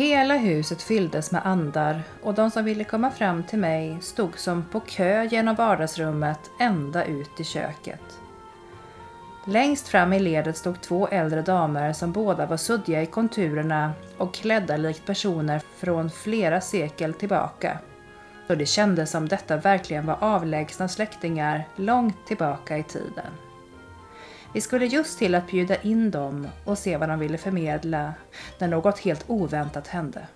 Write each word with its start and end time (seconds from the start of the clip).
Hela 0.00 0.36
huset 0.36 0.82
fylldes 0.82 1.32
med 1.32 1.46
andar 1.46 2.02
och 2.22 2.34
de 2.34 2.50
som 2.50 2.64
ville 2.64 2.84
komma 2.84 3.10
fram 3.10 3.42
till 3.42 3.58
mig 3.58 3.98
stod 4.00 4.38
som 4.38 4.64
på 4.72 4.80
kö 4.80 5.24
genom 5.24 5.54
vardagsrummet 5.54 6.50
ända 6.60 7.04
ut 7.04 7.40
i 7.40 7.44
köket. 7.44 8.00
Längst 9.46 9.88
fram 9.88 10.12
i 10.12 10.18
ledet 10.18 10.56
stod 10.56 10.80
två 10.80 11.08
äldre 11.08 11.42
damer 11.42 11.92
som 11.92 12.12
båda 12.12 12.46
var 12.46 12.56
suddiga 12.56 13.02
i 13.02 13.06
konturerna 13.06 13.92
och 14.18 14.34
klädda 14.34 14.76
likt 14.76 15.06
personer 15.06 15.62
från 15.76 16.10
flera 16.10 16.60
sekel 16.60 17.14
tillbaka. 17.14 17.78
Så 18.46 18.54
det 18.54 18.66
kändes 18.66 19.10
som 19.10 19.28
detta 19.28 19.56
verkligen 19.56 20.06
var 20.06 20.16
avlägsna 20.20 20.88
släktingar 20.88 21.68
långt 21.76 22.26
tillbaka 22.26 22.78
i 22.78 22.82
tiden. 22.82 23.49
Vi 24.52 24.60
skulle 24.60 24.86
just 24.86 25.18
till 25.18 25.34
att 25.34 25.50
bjuda 25.50 25.76
in 25.76 26.10
dem 26.10 26.48
och 26.64 26.78
se 26.78 26.96
vad 26.96 27.08
de 27.08 27.18
ville 27.18 27.38
förmedla 27.38 28.14
när 28.58 28.68
något 28.68 28.98
helt 28.98 29.24
oväntat 29.26 29.88
hände. 29.88 30.26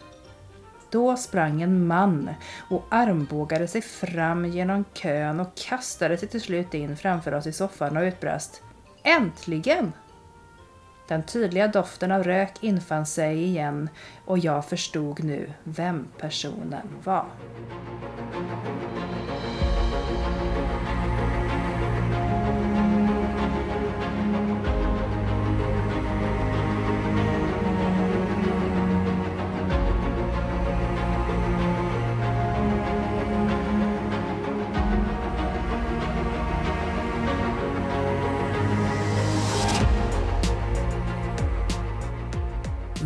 Då 0.91 1.17
sprang 1.17 1.63
en 1.63 1.87
man 1.87 2.31
och 2.71 2.85
armbågade 2.89 3.69
sig 3.69 3.83
fram 3.83 4.45
genom 4.45 4.85
kön 4.93 5.41
och 5.41 5.55
kastade 5.55 6.19
sig 6.19 6.29
till 6.29 6.41
slut 6.41 6.75
in 6.75 6.97
framför 6.97 7.35
oss 7.35 7.47
i 7.47 7.53
soffan 7.53 7.97
och 7.97 8.03
utbrast 8.03 8.63
Äntligen! 9.03 9.93
Den 11.09 11.23
tydliga 11.23 11.69
doften 11.69 12.13
av 12.13 12.25
rök 12.25 12.53
infann 12.61 13.07
sig 13.07 13.43
igen 13.43 13.89
och 14.25 14.39
jag 14.39 14.69
förstod 14.69 15.25
nu 15.25 15.53
vem 15.65 16.09
personen 16.19 16.89
var. 17.05 17.27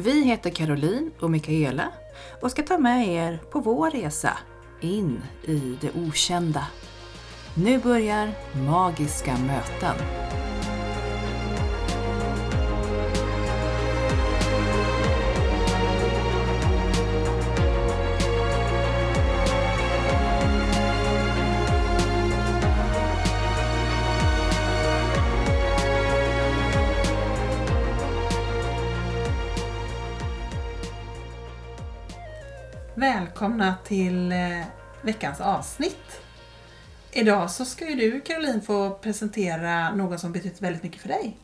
Vi 0.00 0.24
heter 0.24 0.50
Caroline 0.50 1.10
och 1.20 1.30
Mikaela 1.30 1.92
och 2.40 2.50
ska 2.50 2.62
ta 2.62 2.78
med 2.78 3.08
er 3.08 3.40
på 3.50 3.60
vår 3.60 3.90
resa 3.90 4.38
in 4.80 5.22
i 5.44 5.78
det 5.80 5.90
okända. 5.94 6.66
Nu 7.54 7.78
börjar 7.78 8.30
Magiska 8.66 9.38
möten. 9.38 9.94
Välkomna 32.98 33.74
till 33.84 34.32
eh, 34.32 34.62
veckans 35.02 35.40
avsnitt. 35.40 36.20
Idag 37.12 37.50
så 37.50 37.64
ska 37.64 37.88
ju 37.90 37.94
du 37.94 38.20
Caroline 38.20 38.62
få 38.62 38.90
presentera 38.90 39.94
någon 39.94 40.18
som 40.18 40.32
betytt 40.32 40.62
väldigt 40.62 40.82
mycket 40.82 41.00
för 41.02 41.08
dig. 41.08 41.36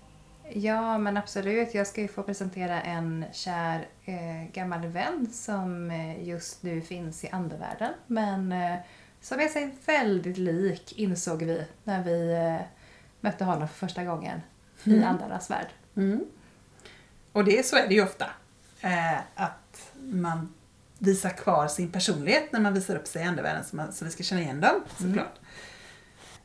Ja, 0.53 0.99
men 0.99 1.17
absolut. 1.17 1.75
Jag 1.75 1.87
ska 1.87 2.01
ju 2.01 2.09
få 2.09 2.23
presentera 2.23 2.83
en 2.83 3.25
kär 3.33 3.87
eh, 4.05 4.53
gammal 4.53 4.87
vän 4.87 5.29
som 5.33 5.91
eh, 5.91 6.29
just 6.29 6.63
nu 6.63 6.81
finns 6.83 7.25
i 7.25 7.29
andevärlden. 7.29 7.93
Men 8.07 8.53
eh, 8.53 8.77
som 9.21 9.41
är 9.41 9.49
sig 9.49 9.75
väldigt 9.87 10.39
lik 10.39 10.93
insåg 10.99 11.43
vi 11.43 11.67
när 11.85 12.03
vi 12.03 12.33
eh, 12.33 12.67
mötte 13.21 13.45
honom 13.45 13.69
för 13.69 13.87
första 13.87 14.05
gången 14.05 14.41
Mm. 14.87 15.01
i 15.01 15.05
andarnas 15.05 15.51
värld. 15.51 15.69
Mm. 15.97 16.25
Och 17.33 17.45
det 17.45 17.67
så 17.67 17.77
är 17.77 17.89
det 17.89 17.95
ju 17.95 18.03
ofta. 18.03 18.27
Eh, 18.81 19.19
att 19.35 19.93
man 20.01 20.55
visar 21.05 21.31
kvar 21.31 21.69
sin 21.69 21.93
personlighet 21.93 22.53
när 22.53 22.61
man 22.61 22.75
visar 22.75 22.97
upp 22.97 23.07
sig 23.07 23.23
i 23.23 23.25
andevärlden 23.25 23.65
så, 23.65 23.77
man, 23.77 23.93
så 23.93 24.05
vi 24.05 24.11
ska 24.11 24.23
känna 24.23 24.41
igen 24.41 24.61
dem 24.61 24.81
såklart. 24.99 25.35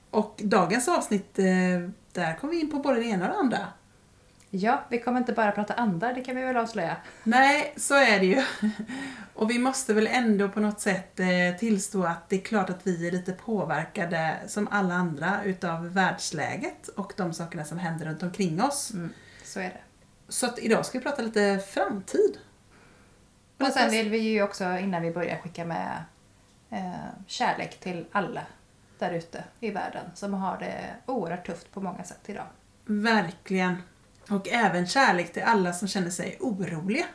Och 0.09 0.41
dagens 0.43 0.87
avsnitt, 0.87 1.39
eh, 1.39 1.45
där 2.13 2.37
kommer 2.37 2.53
vi 2.53 2.59
in 2.59 2.71
på 2.71 2.77
både 2.77 2.99
det 2.99 3.05
ena 3.05 3.25
och 3.25 3.33
det 3.33 3.39
andra. 3.39 3.67
Ja, 4.51 4.83
vi 4.89 4.99
kommer 4.99 5.19
inte 5.19 5.33
bara 5.33 5.51
prata 5.51 5.73
andar, 5.73 6.13
det 6.13 6.21
kan 6.21 6.35
vi 6.35 6.41
väl 6.41 6.57
avslöja. 6.57 6.97
Nej, 7.23 7.73
så 7.77 7.95
är 7.95 8.19
det 8.19 8.25
ju. 8.25 8.43
Och 9.33 9.49
vi 9.49 9.59
måste 9.59 9.93
väl 9.93 10.07
ändå 10.07 10.49
på 10.49 10.59
något 10.59 10.79
sätt 10.79 11.19
eh, 11.19 11.59
tillstå 11.59 12.03
att 12.03 12.29
det 12.29 12.35
är 12.35 12.41
klart 12.41 12.69
att 12.69 12.87
vi 12.87 13.07
är 13.07 13.11
lite 13.11 13.31
påverkade 13.31 14.37
som 14.47 14.67
alla 14.71 14.93
andra 14.93 15.43
utav 15.43 15.93
världsläget 15.93 16.87
och 16.87 17.13
de 17.17 17.33
sakerna 17.33 17.65
som 17.65 17.77
händer 17.77 18.05
runt 18.05 18.23
omkring 18.23 18.61
oss. 18.63 18.91
Mm, 18.93 19.13
så 19.43 19.59
är 19.59 19.63
det. 19.63 19.81
Så 20.29 20.45
att 20.45 20.59
idag 20.59 20.85
ska 20.85 20.97
vi 20.97 21.03
prata 21.03 21.21
lite 21.21 21.59
framtid. 21.67 22.37
Och 23.59 23.67
sen 23.73 23.91
vill 23.91 24.09
vi 24.09 24.17
ju 24.17 24.43
också 24.43 24.77
innan 24.77 25.01
vi 25.01 25.11
börjar 25.11 25.37
skicka 25.37 25.65
med 25.65 26.03
eh, 26.69 26.93
kärlek 27.27 27.79
till 27.79 28.05
alla 28.11 28.41
där 28.99 29.11
ute 29.13 29.43
i 29.59 29.71
världen 29.71 30.05
som 30.15 30.33
har 30.33 30.57
det 30.57 30.95
oerhört 31.05 31.45
tufft 31.45 31.71
på 31.71 31.81
många 31.81 32.03
sätt 32.03 32.21
idag. 32.25 32.45
Verkligen. 32.85 33.75
Och 34.29 34.47
även 34.47 34.87
kärlek 34.87 35.33
till 35.33 35.43
alla 35.43 35.73
som 35.73 35.87
känner 35.87 36.09
sig 36.09 36.37
oroliga. 36.39 37.05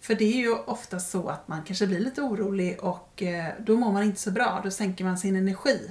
För 0.00 0.14
det 0.14 0.24
är 0.24 0.36
ju 0.36 0.54
ofta 0.54 1.00
så 1.00 1.28
att 1.28 1.48
man 1.48 1.62
kanske 1.62 1.86
blir 1.86 1.98
lite 2.00 2.22
orolig 2.22 2.80
och 2.80 3.22
eh, 3.22 3.54
då 3.58 3.76
mår 3.76 3.92
man 3.92 4.02
inte 4.02 4.20
så 4.20 4.30
bra. 4.30 4.60
Då 4.64 4.70
sänker 4.70 5.04
man 5.04 5.18
sin 5.18 5.36
energi. 5.36 5.90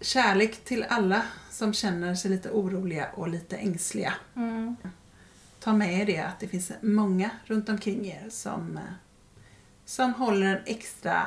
Kärlek 0.00 0.64
till 0.64 0.84
alla 0.88 1.22
som 1.50 1.74
känner 1.74 2.14
sig 2.14 2.30
lite 2.30 2.50
oroliga 2.50 3.08
och 3.14 3.28
lite 3.28 3.56
ängsliga. 3.56 4.14
Ta 5.64 5.72
med 5.72 6.00
er 6.00 6.06
det 6.06 6.18
att 6.18 6.40
det 6.40 6.48
finns 6.48 6.72
många 6.80 7.30
runt 7.44 7.68
omkring 7.68 8.06
er 8.06 8.26
som, 8.30 8.76
eh, 8.76 8.82
som 9.84 10.14
håller 10.14 10.46
en 10.46 10.62
extra, 10.66 11.22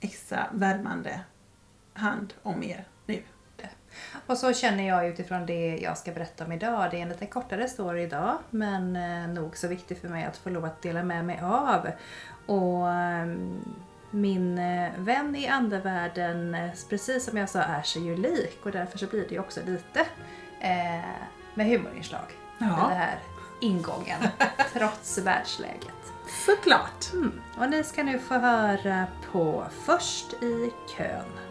extra 0.00 0.46
värmande 0.52 1.20
hand 1.92 2.34
om 2.42 2.62
er 2.62 2.84
nu. 3.06 3.22
Och 4.26 4.38
så 4.38 4.52
känner 4.52 4.88
jag 4.88 5.08
utifrån 5.08 5.46
det 5.46 5.76
jag 5.76 5.98
ska 5.98 6.12
berätta 6.12 6.44
om 6.44 6.52
idag. 6.52 6.90
Det 6.90 6.96
är 6.96 7.02
en 7.02 7.08
lite 7.08 7.26
kortare 7.26 7.68
story 7.68 8.02
idag 8.02 8.38
men 8.50 8.96
eh, 8.96 9.28
nog 9.28 9.56
så 9.56 9.68
viktig 9.68 9.98
för 9.98 10.08
mig 10.08 10.24
att 10.24 10.36
få 10.36 10.50
lov 10.50 10.64
att 10.64 10.82
dela 10.82 11.02
med 11.02 11.24
mig 11.24 11.40
av. 11.42 11.88
Och 12.46 12.90
eh, 12.90 13.26
min 14.10 14.58
eh, 14.58 14.90
vän 14.98 15.36
i 15.36 15.48
andevärlden, 15.48 16.56
precis 16.88 17.24
som 17.24 17.36
jag 17.36 17.48
sa, 17.48 17.58
är 17.62 17.82
sig 17.82 18.02
ju 18.06 18.16
lik 18.16 18.58
och 18.62 18.72
därför 18.72 18.98
så 18.98 19.06
blir 19.06 19.28
det 19.28 19.34
ju 19.34 19.40
också 19.40 19.60
lite 19.66 20.00
eh, 20.60 21.04
med 21.54 21.66
humorinslag 21.66 22.30
i 22.30 22.34
Ja. 22.58 22.66
den 22.66 22.98
här 22.98 23.18
ingången 23.60 24.20
trots 24.72 25.18
världsläget. 25.18 26.12
Såklart! 26.46 27.12
Mm. 27.12 27.40
Och 27.58 27.70
ni 27.70 27.84
ska 27.84 28.02
nu 28.02 28.18
få 28.18 28.34
höra 28.34 29.06
på 29.32 29.66
Först 29.84 30.32
i 30.42 30.72
kön. 30.96 31.49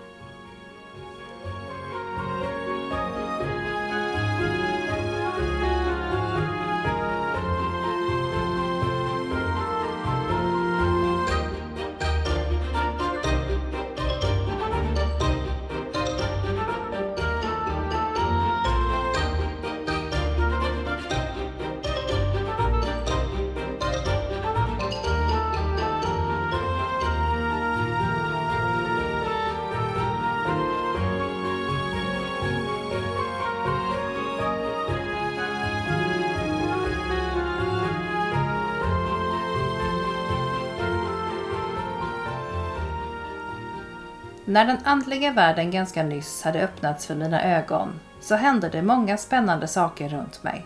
När 44.49 44.65
den 44.65 44.77
andliga 44.83 45.31
världen 45.31 45.71
ganska 45.71 46.03
nyss 46.03 46.43
hade 46.43 46.63
öppnats 46.63 47.05
för 47.05 47.15
mina 47.15 47.43
ögon 47.43 47.99
så 48.21 48.35
hände 48.35 48.69
det 48.69 48.81
många 48.81 49.17
spännande 49.17 49.67
saker 49.67 50.09
runt 50.09 50.43
mig. 50.43 50.65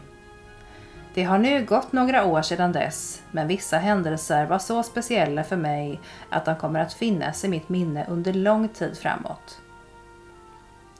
Det 1.13 1.24
har 1.24 1.38
nu 1.38 1.65
gått 1.65 1.91
några 1.91 2.25
år 2.25 2.41
sedan 2.41 2.71
dess, 2.71 3.21
men 3.31 3.47
vissa 3.47 3.77
händelser 3.77 4.45
var 4.45 4.59
så 4.59 4.83
speciella 4.83 5.44
för 5.44 5.57
mig 5.57 6.00
att 6.30 6.45
de 6.45 6.56
kommer 6.56 6.80
att 6.80 6.94
finnas 6.94 7.45
i 7.45 7.47
mitt 7.47 7.69
minne 7.69 8.06
under 8.09 8.33
lång 8.33 8.68
tid 8.68 8.97
framåt. 8.97 9.62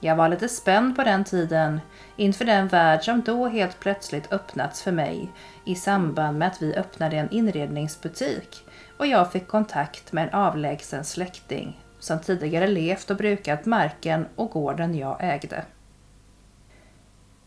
Jag 0.00 0.16
var 0.16 0.28
lite 0.28 0.48
spänd 0.48 0.96
på 0.96 1.04
den 1.04 1.24
tiden 1.24 1.80
inför 2.16 2.44
den 2.44 2.68
värld 2.68 3.04
som 3.04 3.22
då 3.22 3.48
helt 3.48 3.80
plötsligt 3.80 4.32
öppnats 4.32 4.82
för 4.82 4.92
mig 4.92 5.32
i 5.64 5.74
samband 5.74 6.38
med 6.38 6.48
att 6.48 6.62
vi 6.62 6.74
öppnade 6.74 7.16
en 7.16 7.30
inredningsbutik 7.30 8.64
och 8.96 9.06
jag 9.06 9.32
fick 9.32 9.46
kontakt 9.46 10.12
med 10.12 10.24
en 10.24 10.34
avlägsen 10.34 11.04
släkting 11.04 11.80
som 12.04 12.18
tidigare 12.18 12.66
levt 12.66 13.10
och 13.10 13.16
brukat 13.16 13.66
marken 13.66 14.26
och 14.36 14.50
gården 14.50 14.94
jag 14.94 15.16
ägde. 15.20 15.64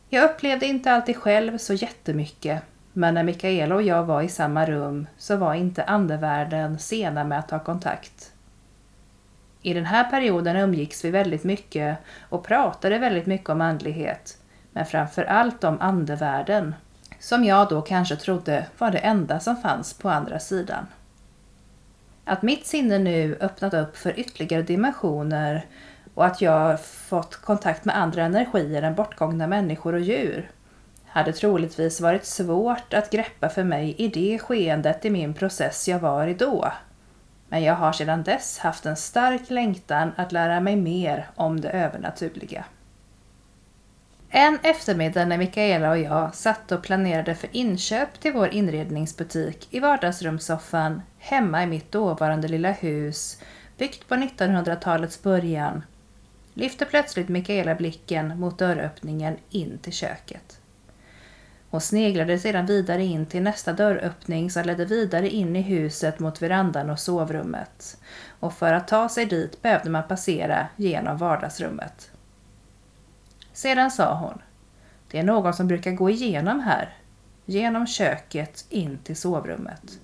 Jag 0.10 0.30
upplevde 0.30 0.66
inte 0.66 0.92
alltid 0.92 1.18
själv 1.18 1.58
så 1.58 1.74
jättemycket, 1.74 2.62
men 2.94 3.14
när 3.14 3.24
Mikaela 3.24 3.76
och 3.76 3.82
jag 3.82 4.04
var 4.04 4.22
i 4.22 4.30
samma 4.30 4.66
rum 4.66 5.08
så 5.18 5.36
var 5.36 5.54
inte 5.54 5.84
andevärlden 5.84 6.80
sena 6.80 7.24
med 7.24 7.40
att 7.40 7.50
ta 7.50 7.60
kontakt. 7.60 8.32
I 9.62 9.74
den 9.74 9.86
här 9.86 10.04
perioden 10.04 10.56
umgicks 10.56 11.06
vi 11.06 11.12
väldigt 11.12 11.44
mycket 11.44 11.98
och 12.30 12.44
pratade 12.44 12.98
väldigt 12.98 13.26
mycket 13.26 13.50
om 13.50 13.62
andlighet, 13.62 14.38
men 14.72 14.86
framför 14.86 15.24
allt 15.24 15.64
om 15.64 15.78
andevärlden, 15.82 16.76
som 17.20 17.44
jag 17.44 17.70
då 17.70 17.82
kanske 17.82 18.16
trodde 18.16 18.66
var 18.78 18.92
det 18.92 18.98
enda 18.98 19.40
som 19.40 19.58
fanns 19.58 19.94
på 19.94 20.10
andra 20.10 20.40
sidan. 20.40 20.88
Att 22.30 22.42
mitt 22.42 22.66
sinne 22.66 23.00
nu 23.00 23.38
öppnat 23.42 23.74
upp 23.74 23.98
för 23.98 24.20
ytterligare 24.20 24.62
dimensioner 24.62 25.66
och 26.14 26.26
att 26.26 26.42
jag 26.42 26.82
fått 26.82 27.36
kontakt 27.36 27.86
med 27.86 27.98
andra 27.98 28.24
energier 28.24 28.82
än 28.82 28.96
bortgångna 28.96 29.48
människor 29.48 29.94
och 29.94 30.00
djur 30.00 30.52
hade 31.06 31.34
troligtvis 31.34 32.02
varit 32.02 32.26
svårt 32.26 32.94
att 32.94 33.10
greppa 33.10 33.50
för 33.50 33.64
mig 33.64 33.96
i 33.98 34.08
det 34.08 34.40
skeendet 34.40 35.06
i 35.06 35.10
min 35.10 35.34
process 35.34 35.88
jag 35.88 36.00
var 36.00 36.28
i 36.28 36.34
då. 36.34 36.72
Men 37.50 37.64
jag 37.64 37.76
har 37.76 37.92
sedan 37.92 38.24
dess 38.24 38.60
haft 38.60 38.86
en 38.86 38.96
stark 38.96 39.50
längtan 39.50 40.12
att 40.16 40.32
lära 40.32 40.60
mig 40.60 40.76
mer 40.76 41.28
om 41.36 41.62
det 41.62 41.70
övernaturliga. 41.70 42.66
En 44.30 44.60
eftermiddag 44.64 45.26
när 45.26 45.38
Mikaela 45.38 45.90
och 45.90 45.98
jag 45.98 46.36
satt 46.36 46.72
och 46.72 46.84
planerade 46.84 47.36
för 47.36 47.50
inköp 47.52 48.20
till 48.20 48.34
vår 48.34 48.48
inredningsbutik 48.48 49.68
i 49.72 49.80
vardagsrumssoffan 49.80 51.02
hemma 51.18 51.64
i 51.64 51.68
mitt 51.68 51.92
dåvarande 51.92 52.48
lilla 52.48 52.72
hus 52.72 53.42
byggt 53.78 54.08
på 54.08 54.16
1900-talets 54.16 55.24
början 55.24 55.84
lyfte 56.54 56.86
plötsligt 56.86 57.30
Mikaela 57.30 57.76
blicken 57.76 58.40
mot 58.40 58.58
dörröppningen 58.58 59.38
in 59.50 59.78
till 59.78 59.94
köket. 59.94 60.60
Hon 61.70 61.82
sneglade 61.82 62.40
sedan 62.40 62.66
vidare 62.66 63.04
in 63.04 63.26
till 63.26 63.44
nästa 63.44 63.74
dörröppning 63.74 64.52
som 64.52 64.64
ledde 64.64 64.86
vidare 64.86 65.30
in 65.30 65.56
i 65.56 65.62
huset 65.62 66.20
mot 66.20 66.42
verandan 66.42 66.90
och 66.90 67.00
sovrummet. 67.00 67.98
Och 68.40 68.54
för 68.54 68.74
att 68.74 68.88
ta 68.88 69.10
sig 69.10 69.26
dit 69.26 69.62
behövde 69.62 69.90
man 69.90 70.08
passera 70.08 70.68
genom 70.76 71.18
vardagsrummet. 71.18 72.12
Sedan 73.58 73.92
sa 73.92 74.14
hon. 74.14 74.42
Det 75.12 75.20
är 75.20 75.24
någon 75.24 75.54
som 75.54 75.68
brukar 75.68 75.92
gå 75.92 76.10
igenom 76.10 76.60
här. 76.60 76.96
Genom 77.46 77.88
köket 77.88 78.66
in 78.70 78.98
till 79.04 79.16
sovrummet. 79.16 80.00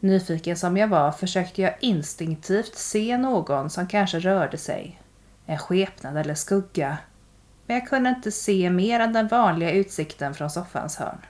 Nyfiken 0.00 0.56
som 0.56 0.76
jag 0.76 0.88
var 0.88 1.12
försökte 1.12 1.62
jag 1.62 1.74
instinktivt 1.80 2.74
se 2.74 3.18
någon 3.18 3.70
som 3.70 3.86
kanske 3.86 4.18
rörde 4.18 4.58
sig. 4.58 5.00
En 5.46 5.58
skepnad 5.58 6.16
eller 6.16 6.34
skugga. 6.34 6.98
Men 7.66 7.76
jag 7.76 7.88
kunde 7.88 8.10
inte 8.10 8.32
se 8.32 8.70
mer 8.70 9.00
än 9.00 9.12
den 9.12 9.28
vanliga 9.28 9.70
utsikten 9.72 10.34
från 10.34 10.50
soffans 10.50 10.96
hörn. 10.96 11.26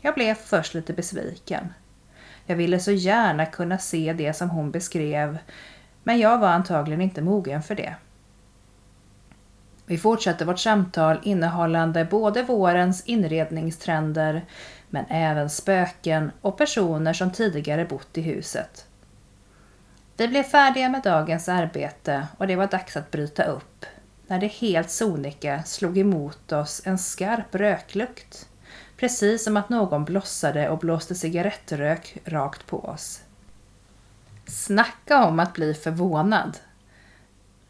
Jag 0.00 0.14
blev 0.14 0.34
först 0.34 0.74
lite 0.74 0.92
besviken. 0.92 1.72
Jag 2.46 2.56
ville 2.56 2.80
så 2.80 2.92
gärna 2.92 3.46
kunna 3.46 3.78
se 3.78 4.12
det 4.12 4.32
som 4.32 4.50
hon 4.50 4.70
beskrev, 4.70 5.38
men 6.02 6.18
jag 6.18 6.38
var 6.38 6.48
antagligen 6.48 7.00
inte 7.00 7.22
mogen 7.22 7.62
för 7.62 7.74
det. 7.74 7.94
Vi 9.88 9.98
fortsätter 9.98 10.44
vårt 10.44 10.58
samtal 10.58 11.18
innehållande 11.22 12.04
både 12.04 12.42
vårens 12.42 13.02
inredningstrender 13.04 14.44
men 14.88 15.04
även 15.08 15.50
spöken 15.50 16.30
och 16.40 16.58
personer 16.58 17.12
som 17.12 17.32
tidigare 17.32 17.84
bott 17.84 18.18
i 18.18 18.20
huset. 18.20 18.86
Vi 20.16 20.28
blev 20.28 20.42
färdiga 20.42 20.88
med 20.88 21.02
dagens 21.02 21.48
arbete 21.48 22.26
och 22.38 22.46
det 22.46 22.56
var 22.56 22.66
dags 22.66 22.96
att 22.96 23.10
bryta 23.10 23.44
upp 23.44 23.86
när 24.26 24.38
det 24.38 24.46
helt 24.46 24.90
sonika 24.90 25.62
slog 25.62 25.98
emot 25.98 26.52
oss 26.52 26.82
en 26.84 26.98
skarp 26.98 27.54
röklukt. 27.54 28.48
Precis 28.96 29.44
som 29.44 29.56
att 29.56 29.68
någon 29.68 30.04
blossade 30.04 30.68
och 30.68 30.78
blåste 30.78 31.14
cigarettrök 31.14 32.18
rakt 32.24 32.66
på 32.66 32.84
oss. 32.84 33.20
Snacka 34.46 35.24
om 35.24 35.40
att 35.40 35.52
bli 35.52 35.74
förvånad! 35.74 36.58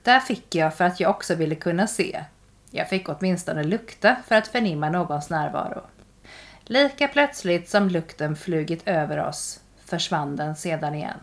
Där 0.09 0.21
fick 0.21 0.55
jag 0.55 0.75
för 0.75 0.85
att 0.85 1.01
jag 1.01 1.11
också 1.11 1.35
ville 1.35 1.55
kunna 1.55 1.87
se. 1.87 2.25
Jag 2.71 2.89
fick 2.89 3.09
åtminstone 3.09 3.65
lukta 3.65 4.17
för 4.27 4.35
att 4.35 4.49
förnimma 4.49 4.91
någons 4.91 5.31
närvaro. 5.31 5.81
Lika 6.65 7.09
plötsligt 7.09 7.69
som 7.69 7.89
lukten 7.89 8.37
flugit 8.37 8.89
över 8.89 9.19
oss 9.19 9.61
försvann 9.85 10.37
den 10.37 10.57
sedan 10.57 10.95
igen. 10.95 11.21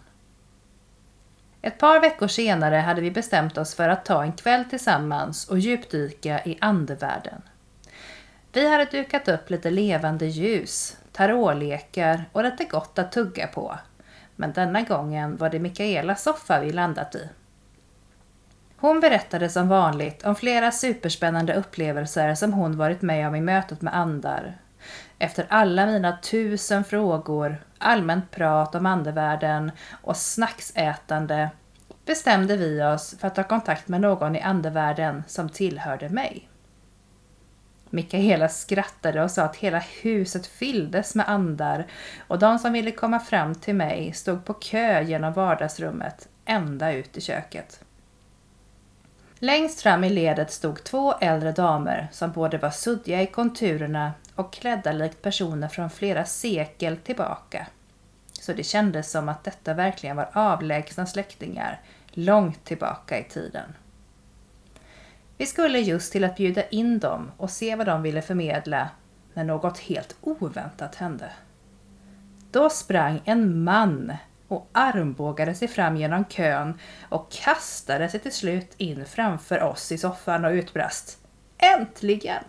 Ett 1.61 1.77
par 1.77 1.99
veckor 1.99 2.27
senare 2.27 2.75
hade 2.75 3.01
vi 3.01 3.11
bestämt 3.11 3.57
oss 3.57 3.75
för 3.75 3.89
att 3.89 4.05
ta 4.05 4.23
en 4.23 4.33
kväll 4.33 4.65
tillsammans 4.65 5.49
och 5.49 5.59
djupdyka 5.59 6.43
i 6.45 6.57
andevärlden. 6.61 7.41
Vi 8.53 8.71
hade 8.71 8.85
dukat 8.85 9.27
upp 9.27 9.49
lite 9.49 9.71
levande 9.71 10.25
ljus, 10.25 10.97
tarotlekar 11.11 12.25
och 12.31 12.43
lite 12.43 12.65
gott 12.65 12.99
att 12.99 13.11
tugga 13.11 13.47
på. 13.47 13.77
Men 14.35 14.53
denna 14.53 14.81
gången 14.81 15.37
var 15.37 15.49
det 15.49 15.59
Mikaelas 15.59 16.23
soffa 16.23 16.59
vi 16.59 16.71
landat 16.71 17.15
i. 17.15 17.29
Hon 18.77 18.99
berättade 18.99 19.49
som 19.49 19.67
vanligt 19.67 20.25
om 20.25 20.35
flera 20.35 20.71
superspännande 20.71 21.53
upplevelser 21.53 22.35
som 22.35 22.53
hon 22.53 22.77
varit 22.77 23.01
med 23.01 23.27
om 23.27 23.35
i 23.35 23.41
mötet 23.41 23.81
med 23.81 23.95
andar. 23.95 24.57
Efter 25.19 25.45
alla 25.49 25.85
mina 25.85 26.17
tusen 26.17 26.83
frågor, 26.83 27.63
allmänt 27.77 28.31
prat 28.31 28.75
om 28.75 28.85
andevärlden 28.85 29.71
och 30.01 30.17
snacksätande 30.17 31.49
bestämde 32.05 32.57
vi 32.57 32.83
oss 32.83 33.15
för 33.19 33.27
att 33.27 33.35
ta 33.35 33.43
kontakt 33.43 33.87
med 33.87 34.01
någon 34.01 34.35
i 34.35 34.41
andevärlden 34.41 35.23
som 35.27 35.49
tillhörde 35.49 36.09
mig. 36.09 36.49
Mikaela 37.89 38.49
skrattade 38.49 39.23
och 39.23 39.31
sa 39.31 39.43
att 39.43 39.55
hela 39.55 39.79
huset 40.01 40.47
fylldes 40.47 41.15
med 41.15 41.29
andar 41.29 41.85
och 42.27 42.39
de 42.39 42.59
som 42.59 42.73
ville 42.73 42.91
komma 42.91 43.19
fram 43.19 43.55
till 43.55 43.75
mig 43.75 44.13
stod 44.13 44.45
på 44.45 44.53
kö 44.53 45.01
genom 45.01 45.33
vardagsrummet 45.33 46.27
ända 46.45 46.93
ut 46.93 47.17
i 47.17 47.21
köket. 47.21 47.84
Längst 49.39 49.81
fram 49.81 50.03
i 50.03 50.09
ledet 50.09 50.51
stod 50.51 50.83
två 50.83 51.13
äldre 51.13 51.51
damer 51.51 52.07
som 52.11 52.31
både 52.31 52.57
var 52.57 52.69
suddiga 52.69 53.21
i 53.21 53.27
konturerna 53.27 54.13
och 54.35 54.53
klädda 54.53 54.91
likt 54.91 55.21
personer 55.21 55.67
från 55.67 55.89
flera 55.89 56.25
sekel 56.25 56.97
tillbaka. 56.97 57.67
Så 58.31 58.53
det 58.53 58.63
kändes 58.63 59.11
som 59.11 59.29
att 59.29 59.43
detta 59.43 59.73
verkligen 59.73 60.15
var 60.15 60.29
avlägsna 60.33 61.05
släktingar 61.05 61.81
långt 62.07 62.65
tillbaka 62.65 63.19
i 63.19 63.23
tiden. 63.23 63.73
Vi 65.37 65.45
skulle 65.45 65.79
just 65.79 66.11
till 66.11 66.23
att 66.23 66.35
bjuda 66.35 66.67
in 66.67 66.99
dem 66.99 67.31
och 67.37 67.49
se 67.49 67.75
vad 67.75 67.85
de 67.85 68.01
ville 68.01 68.21
förmedla 68.21 68.89
när 69.33 69.43
något 69.43 69.79
helt 69.79 70.15
oväntat 70.21 70.95
hände. 70.95 71.29
Då 72.51 72.69
sprang 72.69 73.21
en 73.25 73.63
man 73.63 74.13
och 74.47 74.69
armbågade 74.71 75.55
sig 75.55 75.67
fram 75.67 75.97
genom 75.97 76.25
kön 76.25 76.79
och 77.09 77.31
kastade 77.31 78.09
sig 78.09 78.19
till 78.19 78.31
slut 78.31 78.73
in 78.77 79.05
framför 79.05 79.63
oss 79.63 79.91
i 79.91 79.97
soffan 79.97 80.45
och 80.45 80.51
utbrast 80.51 81.19
Äntligen! 81.57 82.43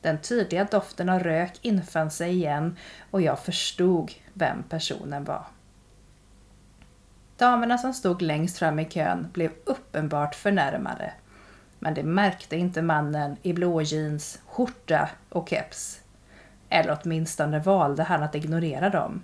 Den 0.00 0.20
tydliga 0.20 0.64
doften 0.64 1.08
av 1.08 1.22
rök 1.22 1.52
infann 1.62 2.10
sig 2.10 2.30
igen 2.30 2.76
och 3.10 3.22
jag 3.22 3.38
förstod 3.38 4.12
vem 4.32 4.62
personen 4.62 5.24
var. 5.24 5.46
Damerna 7.36 7.78
som 7.78 7.94
stod 7.94 8.22
längst 8.22 8.58
fram 8.58 8.78
i 8.78 8.84
kön 8.84 9.28
blev 9.32 9.50
uppenbart 9.64 10.34
förnärmade. 10.34 11.12
Men 11.78 11.94
det 11.94 12.02
märkte 12.02 12.56
inte 12.56 12.82
mannen 12.82 13.36
i 13.42 13.52
blå 13.52 13.82
jeans, 13.82 14.40
skjorta 14.46 15.08
och 15.28 15.48
keps. 15.48 16.00
Eller 16.68 16.98
åtminstone 17.02 17.58
valde 17.58 18.02
han 18.02 18.22
att 18.22 18.34
ignorera 18.34 18.90
dem. 18.90 19.22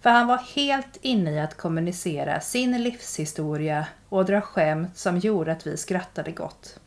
För 0.00 0.10
han 0.10 0.26
var 0.26 0.38
helt 0.54 0.96
inne 1.02 1.30
i 1.30 1.40
att 1.40 1.56
kommunicera 1.56 2.40
sin 2.40 2.82
livshistoria 2.82 3.86
och 4.08 4.24
dra 4.24 4.40
skämt 4.40 4.96
som 4.96 5.18
gjorde 5.18 5.52
att 5.52 5.66
vi 5.66 5.76
skrattade 5.76 6.30
gott. 6.30 6.80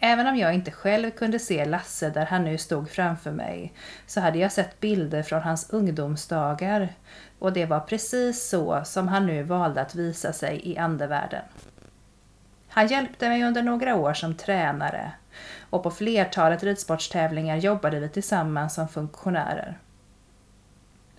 Även 0.00 0.26
om 0.26 0.36
jag 0.36 0.54
inte 0.54 0.70
själv 0.70 1.10
kunde 1.10 1.38
se 1.38 1.64
Lasse 1.64 2.10
där 2.10 2.26
han 2.26 2.44
nu 2.44 2.58
stod 2.58 2.90
framför 2.90 3.30
mig 3.30 3.72
så 4.06 4.20
hade 4.20 4.38
jag 4.38 4.52
sett 4.52 4.80
bilder 4.80 5.22
från 5.22 5.42
hans 5.42 5.70
ungdomsdagar 5.70 6.88
och 7.38 7.52
det 7.52 7.66
var 7.66 7.80
precis 7.80 8.48
så 8.48 8.82
som 8.84 9.08
han 9.08 9.26
nu 9.26 9.42
valde 9.42 9.80
att 9.80 9.94
visa 9.94 10.32
sig 10.32 10.60
i 10.64 10.78
andevärlden. 10.78 11.42
Han 12.68 12.86
hjälpte 12.86 13.28
mig 13.28 13.44
under 13.44 13.62
några 13.62 13.96
år 13.96 14.14
som 14.14 14.34
tränare 14.34 15.12
och 15.70 15.82
på 15.82 15.90
flertalet 15.90 16.62
ridsportstävlingar 16.62 17.56
jobbade 17.56 18.00
vi 18.00 18.08
tillsammans 18.08 18.74
som 18.74 18.88
funktionärer. 18.88 19.78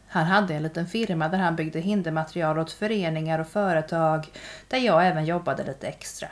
Han 0.10 0.26
hade 0.26 0.54
en 0.54 0.64
liten 0.64 0.88
firma 0.88 1.30
där 1.30 1.38
han 1.38 1.56
byggde 1.56 1.80
hindermaterial 1.80 2.60
åt 2.60 2.72
föreningar 2.72 3.40
och 3.40 3.48
företag 3.48 4.28
där 4.68 4.78
jag 4.78 5.08
även 5.08 5.26
jobbade 5.26 5.64
lite 5.64 5.88
extra. 5.88 6.28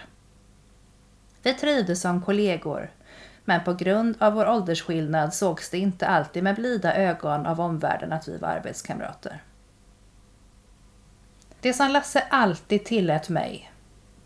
Vi 1.44 1.54
trivdes 1.54 2.02
som 2.02 2.22
kollegor, 2.22 2.92
men 3.46 3.64
på 3.64 3.74
grund 3.74 4.16
av 4.20 4.34
vår 4.34 4.50
åldersskillnad 4.50 5.34
sågs 5.34 5.70
det 5.70 5.78
inte 5.78 6.08
alltid 6.08 6.44
med 6.44 6.56
blida 6.56 6.96
ögon 6.96 7.46
av 7.46 7.62
omvärlden 7.62 8.14
att 8.14 8.28
vi 8.28 8.38
var 8.38 8.50
arbetskamrater. 8.50 9.44
Det 11.62 11.74
som 11.74 11.92
Lasse 11.92 12.24
alltid 12.30 12.86
tillät 12.86 13.30
mig, 13.30 13.72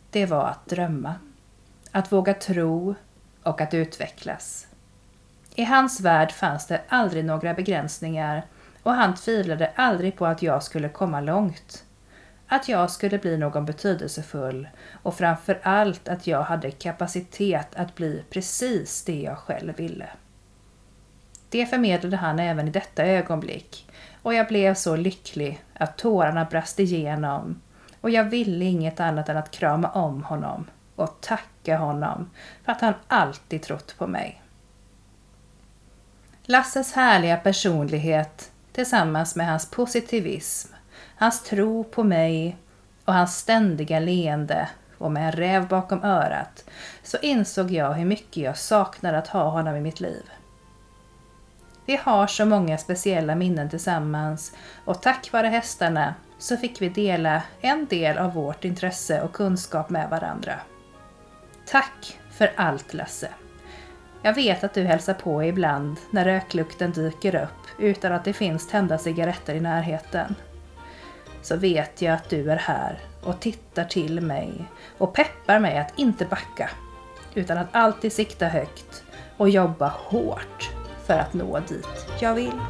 det 0.09 0.25
var 0.25 0.47
att 0.47 0.65
drömma. 0.65 1.15
Att 1.91 2.11
våga 2.11 2.33
tro 2.33 2.95
och 3.43 3.61
att 3.61 3.73
utvecklas. 3.73 4.67
I 5.55 5.63
hans 5.63 6.01
värld 6.01 6.31
fanns 6.31 6.67
det 6.67 6.81
aldrig 6.87 7.25
några 7.25 7.53
begränsningar 7.53 8.45
och 8.83 8.93
han 8.93 9.15
tvivlade 9.15 9.71
aldrig 9.75 10.15
på 10.15 10.25
att 10.25 10.41
jag 10.41 10.63
skulle 10.63 10.89
komma 10.89 11.21
långt. 11.21 11.85
Att 12.47 12.69
jag 12.69 12.91
skulle 12.91 13.17
bli 13.17 13.37
någon 13.37 13.65
betydelsefull 13.65 14.67
och 15.03 15.15
framför 15.15 15.59
allt 15.63 16.07
att 16.07 16.27
jag 16.27 16.41
hade 16.41 16.71
kapacitet 16.71 17.75
att 17.75 17.95
bli 17.95 18.23
precis 18.29 19.03
det 19.03 19.21
jag 19.21 19.37
själv 19.37 19.75
ville. 19.75 20.09
Det 21.49 21.65
förmedlade 21.65 22.17
han 22.17 22.39
även 22.39 22.67
i 22.67 22.71
detta 22.71 23.05
ögonblick 23.05 23.89
och 24.21 24.33
jag 24.33 24.47
blev 24.47 24.73
så 24.73 24.95
lycklig 24.95 25.63
att 25.73 25.97
tårarna 25.97 26.45
brast 26.45 26.79
igenom 26.79 27.61
och 28.01 28.09
jag 28.09 28.23
ville 28.23 28.65
inget 28.65 28.99
annat 28.99 29.29
än 29.29 29.37
att 29.37 29.51
krama 29.51 29.89
om 29.89 30.23
honom 30.23 30.67
och 30.95 31.21
tacka 31.21 31.77
honom 31.77 32.29
för 32.65 32.71
att 32.71 32.81
han 32.81 32.93
alltid 33.07 33.61
trott 33.61 33.95
på 33.97 34.07
mig. 34.07 34.41
Lasses 36.43 36.93
härliga 36.93 37.37
personlighet 37.37 38.50
tillsammans 38.73 39.35
med 39.35 39.47
hans 39.47 39.71
positivism, 39.71 40.73
hans 41.15 41.43
tro 41.43 41.83
på 41.83 42.03
mig 42.03 42.57
och 43.05 43.13
hans 43.13 43.37
ständiga 43.37 43.99
leende 43.99 44.69
och 44.97 45.11
med 45.11 45.25
en 45.25 45.31
räv 45.31 45.67
bakom 45.67 46.03
örat 46.03 46.65
så 47.03 47.17
insåg 47.17 47.71
jag 47.71 47.93
hur 47.93 48.05
mycket 48.05 48.43
jag 48.43 48.57
saknade 48.57 49.17
att 49.17 49.27
ha 49.27 49.49
honom 49.49 49.75
i 49.75 49.81
mitt 49.81 49.99
liv. 49.99 50.23
Vi 51.85 51.95
har 52.03 52.27
så 52.27 52.45
många 52.45 52.77
speciella 52.77 53.35
minnen 53.35 53.69
tillsammans 53.69 54.55
och 54.85 55.01
tack 55.01 55.31
vare 55.31 55.47
hästarna 55.47 56.15
så 56.39 56.57
fick 56.57 56.81
vi 56.81 56.89
dela 56.89 57.43
en 57.61 57.85
del 57.85 58.17
av 58.17 58.33
vårt 58.33 58.65
intresse 58.65 59.21
och 59.21 59.33
kunskap 59.33 59.89
med 59.89 60.09
varandra. 60.09 60.53
Tack 61.65 62.19
för 62.31 62.51
allt 62.55 62.93
Lasse! 62.93 63.29
Jag 64.23 64.33
vet 64.33 64.63
att 64.63 64.73
du 64.73 64.83
hälsar 64.83 65.13
på 65.13 65.43
ibland 65.43 65.97
när 66.09 66.25
röklukten 66.25 66.91
dyker 66.91 67.35
upp 67.35 67.79
utan 67.79 68.11
att 68.11 68.25
det 68.25 68.33
finns 68.33 68.67
tända 68.67 68.97
cigaretter 68.97 69.55
i 69.55 69.59
närheten. 69.59 70.35
Så 71.41 71.55
vet 71.55 72.01
jag 72.01 72.13
att 72.13 72.29
du 72.29 72.51
är 72.51 72.57
här 72.57 72.99
och 73.23 73.39
tittar 73.39 73.85
till 73.85 74.21
mig 74.21 74.65
och 74.97 75.13
peppar 75.13 75.59
mig 75.59 75.77
att 75.77 75.99
inte 75.99 76.25
backa 76.25 76.69
utan 77.33 77.57
att 77.57 77.67
alltid 77.71 78.13
sikta 78.13 78.47
högt 78.47 79.03
och 79.37 79.49
jobba 79.49 79.87
hårt 79.87 80.71
för 81.05 81.13
att 81.13 81.33
nå 81.33 81.59
dit 81.59 82.07
jag 82.19 82.35
vill. 82.35 82.61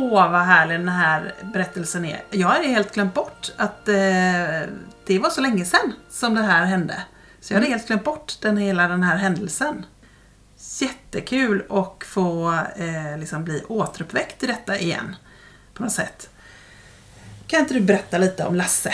Åh, 0.00 0.30
vad 0.30 0.40
härlig 0.40 0.78
den 0.78 0.88
här 0.88 1.34
berättelsen 1.42 2.04
är. 2.04 2.22
Jag 2.30 2.48
hade 2.48 2.68
helt 2.68 2.94
glömt 2.94 3.14
bort 3.14 3.52
att 3.56 3.88
eh, 3.88 3.94
det 5.06 5.18
var 5.18 5.30
så 5.30 5.40
länge 5.40 5.64
sedan 5.64 5.92
som 6.08 6.34
det 6.34 6.42
här 6.42 6.64
hände. 6.64 7.02
Så 7.40 7.52
jag 7.52 7.60
hade 7.60 7.70
helt 7.70 7.86
glömt 7.86 8.04
bort 8.04 8.36
den, 8.40 8.56
hela 8.56 8.88
den 8.88 9.02
här 9.02 9.16
händelsen. 9.16 9.86
Jättekul 10.80 11.64
att 11.70 12.04
få 12.04 12.52
eh, 12.76 13.18
liksom 13.18 13.44
bli 13.44 13.64
återuppväckt 13.68 14.42
i 14.42 14.46
detta 14.46 14.78
igen. 14.78 15.16
På 15.74 15.82
något 15.82 15.92
sätt. 15.92 16.30
Kan 17.46 17.60
inte 17.60 17.74
du 17.74 17.80
berätta 17.80 18.18
lite 18.18 18.44
om 18.44 18.54
Lasse? 18.54 18.92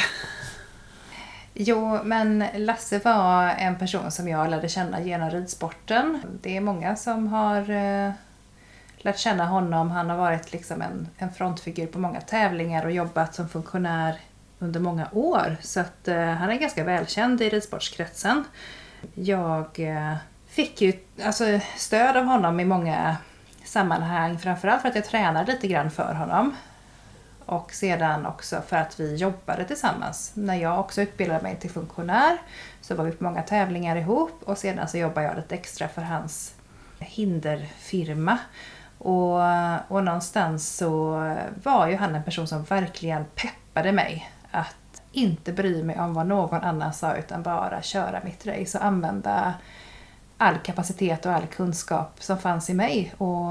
Jo, 1.55 2.05
men 2.05 2.45
Lasse 2.55 2.99
var 2.99 3.49
en 3.49 3.79
person 3.79 4.11
som 4.11 4.29
jag 4.29 4.51
lärde 4.51 4.69
känna 4.69 5.01
genom 5.01 5.31
ridsporten. 5.31 6.23
Det 6.43 6.57
är 6.57 6.61
många 6.61 6.97
som 6.97 7.27
har 7.27 7.71
eh, 7.71 8.13
lärt 9.05 9.19
känna 9.19 9.47
honom. 9.47 9.91
Han 9.91 10.11
har 10.11 10.17
varit 10.17 10.53
liksom 10.53 10.83
en, 10.83 11.09
en 11.19 11.33
frontfigur 11.33 11.87
på 11.87 11.99
många 11.99 12.21
tävlingar 12.21 12.85
och 12.85 12.93
jobbat 12.93 13.35
som 13.35 13.49
funktionär 13.49 14.21
under 14.59 14.81
många 14.81 15.09
år. 15.13 15.57
Så 15.61 15.81
att 15.81 16.09
eh, 16.09 16.27
han 16.27 16.51
är 16.51 16.55
ganska 16.55 16.85
välkänd 16.85 17.43
i 17.43 17.49
ridsportskretsen. 17.49 18.45
Jag 19.15 19.81
eh, 19.81 20.15
fick 20.49 20.81
ju 20.81 20.93
alltså, 21.25 21.45
stöd 21.77 22.17
av 22.17 22.25
honom 22.25 22.61
i 22.61 22.65
många 22.65 23.17
sammanhang. 23.65 24.39
Framförallt 24.39 24.83
för 24.83 24.89
att 24.89 24.95
jag 24.95 25.05
tränade 25.05 25.53
lite 25.53 25.67
grann 25.67 25.91
för 25.91 26.15
honom. 26.15 26.57
Och 27.47 27.73
sedan 27.73 28.27
också 28.27 28.63
för 28.67 28.77
att 28.77 29.01
vi 29.01 29.15
jobbade 29.15 29.65
tillsammans. 29.65 30.33
När 30.35 30.55
jag 30.55 30.81
också 30.81 31.03
utbildade 31.03 31.43
mig 31.43 31.57
till 31.57 31.71
funktionär 31.71 32.39
så 32.81 32.95
var 32.95 33.05
vi 33.05 33.13
på 33.13 33.25
många 33.25 33.43
tävlingar 33.43 33.97
ihop 33.97 34.43
och 34.45 34.59
sedan 34.59 34.89
så 34.89 34.99
jobbade 34.99 35.27
jag 35.27 35.37
lite 35.37 35.55
extra 35.55 35.89
för 35.89 36.03
hans 36.03 36.55
hinderfirma. 36.99 38.39
Och, 39.05 39.41
och 39.89 40.05
någonstans 40.05 40.77
så 40.77 41.11
var 41.63 41.89
ju 41.89 41.97
han 41.97 42.15
en 42.15 42.23
person 42.23 42.47
som 42.47 42.63
verkligen 42.63 43.25
peppade 43.25 43.93
mig 43.93 44.31
att 44.51 45.03
inte 45.13 45.53
bry 45.53 45.83
mig 45.83 46.01
om 46.01 46.15
vad 46.15 46.27
någon 46.27 46.61
annan 46.61 46.93
sa 46.93 47.17
utan 47.17 47.43
bara 47.43 47.83
köra 47.83 48.21
mitt 48.25 48.47
race 48.47 48.79
och 48.79 48.85
använda 48.85 49.55
all 50.39 50.59
kapacitet 50.59 51.27
och 51.27 51.33
all 51.33 51.47
kunskap 51.47 52.23
som 52.23 52.39
fanns 52.39 52.71
i 52.71 52.75
mig 52.75 53.15
och 53.19 53.45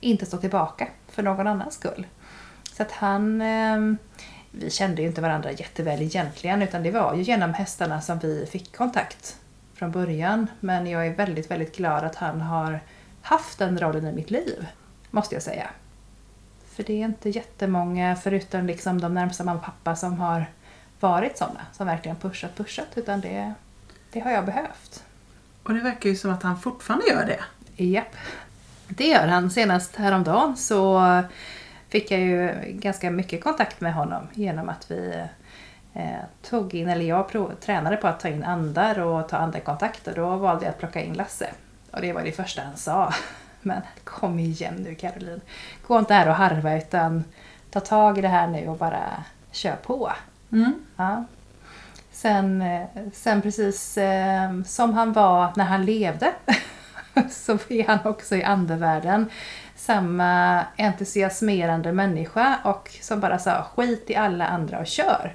inte 0.00 0.26
stå 0.26 0.36
tillbaka 0.36 0.88
för 1.08 1.22
någon 1.22 1.46
annans 1.46 1.74
skull. 1.74 2.06
Så 2.72 2.82
att 2.82 2.92
han... 2.92 3.40
Eh, 3.40 3.94
vi 4.50 4.70
kände 4.70 5.02
ju 5.02 5.08
inte 5.08 5.20
varandra 5.20 5.52
jätteväl 5.52 6.02
egentligen 6.02 6.62
utan 6.62 6.82
det 6.82 6.90
var 6.90 7.14
ju 7.14 7.22
genom 7.22 7.54
hästarna 7.54 8.00
som 8.00 8.18
vi 8.18 8.46
fick 8.46 8.76
kontakt 8.76 9.36
från 9.74 9.90
början. 9.90 10.46
Men 10.60 10.86
jag 10.86 11.06
är 11.06 11.14
väldigt, 11.14 11.50
väldigt 11.50 11.76
glad 11.76 12.04
att 12.04 12.16
han 12.16 12.40
har 12.40 12.80
haft 13.26 13.58
den 13.58 13.78
rollen 13.78 14.06
i 14.06 14.12
mitt 14.12 14.30
liv, 14.30 14.66
måste 15.10 15.34
jag 15.34 15.42
säga. 15.42 15.70
För 16.74 16.82
det 16.82 16.92
är 16.92 17.04
inte 17.04 17.30
jättemånga, 17.30 18.16
förutom 18.16 18.66
liksom 18.66 19.00
de 19.00 19.14
närmsta 19.14 19.44
mamma 19.44 19.58
och 19.58 19.64
pappa, 19.64 19.96
som 19.96 20.18
har 20.18 20.46
varit 21.00 21.38
sådana, 21.38 21.60
som 21.72 21.86
verkligen 21.86 22.16
pushat, 22.16 22.56
pushat, 22.56 22.88
utan 22.94 23.20
det, 23.20 23.54
det 24.12 24.20
har 24.20 24.30
jag 24.30 24.44
behövt. 24.44 25.04
Och 25.62 25.74
det 25.74 25.80
verkar 25.80 26.10
ju 26.10 26.16
som 26.16 26.30
att 26.30 26.42
han 26.42 26.60
fortfarande 26.60 27.06
gör 27.06 27.26
det. 27.26 27.40
Japp. 27.84 28.16
Det 28.88 29.06
gör 29.06 29.26
han. 29.26 29.50
Senast 29.50 29.96
häromdagen 29.96 30.56
så 30.56 31.02
fick 31.88 32.10
jag 32.10 32.20
ju 32.20 32.54
ganska 32.68 33.10
mycket 33.10 33.44
kontakt 33.44 33.80
med 33.80 33.94
honom 33.94 34.28
genom 34.34 34.68
att 34.68 34.90
vi 34.90 35.24
eh, 35.94 36.20
tog 36.42 36.74
in, 36.74 36.88
eller 36.88 37.04
jag 37.04 37.28
prov, 37.28 37.54
tränade 37.60 37.96
på 37.96 38.06
att 38.06 38.20
ta 38.20 38.28
in 38.28 38.44
andar 38.44 38.98
och 38.98 39.28
ta 39.28 39.36
andekontakter. 39.36 40.14
Då 40.14 40.36
valde 40.36 40.64
jag 40.64 40.70
att 40.70 40.78
plocka 40.78 41.00
in 41.00 41.14
Lasse. 41.14 41.50
Och 41.90 42.00
det 42.00 42.12
var 42.12 42.22
det 42.22 42.32
första 42.32 42.62
han 42.62 42.76
sa. 42.76 43.14
Men 43.62 43.82
kom 44.04 44.38
igen 44.38 44.74
nu 44.74 44.94
Caroline. 44.94 45.40
Gå 45.86 45.98
inte 45.98 46.14
här 46.14 46.28
och 46.28 46.34
harva 46.34 46.76
utan 46.76 47.24
ta 47.70 47.80
tag 47.80 48.18
i 48.18 48.20
det 48.20 48.28
här 48.28 48.46
nu 48.46 48.68
och 48.68 48.76
bara 48.76 49.24
kör 49.52 49.76
på. 49.76 50.12
Mm. 50.52 50.74
Ja. 50.96 51.24
Sen, 52.12 52.62
eh, 52.62 52.86
sen 53.12 53.42
precis 53.42 53.98
eh, 53.98 54.62
som 54.62 54.94
han 54.94 55.12
var 55.12 55.52
när 55.56 55.64
han 55.64 55.84
levde 55.84 56.32
så 57.30 57.58
är 57.68 57.86
han 57.86 57.98
också 58.04 58.36
i 58.36 58.44
andevärlden 58.44 59.30
samma 59.76 60.62
entusiasmerande 60.76 61.92
människa 61.92 62.58
och 62.64 62.90
som 63.00 63.20
bara 63.20 63.38
sa 63.38 63.62
skit 63.62 64.10
i 64.10 64.16
alla 64.16 64.46
andra 64.46 64.78
och 64.78 64.86
kör. 64.86 65.34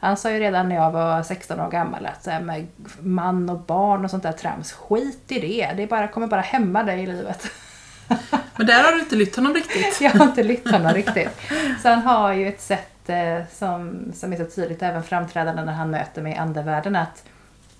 Han 0.00 0.16
sa 0.16 0.30
ju 0.30 0.38
redan 0.38 0.68
när 0.68 0.76
jag 0.76 0.90
var 0.90 1.22
16 1.22 1.60
år 1.60 1.70
gammal 1.70 2.06
att 2.06 2.24
så 2.24 2.30
här 2.30 2.40
med 2.40 2.66
man 3.00 3.50
och 3.50 3.58
barn 3.58 4.04
och 4.04 4.10
sånt 4.10 4.22
där 4.22 4.32
trams, 4.32 4.72
skit 4.72 5.32
i 5.32 5.40
det. 5.40 5.72
Det 5.76 5.86
bara, 5.86 6.08
kommer 6.08 6.26
bara 6.26 6.40
hämma 6.40 6.82
dig 6.82 7.02
i 7.02 7.06
livet. 7.06 7.50
Men 8.56 8.66
där 8.66 8.82
har 8.84 8.92
du 8.92 9.00
inte 9.00 9.16
lytt 9.16 9.36
honom 9.36 9.54
riktigt. 9.54 10.00
jag 10.00 10.10
har 10.10 10.24
inte 10.24 10.42
lytt 10.42 10.70
honom 10.70 10.92
riktigt. 10.92 11.40
Så 11.82 11.88
han 11.88 12.02
har 12.02 12.32
ju 12.32 12.48
ett 12.48 12.60
sätt 12.60 13.08
eh, 13.08 13.38
som, 13.52 14.12
som 14.14 14.32
är 14.32 14.36
så 14.36 14.44
tydligt 14.44 14.82
även 14.82 15.02
framträdande 15.02 15.64
när 15.64 15.72
han 15.72 15.90
möter 15.90 16.22
mig 16.22 16.32
i 16.32 16.36
andevärlden 16.36 16.96
att 16.96 17.24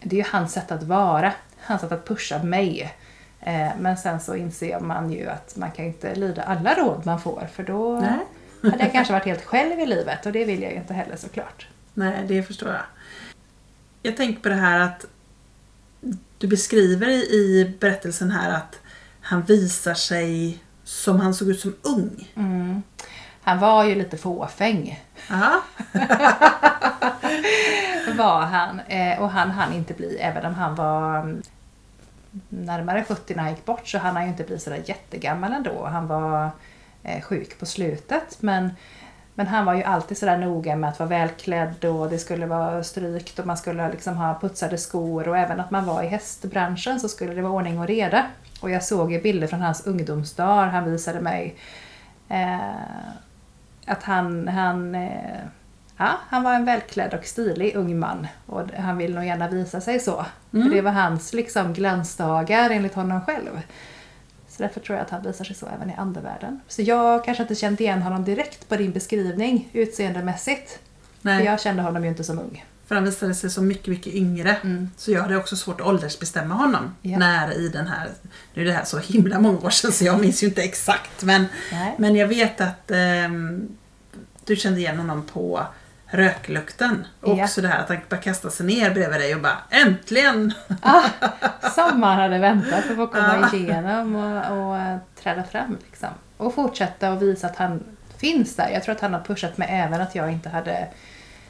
det 0.02 0.16
är 0.16 0.24
ju 0.24 0.30
hans 0.32 0.52
sätt 0.52 0.72
att 0.72 0.82
vara, 0.82 1.32
hans 1.60 1.80
sätt 1.80 1.92
att 1.92 2.08
pusha 2.08 2.42
mig. 2.42 2.94
Eh, 3.40 3.68
men 3.78 3.96
sen 3.96 4.20
så 4.20 4.34
inser 4.34 4.80
man 4.80 5.12
ju 5.12 5.28
att 5.28 5.56
man 5.56 5.70
kan 5.70 5.84
inte 5.84 6.14
lyda 6.14 6.42
alla 6.42 6.74
råd 6.74 7.06
man 7.06 7.20
får 7.20 7.48
för 7.52 7.62
då 7.62 8.00
Nej. 8.00 8.70
hade 8.70 8.84
jag 8.84 8.92
kanske 8.92 9.12
varit 9.12 9.24
helt 9.24 9.44
själv 9.44 9.80
i 9.80 9.86
livet 9.86 10.26
och 10.26 10.32
det 10.32 10.44
vill 10.44 10.62
jag 10.62 10.72
ju 10.72 10.78
inte 10.78 10.94
heller 10.94 11.16
såklart. 11.16 11.68
Nej, 11.94 12.24
det 12.28 12.42
förstår 12.42 12.68
jag. 12.68 12.82
Jag 14.02 14.16
tänker 14.16 14.42
på 14.42 14.48
det 14.48 14.54
här 14.54 14.80
att 14.80 15.06
du 16.38 16.46
beskriver 16.46 17.08
i, 17.08 17.76
berättelsen 17.80 18.30
här 18.30 18.50
att 18.50 18.80
han 19.20 19.42
visar 19.42 19.94
sig 19.94 20.58
som 20.84 21.20
han 21.20 21.34
såg 21.34 21.48
ut 21.48 21.60
som 21.60 21.74
ung. 21.82 22.32
Mm. 22.34 22.82
Han 23.42 23.58
var 23.58 23.84
ju 23.84 23.94
lite 23.94 24.16
fåfäng. 24.16 25.04
Var 28.16 28.40
han. 28.40 28.80
Eh, 28.80 29.22
och 29.22 29.30
han 29.30 29.50
hann 29.50 29.72
inte 29.72 29.94
bli, 29.94 30.16
även 30.16 30.46
om 30.46 30.54
han 30.54 30.74
var 30.74 31.18
mm, 31.18 31.42
närmare 32.48 33.04
70 33.08 33.34
när 33.34 33.42
han 33.42 33.52
gick 33.52 33.64
bort 33.64 33.88
så 33.88 33.98
hann 33.98 34.16
han 34.16 34.24
ju 34.24 34.30
inte 34.30 34.44
bli 34.44 34.58
sådär 34.58 34.82
jättegammal 34.86 35.52
ändå. 35.52 35.86
Han 35.86 36.06
var 36.06 36.50
eh, 37.02 37.22
sjuk 37.22 37.58
på 37.58 37.66
slutet 37.66 38.42
men, 38.42 38.70
men 39.40 39.46
han 39.46 39.64
var 39.64 39.74
ju 39.74 39.82
alltid 39.82 40.18
sådär 40.18 40.38
noga 40.38 40.76
med 40.76 40.90
att 40.90 40.98
vara 40.98 41.08
välklädd 41.08 41.84
och 41.84 42.10
det 42.10 42.18
skulle 42.18 42.46
vara 42.46 42.84
strykt 42.84 43.38
och 43.38 43.46
man 43.46 43.56
skulle 43.56 43.90
liksom 43.90 44.16
ha 44.16 44.38
putsade 44.40 44.78
skor 44.78 45.28
och 45.28 45.38
även 45.38 45.60
att 45.60 45.70
man 45.70 45.86
var 45.86 46.02
i 46.02 46.06
hästbranschen 46.06 47.00
så 47.00 47.08
skulle 47.08 47.34
det 47.34 47.42
vara 47.42 47.52
ordning 47.52 47.78
och 47.78 47.86
reda. 47.86 48.26
Och 48.60 48.70
jag 48.70 48.84
såg 48.84 49.12
ju 49.12 49.20
bilder 49.20 49.46
från 49.46 49.60
hans 49.60 49.86
ungdomsdagar 49.86 50.66
han 50.66 50.90
visade 50.90 51.20
mig. 51.20 51.56
Eh, 52.28 52.58
att 53.86 54.02
han, 54.02 54.48
han 54.48 54.94
eh, 54.94 55.40
Ja, 55.96 56.10
han 56.28 56.42
var 56.42 56.54
en 56.54 56.64
välklädd 56.64 57.14
och 57.14 57.24
stilig 57.24 57.76
ung 57.76 57.98
man 57.98 58.26
och 58.46 58.70
han 58.78 58.96
vill 58.96 59.14
nog 59.14 59.24
gärna 59.24 59.48
visa 59.48 59.80
sig 59.80 60.00
så. 60.00 60.26
Mm. 60.52 60.68
För 60.68 60.76
det 60.76 60.82
var 60.82 60.92
hans 60.92 61.32
liksom 61.32 61.72
glansdagar 61.72 62.70
enligt 62.70 62.94
honom 62.94 63.20
själv. 63.20 63.60
Så 64.50 64.62
därför 64.62 64.80
tror 64.80 64.98
jag 64.98 65.04
att 65.04 65.10
han 65.10 65.22
visar 65.22 65.44
sig 65.44 65.56
så 65.56 65.66
även 65.66 65.90
i 65.90 65.94
andevärlden. 65.94 66.60
Så 66.68 66.82
jag 66.82 67.24
kanske 67.24 67.42
inte 67.42 67.54
kände 67.54 67.82
igen 67.82 68.02
honom 68.02 68.24
direkt 68.24 68.68
på 68.68 68.76
din 68.76 68.92
beskrivning 68.92 69.68
utseendemässigt. 69.72 70.70
För 70.70 71.28
Nej, 71.28 71.44
jag 71.44 71.60
kände 71.60 71.82
honom 71.82 72.02
ju 72.04 72.08
inte 72.10 72.24
som 72.24 72.38
ung. 72.38 72.64
för 72.86 72.94
han 72.94 73.04
visade 73.04 73.34
sig 73.34 73.50
som 73.50 73.68
mycket, 73.68 73.86
mycket 73.86 74.14
yngre. 74.14 74.56
Mm. 74.62 74.90
Så 74.96 75.10
jag 75.12 75.22
hade 75.22 75.36
också 75.36 75.56
svårt 75.56 75.80
att 75.80 75.86
åldersbestämma 75.86 76.54
honom. 76.54 76.94
Ja. 77.02 77.18
När 77.18 77.58
i 77.58 77.68
den 77.68 77.86
här, 77.86 78.08
nu 78.54 78.62
är 78.62 78.66
det 78.66 78.72
här 78.72 78.84
så 78.84 78.98
himla 78.98 79.38
många 79.40 79.58
år 79.58 79.70
sedan 79.70 79.92
så 79.92 80.04
jag 80.04 80.20
minns 80.20 80.42
ju 80.42 80.46
inte 80.46 80.62
exakt. 80.62 81.22
Men, 81.22 81.46
Nej. 81.72 81.94
men 81.98 82.16
jag 82.16 82.26
vet 82.28 82.60
att 82.60 82.90
ehm, 82.90 83.68
du 84.44 84.56
kände 84.56 84.80
igen 84.80 84.98
honom 84.98 85.22
på 85.32 85.66
röklukten. 86.10 87.06
Och 87.20 87.38
Ja. 87.38 87.44
också 87.44 87.60
det 87.60 87.68
här 87.68 87.78
att 87.80 87.88
han 87.88 87.98
bara 88.08 88.16
kastade 88.20 88.54
sig 88.54 88.66
ner 88.66 88.90
bredvid 88.90 89.20
dig 89.20 89.34
och 89.34 89.40
bara 89.42 89.58
Äntligen! 89.70 90.52
Ah, 90.82 91.02
som 91.74 92.02
han 92.02 92.18
hade 92.18 92.38
väntat 92.38 92.96
på 92.96 93.02
att 93.02 93.12
komma 93.12 93.48
Ja. 93.52 93.58
igenom 93.58 94.14
och, 94.14 94.58
och 94.68 94.76
eh, 94.78 94.96
träda 95.22 95.44
fram. 95.44 95.78
Liksom. 95.86 96.08
Och 96.36 96.54
fortsätta 96.54 97.12
och 97.12 97.22
visa 97.22 97.46
att 97.46 97.56
han 97.56 97.84
finns 98.16 98.56
där. 98.56 98.68
Jag 98.70 98.82
tror 98.82 98.94
att 98.94 99.00
han 99.00 99.14
har 99.14 99.20
pushat 99.20 99.58
mig 99.58 99.68
även 99.70 100.00
att 100.00 100.14
jag 100.14 100.32
inte 100.32 100.48
hade 100.48 100.88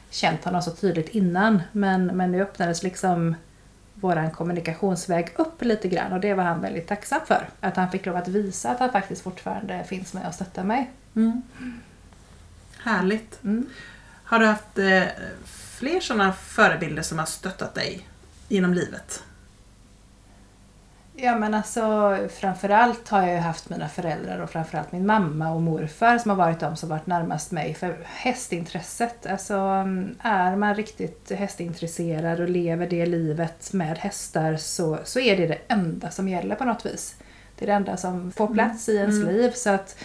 känt 0.09 0.45
honom 0.45 0.61
så 0.61 0.71
tydligt 0.71 1.09
innan. 1.09 1.61
Men, 1.71 2.05
men 2.05 2.31
nu 2.31 2.41
öppnades 2.41 2.83
liksom 2.83 3.35
våran 3.93 4.31
kommunikationsväg 4.31 5.29
upp 5.35 5.61
lite 5.61 5.87
grann 5.87 6.11
och 6.13 6.19
det 6.19 6.33
var 6.33 6.43
han 6.43 6.61
väldigt 6.61 6.87
tacksam 6.87 7.19
för. 7.27 7.49
Att 7.59 7.75
han 7.75 7.91
fick 7.91 8.05
lov 8.05 8.15
att 8.15 8.27
visa 8.27 8.69
att 8.71 8.79
han 8.79 8.91
faktiskt 8.91 9.21
fortfarande 9.23 9.83
finns 9.83 10.13
med 10.13 10.27
och 10.27 10.33
stöttar 10.33 10.63
mig. 10.63 10.91
Mm. 11.15 11.41
Härligt. 12.83 13.43
Mm. 13.43 13.65
Har 14.31 14.39
du 14.39 14.45
haft 14.45 14.77
eh, 14.77 15.03
fler 15.45 15.99
sådana 15.99 16.33
förebilder 16.33 17.01
som 17.03 17.19
har 17.19 17.25
stöttat 17.25 17.73
dig 17.75 18.07
genom 18.47 18.73
livet? 18.73 19.23
Ja 21.15 21.35
men 21.35 21.53
alltså 21.53 22.17
framförallt 22.39 23.09
har 23.09 23.21
jag 23.21 23.31
ju 23.31 23.37
haft 23.37 23.69
mina 23.69 23.89
föräldrar 23.89 24.39
och 24.39 24.49
framförallt 24.49 24.91
min 24.91 25.05
mamma 25.05 25.51
och 25.51 25.61
morfar 25.61 26.17
som 26.17 26.29
har 26.29 26.37
varit 26.37 26.59
de 26.59 26.75
som 26.75 26.89
varit 26.89 27.07
närmast 27.07 27.51
mig. 27.51 27.73
För 27.73 27.97
hästintresset, 28.05 29.25
alltså 29.25 29.55
är 30.19 30.55
man 30.55 30.75
riktigt 30.75 31.31
hästintresserad 31.31 32.39
och 32.39 32.49
lever 32.49 32.87
det 32.87 33.05
livet 33.05 33.73
med 33.73 33.97
hästar 33.97 34.57
så, 34.57 34.99
så 35.03 35.19
är 35.19 35.37
det 35.37 35.47
det 35.47 35.57
enda 35.67 36.11
som 36.11 36.27
gäller 36.29 36.55
på 36.55 36.65
något 36.65 36.85
vis. 36.85 37.15
Det 37.55 37.65
är 37.65 37.67
det 37.67 37.73
enda 37.73 37.97
som 37.97 38.31
får 38.31 38.47
plats 38.53 38.89
i 38.89 38.95
ens 38.95 39.15
Mm. 39.15 39.35
liv. 39.35 39.51
Så 39.51 39.69
att 39.69 39.95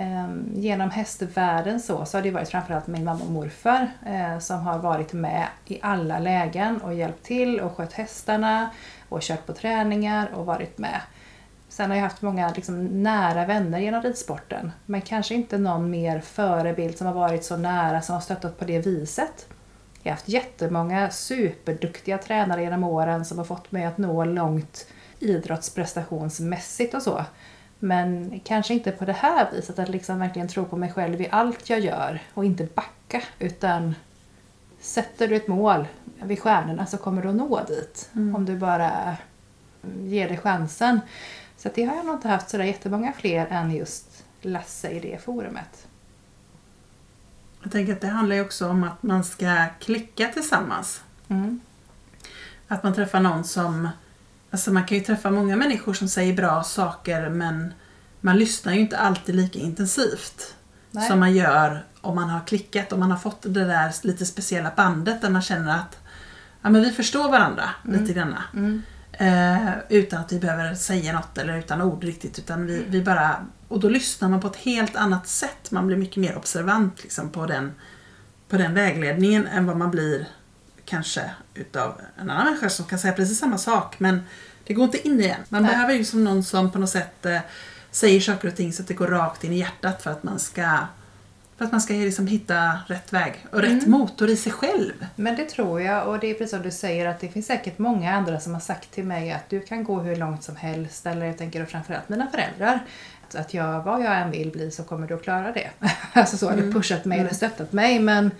Ehm, 0.00 0.52
genom 0.54 0.90
hästvärlden 0.90 1.80
så, 1.80 2.04
så 2.04 2.16
har 2.16 2.22
det 2.22 2.30
varit 2.30 2.48
framförallt 2.48 2.86
min 2.86 3.04
mamma 3.04 3.24
och 3.24 3.30
morfar 3.30 3.90
eh, 4.06 4.38
som 4.38 4.60
har 4.60 4.78
varit 4.78 5.12
med 5.12 5.46
i 5.66 5.78
alla 5.82 6.18
lägen 6.18 6.82
och 6.82 6.94
hjälpt 6.94 7.24
till 7.24 7.60
och 7.60 7.76
skött 7.76 7.92
hästarna 7.92 8.70
och 9.08 9.20
kört 9.22 9.46
på 9.46 9.52
träningar 9.52 10.30
och 10.34 10.46
varit 10.46 10.78
med. 10.78 11.00
Sen 11.68 11.90
har 11.90 11.96
jag 11.96 12.02
haft 12.02 12.22
många 12.22 12.52
liksom, 12.56 13.02
nära 13.02 13.46
vänner 13.46 13.78
genom 13.78 14.02
ridsporten 14.02 14.72
men 14.86 15.00
kanske 15.00 15.34
inte 15.34 15.58
någon 15.58 15.90
mer 15.90 16.20
förebild 16.20 16.98
som 16.98 17.06
har 17.06 17.14
varit 17.14 17.44
så 17.44 17.56
nära 17.56 18.02
som 18.02 18.14
har 18.14 18.22
stöttat 18.22 18.58
på 18.58 18.64
det 18.64 18.86
viset. 18.86 19.46
Jag 20.02 20.10
har 20.10 20.16
haft 20.16 20.28
jättemånga 20.28 21.10
superduktiga 21.10 22.18
tränare 22.18 22.62
genom 22.62 22.84
åren 22.84 23.24
som 23.24 23.38
har 23.38 23.44
fått 23.44 23.72
mig 23.72 23.84
att 23.84 23.98
nå 23.98 24.24
långt 24.24 24.86
idrottsprestationsmässigt 25.18 26.94
och 26.94 27.02
så. 27.02 27.24
Men 27.78 28.40
kanske 28.44 28.74
inte 28.74 28.90
på 28.90 29.04
det 29.04 29.12
här 29.12 29.50
viset, 29.52 29.78
att 29.78 29.88
liksom 29.88 30.18
verkligen 30.18 30.48
tro 30.48 30.64
på 30.64 30.76
mig 30.76 30.92
själv 30.92 31.20
i 31.20 31.28
allt 31.30 31.70
jag 31.70 31.80
gör 31.80 32.20
och 32.34 32.44
inte 32.44 32.68
backa 32.74 33.22
utan 33.38 33.94
sätter 34.80 35.28
du 35.28 35.36
ett 35.36 35.48
mål 35.48 35.88
vid 36.22 36.40
stjärnorna 36.40 36.86
så 36.86 36.98
kommer 36.98 37.22
du 37.22 37.28
att 37.28 37.34
nå 37.34 37.64
dit. 37.64 38.10
Mm. 38.14 38.36
Om 38.36 38.44
du 38.44 38.56
bara 38.56 39.16
ger 40.02 40.28
dig 40.28 40.38
chansen. 40.38 41.00
Så 41.56 41.68
det 41.74 41.84
har 41.84 41.96
jag 41.96 42.06
nog 42.06 42.14
inte 42.14 42.28
haft 42.28 42.50
sådär 42.50 42.64
jättemånga 42.64 43.12
fler 43.12 43.46
än 43.46 43.70
just 43.70 44.24
Lasse 44.40 44.90
i 44.90 45.00
det 45.00 45.22
forumet. 45.22 45.86
Jag 47.62 47.72
tänker 47.72 47.92
att 47.92 48.00
det 48.00 48.08
handlar 48.08 48.36
ju 48.36 48.42
också 48.42 48.68
om 48.68 48.84
att 48.84 49.02
man 49.02 49.24
ska 49.24 49.66
klicka 49.80 50.28
tillsammans. 50.28 51.02
Mm. 51.28 51.60
Att 52.68 52.82
man 52.82 52.94
träffar 52.94 53.20
någon 53.20 53.44
som... 53.44 53.88
Alltså 54.50 54.72
man 54.72 54.84
kan 54.84 54.98
ju 54.98 55.04
träffa 55.04 55.30
många 55.30 55.56
människor 55.56 55.94
som 55.94 56.08
säger 56.08 56.34
bra 56.34 56.62
saker 56.62 57.28
men 57.28 57.74
man 58.20 58.38
lyssnar 58.38 58.72
ju 58.72 58.80
inte 58.80 58.98
alltid 58.98 59.34
lika 59.34 59.58
intensivt 59.58 60.54
Nej. 60.90 61.08
som 61.08 61.20
man 61.20 61.34
gör 61.34 61.84
om 62.00 62.14
man 62.14 62.28
har 62.28 62.46
klickat, 62.46 62.92
om 62.92 63.00
man 63.00 63.10
har 63.10 63.18
fått 63.18 63.42
det 63.42 63.64
där 63.64 64.06
lite 64.06 64.26
speciella 64.26 64.72
bandet 64.76 65.20
där 65.22 65.30
man 65.30 65.42
känner 65.42 65.74
att 65.74 65.98
ja, 66.62 66.70
men 66.70 66.82
vi 66.82 66.92
förstår 66.92 67.30
varandra 67.30 67.70
Mm. 67.84 68.00
lite 68.00 68.12
grann. 68.14 68.34
Mm. 68.54 68.82
Eh, 69.12 69.72
utan 69.88 70.20
att 70.20 70.32
vi 70.32 70.38
behöver 70.38 70.74
säga 70.74 71.12
något 71.12 71.38
eller 71.38 71.58
utan 71.58 71.82
ord 71.82 72.04
riktigt. 72.04 72.38
Utan 72.38 72.66
vi, 72.66 72.84
vi 72.88 73.02
bara, 73.02 73.46
och 73.68 73.80
då 73.80 73.88
lyssnar 73.88 74.28
man 74.28 74.40
på 74.40 74.46
ett 74.48 74.56
helt 74.56 74.96
annat 74.96 75.28
sätt. 75.28 75.70
Man 75.70 75.86
blir 75.86 75.96
mycket 75.96 76.16
mer 76.16 76.36
observant 76.36 77.02
liksom, 77.02 77.30
på, 77.30 77.46
den, 77.46 77.72
på 78.48 78.56
den 78.56 78.74
vägledningen 78.74 79.46
än 79.46 79.66
vad 79.66 79.76
man 79.76 79.90
blir 79.90 80.28
kanske 80.88 81.30
utav 81.54 82.00
en 82.20 82.30
annan 82.30 82.44
människa 82.44 82.68
som 82.68 82.84
kan 82.84 82.98
säga 82.98 83.12
precis 83.12 83.38
samma 83.38 83.58
sak 83.58 83.94
men 84.00 84.22
det 84.64 84.74
går 84.74 84.84
inte 84.84 85.08
in 85.08 85.20
igen. 85.20 85.40
Man 85.48 85.62
Nej. 85.62 85.70
behöver 85.72 85.94
ju 85.94 86.04
som 86.04 86.24
någon 86.24 86.44
som 86.44 86.72
på 86.72 86.78
något 86.78 86.90
sätt 86.90 87.26
eh, 87.26 87.38
säger 87.90 88.20
saker 88.20 88.48
och 88.48 88.56
ting 88.56 88.72
så 88.72 88.82
att 88.82 88.88
det 88.88 88.94
går 88.94 89.06
rakt 89.06 89.44
in 89.44 89.52
i 89.52 89.58
hjärtat 89.58 90.02
för 90.02 90.10
att 90.10 90.22
man 90.22 90.38
ska 90.38 90.78
för 91.58 91.64
att 91.64 91.72
man 91.72 91.80
ska 91.80 91.92
liksom 91.94 92.26
hitta 92.26 92.78
rätt 92.86 93.12
väg 93.12 93.46
och 93.52 93.60
rätt 93.60 93.70
Mm. 93.70 93.90
motor 93.90 94.28
i 94.30 94.36
sig 94.36 94.52
själv. 94.52 95.06
Men 95.16 95.36
det 95.36 95.44
tror 95.44 95.80
jag 95.82 96.08
och 96.08 96.18
det 96.18 96.26
är 96.30 96.34
precis 96.34 96.50
som 96.50 96.62
du 96.62 96.70
säger 96.70 97.06
att 97.06 97.20
det 97.20 97.28
finns 97.28 97.46
säkert 97.46 97.78
många 97.78 98.14
andra 98.14 98.40
som 98.40 98.52
har 98.54 98.60
sagt 98.60 98.90
till 98.90 99.04
mig 99.04 99.32
att 99.32 99.50
du 99.50 99.60
kan 99.60 99.84
gå 99.84 100.00
hur 100.00 100.16
långt 100.16 100.42
som 100.44 100.56
helst 100.56 101.06
eller 101.06 101.26
jag 101.26 101.38
tänker 101.38 101.64
framförallt 101.64 102.08
mina 102.08 102.26
föräldrar. 102.30 102.74
Att- 103.28 103.34
Att 103.34 103.54
jag, 103.54 103.82
vad 103.82 104.02
jag 104.02 104.18
än 104.20 104.30
vill 104.30 104.50
bli 104.50 104.70
så 104.70 104.82
kommer 104.84 105.06
du 105.06 105.14
att 105.14 105.22
klara 105.22 105.52
det. 105.52 105.70
alltså 106.12 106.36
så 106.36 106.46
har 106.46 106.52
Mm. 106.52 106.72
pushat 106.72 107.04
mig 107.04 107.18
eller 107.20 107.34
stöttat 107.34 107.72
mig 107.72 107.98
men, 108.00 108.30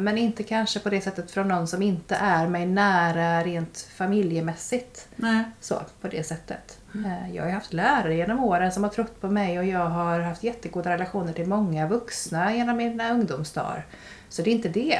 men 0.00 0.18
inte 0.18 0.42
kanske 0.42 0.80
på 0.80 0.90
det 0.90 1.00
sättet 1.00 1.30
från 1.30 1.48
någon 1.48 1.66
som 1.66 1.82
inte 1.82 2.16
är 2.16 2.48
mig 2.48 2.66
nära 2.66 3.42
rent 3.44 3.78
familjemässigt. 3.78 5.08
Nej. 5.16 5.44
Så, 5.60 5.82
på 6.00 6.08
det 6.08 6.26
sättet. 6.26 6.78
Eh, 6.94 7.34
Jag 7.34 7.44
har 7.44 7.50
haft 7.50 7.72
lärare 7.72 8.14
genom 8.14 8.44
åren 8.44 8.72
som 8.72 8.82
har 8.82 8.90
trott 8.90 9.20
på 9.20 9.28
mig 9.28 9.58
och 9.58 9.64
jag 9.64 9.86
har 9.86 10.20
haft 10.20 10.44
jättegoda 10.44 10.90
relationer 10.90 11.32
till 11.32 11.46
många 11.48 11.88
vuxna 11.88 12.54
genom 12.54 12.76
mina 12.76 13.10
ungdomsdagar. 13.10 13.86
Så 14.28 14.42
det 14.42 14.50
är 14.50 14.54
inte 14.54 14.68
det, 14.68 14.98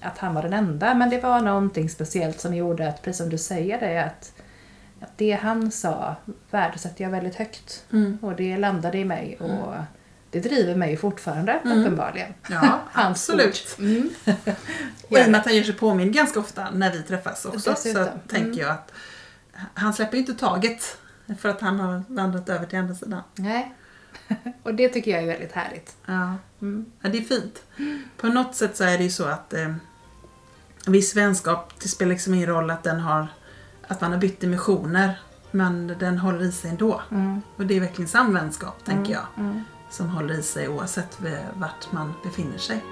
att 0.00 0.18
han 0.18 0.34
var 0.34 0.42
den 0.42 0.52
enda, 0.52 0.94
men 0.94 1.10
det 1.10 1.20
var 1.20 1.40
någonting 1.40 1.88
speciellt 1.88 2.40
som 2.40 2.54
gjorde 2.54 2.88
att, 2.88 3.02
precis 3.02 3.18
som 3.18 3.30
du 3.30 3.38
säger 3.38 3.80
det, 3.80 4.04
att 4.04 4.32
det 5.16 5.32
han 5.32 5.70
sa 5.70 6.16
värdesätter 6.50 7.04
jag 7.04 7.10
väldigt 7.10 7.34
högt. 7.34 7.84
Mm. 7.92 8.18
Och 8.22 8.36
det 8.36 8.56
landade 8.56 8.98
i 8.98 9.04
mig 9.04 9.36
och 9.40 9.74
det 10.32 10.40
driver 10.40 10.74
mig 10.74 10.96
fortfarande 10.96 11.52
Mm. 11.52 11.80
uppenbarligen. 11.80 12.34
Ja, 12.48 12.80
absolut. 12.92 13.76
Mm. 13.78 14.10
Och 15.08 15.18
i 15.18 15.24
och 15.26 15.30
med 15.30 15.40
att 15.40 15.44
han 15.46 15.56
gör 15.56 15.62
sig 15.64 15.74
påmind 15.74 16.12
ganska 16.14 16.40
ofta 16.40 16.70
när 16.70 16.92
vi 16.92 17.02
träffas 17.02 17.44
också 17.44 17.70
Dessutom. 17.70 18.04
så 18.04 18.10
tänker 18.28 18.46
Mm. 18.46 18.58
jag 18.58 18.70
att 18.70 18.92
han 19.74 19.94
släpper 19.94 20.16
inte 20.18 20.34
taget 20.34 20.96
för 21.38 21.48
att 21.48 21.60
han 21.60 21.80
har 21.80 22.02
vandrat 22.08 22.48
över 22.48 22.66
till 22.66 22.78
andra 22.78 22.94
sidan. 22.94 23.22
Nej. 23.34 23.74
och 24.62 24.74
det 24.74 24.88
tycker 24.88 25.10
jag 25.10 25.22
är 25.22 25.26
väldigt 25.26 25.52
härligt. 25.52 25.96
Ja. 26.06 26.34
Mm. 26.62 26.84
Ja, 27.00 27.08
det 27.08 27.18
är 27.18 27.22
fint. 27.22 27.62
På 28.16 28.26
något 28.26 28.54
sätt 28.54 28.76
så 28.76 28.84
är 28.84 28.98
det 28.98 29.04
ju 29.04 29.10
så 29.10 29.24
att 29.24 29.54
eh, 29.54 29.74
viss 30.86 31.16
vänskap, 31.16 31.72
det 31.82 31.88
spelar 31.88 32.10
liksom 32.10 32.34
ingen 32.34 32.48
roll 32.48 32.70
att 32.70 32.82
den 32.82 33.00
har 33.00 33.26
att 33.88 34.00
man 34.00 34.12
har 34.12 34.18
bytt 34.18 34.40
dimensioner 34.40 35.20
men 35.50 35.94
den 36.00 36.18
håller 36.18 36.42
i 36.44 36.52
sig 36.52 36.70
ändå. 36.70 37.02
Mm. 37.10 37.42
Och 37.56 37.66
det 37.66 37.76
är 37.76 37.80
verkligen 37.80 38.08
sann 38.08 38.34
vänskap, 38.34 38.84
tänker 38.84 39.12
jag. 39.12 39.26
Som 39.92 40.08
håller 40.08 40.34
i 40.38 40.42
sig 40.42 40.68
oavsett 40.68 41.20
vart 41.54 41.92
man 41.92 42.14
befinner 42.22 42.58
sig. 42.58 42.84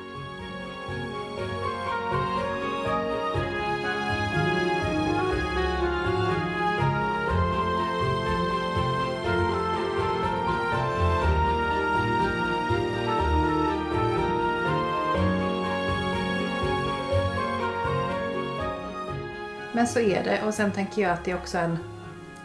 Men 19.72 19.86
så 19.86 20.00
är 20.00 20.24
det 20.24 20.42
och 20.46 20.54
sen 20.54 20.72
tänker 20.72 21.02
jag 21.02 21.10
att 21.10 21.24
det 21.24 21.30
är 21.30 21.34
också 21.34 21.58
en, 21.58 21.78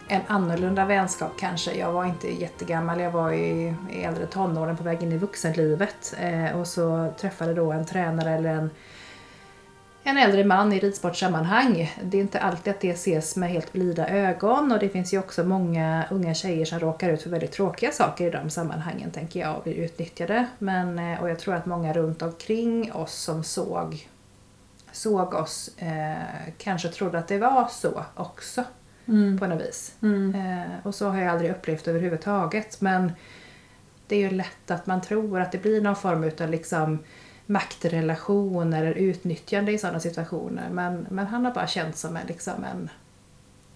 en 0.08 0.22
annorlunda 0.28 0.86
vänskap 0.86 1.32
kanske. 1.40 1.74
Jag 1.74 1.92
var 1.92 2.06
inte 2.06 2.34
jättegammal, 2.42 3.00
jag 3.00 3.12
var 3.12 3.32
i, 3.32 3.76
i 3.92 4.04
äldre 4.04 4.26
tonåren 4.26 4.78
på 4.78 4.84
väg 4.84 5.04
in 5.04 5.12
i 5.12 5.18
vuxenlivet 5.18 6.16
eh, 6.20 6.60
och 6.60 6.68
så 6.68 7.14
träffade 7.18 7.54
då 7.54 7.72
en 7.72 7.86
tränare 7.86 8.32
eller 8.32 8.50
en, 8.50 8.70
en 10.04 10.18
äldre 10.18 10.44
man 10.44 10.74
i 10.74 10.80
ridsportsammanhang. 10.80 11.94
Det 12.04 12.18
är 12.18 12.22
inte 12.22 12.40
alltid 12.40 12.74
att 12.74 12.82
det 12.82 12.90
ses 12.90 13.36
med 13.36 13.50
helt 13.50 13.74
blida 13.74 14.10
ögon 14.10 14.72
och 14.72 14.80
det 14.80 14.90
finns 14.90 15.14
ju 15.14 15.20
också 15.20 15.44
många 15.44 16.06
unga 16.12 16.34
tjejer 16.34 16.66
som 16.66 16.80
råkar 16.80 17.10
ut 17.10 17.22
för 17.22 17.30
väldigt 17.30 17.52
tråkiga 17.52 17.92
saker 17.92 18.28
i 18.28 18.32
de 18.32 18.50
sammanhangen 18.50 19.12
tänker 19.12 19.40
jag 19.40 19.58
och 19.58 19.64
blir 19.64 19.74
utnyttjade. 19.74 20.48
Men, 20.60 21.00
eh, 21.00 21.22
och 21.22 21.30
jag 21.30 21.40
tror 21.40 21.56
att 21.56 21.66
många 21.66 21.94
runt 21.94 22.22
omkring 22.22 22.94
oss 22.94 23.14
som 23.14 23.44
såg 23.44 24.08
såg 24.92 25.34
oss 25.34 25.70
eh, 25.78 26.54
kanske 26.58 26.90
trodde 26.90 27.20
att 27.20 27.28
det 27.28 27.38
var 27.38 27.68
så 27.72 28.04
också 28.16 28.64
Mm. 29.08 29.40
på 29.40 29.48
något 29.48 29.62
vis. 29.62 29.94
Mm. 30.02 30.36
Eh, 30.36 30.72
och 30.84 30.96
så 30.96 31.10
har 31.10 31.18
jag 31.20 31.28
aldrig 31.32 31.52
upplevt 31.52 31.88
överhuvudtaget. 31.88 32.82
Men 32.82 33.12
det 34.08 34.16
är 34.16 34.20
ju 34.20 34.30
lätt 34.30 34.72
att 34.72 34.88
man 34.88 35.02
tror 35.02 35.40
att 35.42 35.52
det 35.52 35.58
blir 35.58 35.82
någon 35.82 35.96
form 35.96 36.32
av 36.42 36.50
liksom 36.50 37.00
maktrelation 37.46 38.74
eller 38.74 38.92
utnyttjande 38.94 39.72
i 39.72 39.78
sådana 39.78 40.00
situationer. 40.00 40.70
Men, 40.72 41.08
men 41.10 41.28
han 41.28 41.46
har 41.46 41.52
bara 41.52 41.68
känt 41.68 41.98
som 41.98 42.16
en, 42.18 42.28
liksom 42.28 42.64
en, 42.64 42.90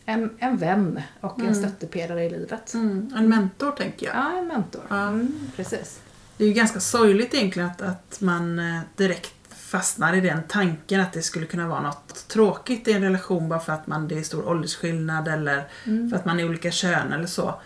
en, 0.05 0.29
en 0.39 0.57
vän 0.57 1.01
och 1.21 1.39
en 1.39 1.45
Mm. 1.45 1.55
stöttepelare 1.55 2.23
i 2.23 2.29
livet. 2.29 2.73
Mm. 2.73 3.13
En 3.17 3.29
mentor, 3.29 3.71
tänker 3.71 4.05
jag. 4.05 4.15
Ja, 4.15 4.37
en 4.39 4.47
mentor. 4.47 4.81
Ja. 4.89 5.19
Precis. 5.55 5.99
Det 6.37 6.43
är 6.43 6.47
ju 6.47 6.53
ganska 6.53 6.79
sorgligt 6.79 7.33
egentligen 7.33 7.69
att, 7.69 7.81
att 7.81 8.21
man 8.21 8.59
eh, 8.59 8.79
direkt 8.95 9.38
fastnar 9.69 10.15
i 10.15 10.21
den 10.21 10.39
tanken 10.47 11.01
att 11.01 11.13
det 11.13 11.21
skulle 11.21 11.45
kunna 11.45 11.67
vara 11.67 11.81
något 11.81 12.27
tråkigt 12.27 12.87
i 12.87 12.91
en 12.93 13.01
relation 13.03 13.49
bara 13.49 13.59
för 13.59 13.73
att 13.73 13.87
man, 13.87 14.07
det 14.07 14.17
är 14.17 14.23
stor 14.23 14.47
åldersskillnad 14.47 15.27
eller 15.27 15.67
Mm. 15.85 16.09
för 16.09 16.17
att 16.17 16.25
man 16.25 16.39
är 16.39 16.45
olika 16.45 16.71
kön 16.71 17.13
eller 17.13 17.25
så. 17.27 17.61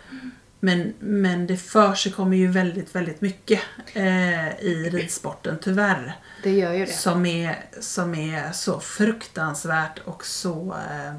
Men, 0.60 0.94
men 1.00 1.48
det 1.48 1.58
för 1.58 1.94
sig 1.96 2.12
kommer 2.12 2.38
ju 2.38 2.48
väldigt, 2.48 2.96
väldigt 2.96 3.22
mycket 3.22 3.60
eh, 3.94 4.60
i 4.60 4.90
ridsporten 4.94 5.58
tyvärr. 5.62 6.16
Det 6.44 6.52
gör 6.52 6.74
ju 6.74 6.86
det. 6.86 6.92
Som 6.92 7.26
är, 7.26 7.66
som 7.80 8.16
är 8.16 8.52
så 8.52 8.80
fruktansvärt 8.80 10.00
och 10.06 10.26
så 10.26 10.76
eh, 10.92 11.14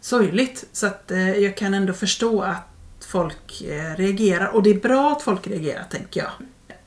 sorgligt. 0.00 0.64
Så 0.72 0.86
att 0.86 1.10
eh, 1.10 1.32
jag 1.38 1.56
kan 1.56 1.74
ändå 1.74 1.92
förstå 1.92 2.42
att 2.42 2.68
folk 3.06 3.62
eh, 3.62 3.96
reagerar. 3.96 4.46
Och 4.46 4.62
det 4.62 4.70
är 4.70 4.80
bra 4.80 5.12
att 5.12 5.22
folk 5.22 5.46
reagerar, 5.46 5.84
tänker 5.90 6.20
jag. 6.20 6.30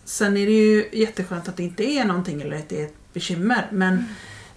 Sen 0.05 0.37
är 0.37 0.45
det 0.45 0.51
ju 0.51 0.89
jätteskönt 0.93 1.47
att 1.49 1.57
det 1.57 1.63
inte 1.63 1.83
är 1.83 2.05
någonting 2.05 2.41
eller 2.41 2.57
att 2.57 2.69
det 2.69 2.81
är 2.81 2.85
ett 2.85 3.06
bekymmer. 3.13 3.67
Men, 3.71 4.05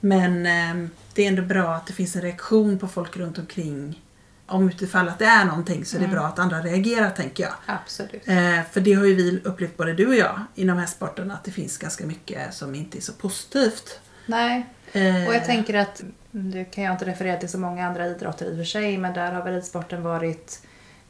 men 0.00 0.46
eh, 0.46 0.88
det 1.14 1.22
är 1.24 1.28
ändå 1.28 1.42
bra 1.42 1.74
att 1.74 1.86
det 1.86 1.92
finns 1.92 2.16
en 2.16 2.22
reaktion 2.22 2.78
på 2.78 2.88
folk 2.88 3.16
runt 3.16 3.38
omkring. 3.38 4.02
Om 4.46 4.68
utifall 4.68 5.08
att 5.08 5.18
det 5.18 5.24
är 5.24 5.44
någonting 5.44 5.84
så 5.84 5.96
är 5.96 6.00
det 6.00 6.04
Mm. 6.06 6.16
bra 6.16 6.26
att 6.26 6.38
andra 6.38 6.60
reagerar, 6.60 7.10
tänker 7.10 7.42
jag. 7.42 7.52
Absolut. 7.66 8.28
Eh, 8.28 8.60
för 8.72 8.80
det 8.80 8.92
har 8.92 9.04
ju 9.04 9.14
vi 9.14 9.40
upplevt 9.44 9.76
både 9.76 9.92
du 9.94 10.06
och 10.06 10.14
jag 10.14 10.40
inom 10.54 10.78
hästsporten 10.78 11.30
att 11.30 11.44
det 11.44 11.50
finns 11.50 11.78
ganska 11.78 12.06
mycket 12.06 12.54
som 12.54 12.74
inte 12.74 12.98
är 12.98 13.02
så 13.02 13.12
positivt. 13.12 14.00
Nej, 14.26 14.66
Eh, 14.92 15.26
Och 15.28 15.34
jag 15.34 15.44
tänker 15.44 15.74
att, 15.74 16.02
nu 16.30 16.64
kan 16.64 16.84
jag 16.84 16.94
inte 16.94 17.04
referera 17.04 17.36
till 17.36 17.48
så 17.48 17.58
många 17.58 17.86
andra 17.86 18.06
idrotter 18.06 18.46
i 18.46 18.52
och 18.52 18.56
för 18.56 18.64
sig, 18.64 18.98
men 18.98 19.14
där 19.14 19.32
har 19.32 19.44
väl 19.44 19.54
ridsporten 19.54 20.02
varit 20.02 20.62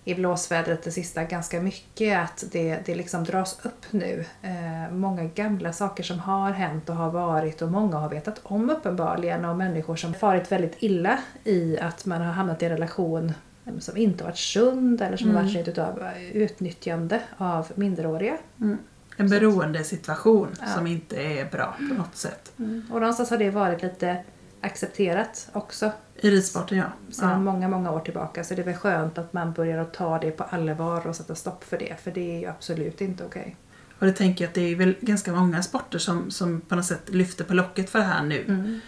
i 0.04 0.14
blåsvädret 0.14 0.82
det 0.82 0.90
sista 0.90 1.24
ganska 1.24 1.60
mycket. 1.60 2.18
Att 2.18 2.44
det, 2.52 2.78
det 2.86 2.94
liksom 2.94 3.24
dras 3.24 3.58
upp 3.62 3.86
nu. 3.90 4.24
Eh, 4.42 4.92
många 4.92 5.24
gamla 5.24 5.72
saker 5.72 6.02
som 6.02 6.18
har 6.18 6.50
hänt 6.50 6.88
och 6.88 6.96
har 6.96 7.10
varit 7.10 7.62
och 7.62 7.70
många 7.70 7.96
har 7.96 8.08
vetat 8.08 8.40
om 8.42 8.70
uppenbarligen. 8.70 9.44
Och 9.44 9.56
människor 9.56 9.96
som 9.96 10.14
farit 10.14 10.52
väldigt 10.52 10.76
illa 10.78 11.18
i 11.44 11.78
att 11.78 12.06
man 12.06 12.20
har 12.22 12.32
hamnat 12.32 12.62
i 12.62 12.64
en 12.64 12.70
relation 12.72 13.32
som 13.78 13.96
inte 13.96 14.24
varit 14.24 14.36
sund 14.38 15.02
eller 15.02 15.16
som 15.16 15.34
har 15.34 15.42
varit 15.42 15.68
utav 15.68 16.08
utnyttjande 16.32 17.20
av 17.36 17.66
minderåriga. 17.74 18.36
mm, 18.60 18.78
en 19.16 19.28
beroendesituation 19.28 20.48
Ja. 20.60 20.66
som 20.66 20.86
inte 20.86 21.16
är 21.22 21.50
bra 21.50 21.74
på 21.88 21.94
något 21.94 22.16
sätt. 22.16 22.52
Och 22.90 23.00
någonstans 23.00 23.30
har 23.30 23.38
det 23.38 23.50
varit 23.50 23.82
lite 23.82 24.16
accepterat 24.60 25.48
också. 25.52 25.92
I 26.16 26.30
ridsporten 26.30 26.78
ja. 26.78 26.84
sedan 27.10 27.30
ja. 27.30 27.38
många, 27.38 27.68
många 27.68 27.90
år 27.90 28.00
tillbaka. 28.00 28.44
Så 28.44 28.54
det 28.54 28.62
är 28.62 28.66
väl 28.66 28.74
skönt 28.74 29.18
att 29.18 29.32
man 29.32 29.52
börjar 29.52 29.78
att 29.78 29.94
ta 29.94 30.18
det 30.18 30.30
på 30.30 30.44
allvar 30.44 31.06
och 31.06 31.16
sätta 31.16 31.34
stopp 31.34 31.64
för 31.64 31.78
det. 31.78 32.00
För 32.02 32.10
det 32.10 32.36
är 32.36 32.40
ju 32.40 32.46
absolut 32.46 33.00
inte 33.00 33.24
okej. 33.24 33.56
Och 33.98 34.06
det 34.06 34.12
tänker 34.12 34.44
jag 34.44 34.48
att 34.48 34.54
det 34.54 34.72
är 34.72 34.76
väl 34.76 34.94
ganska 35.00 35.32
många 35.32 35.62
sporter 35.62 35.98
som, 35.98 36.30
som 36.30 36.60
på 36.60 36.76
något 36.76 36.84
sätt 36.84 37.08
lyfter 37.08 37.44
på 37.44 37.54
locket 37.54 37.90
för 37.90 37.98
det 37.98 38.04
här 38.04 38.22
nu. 38.22 38.44
Mm. 38.48 38.80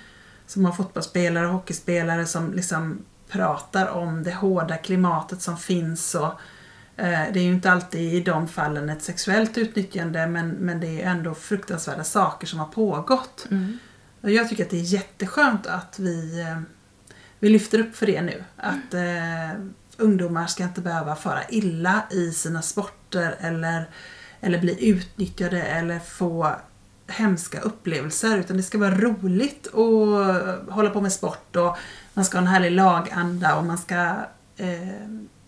Som 0.46 0.64
har 0.64 0.72
fotbollsspelare 0.72 1.46
och 1.46 1.52
hockeyspelare 1.52 2.26
som 2.26 2.52
liksom 2.52 3.04
pratar 3.28 3.86
om 3.86 4.22
det 4.22 4.32
hårda 4.32 4.76
klimatet 4.76 5.42
som 5.42 5.56
finns. 5.56 6.14
Och, 6.14 6.32
eh, 6.96 7.32
det 7.32 7.40
är 7.40 7.44
ju 7.44 7.52
inte 7.52 7.72
alltid 7.72 8.14
i 8.14 8.20
de 8.20 8.48
fallen 8.48 8.88
ett 8.88 9.02
sexuellt 9.02 9.58
utnyttjande 9.58 10.26
men, 10.26 10.48
men 10.48 10.80
det 10.80 11.02
är 11.02 11.10
ändå 11.10 11.34
fruktansvärda 11.34 12.04
saker 12.04 12.46
som 12.46 12.58
har 12.58 12.66
pågått. 12.66 13.46
Mm. 13.50 13.78
Jag 14.30 14.48
tycker 14.48 14.64
att 14.64 14.70
det 14.70 14.80
är 14.80 14.94
jätteskönt 14.94 15.66
att 15.66 15.98
vi, 15.98 16.40
eh, 16.40 16.60
vi 17.38 17.48
lyfter 17.48 17.78
upp 17.78 17.96
för 17.96 18.06
det 18.06 18.22
nu. 18.22 18.44
Att 18.56 18.94
eh, 18.94 19.60
ungdomar 19.96 20.46
ska 20.46 20.64
inte 20.64 20.80
behöva 20.80 21.16
fara 21.16 21.40
illa 21.48 22.02
i 22.10 22.32
sina 22.32 22.62
sporter 22.62 23.36
eller, 23.40 23.90
eller 24.40 24.60
bli 24.60 24.88
utnyttjade 24.88 25.62
eller 25.62 25.98
få 25.98 26.52
hemska 27.06 27.60
upplevelser. 27.60 28.38
Utan 28.38 28.56
det 28.56 28.62
ska 28.62 28.78
vara 28.78 28.94
roligt 28.94 29.66
att 29.66 30.72
hålla 30.74 30.90
på 30.90 31.00
med 31.00 31.12
sport 31.12 31.56
och 31.56 31.76
man 32.14 32.24
ska 32.24 32.38
ha 32.38 32.42
en 32.42 32.52
härlig 32.52 32.70
laganda 32.70 33.56
och 33.56 33.64
man 33.64 33.78
ska 33.78 34.14
eh, 34.56 34.88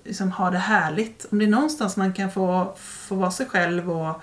liksom 0.05 0.33
ha 0.33 0.51
det 0.51 0.59
härligt. 0.59 1.27
Om 1.31 1.39
det 1.39 1.45
är 1.45 1.49
någonstans 1.49 1.97
man 1.97 2.13
kan 2.13 2.31
få, 2.31 2.75
få 2.79 3.15
vara 3.15 3.31
sig 3.31 3.47
själv 3.47 3.91
och, 3.91 4.23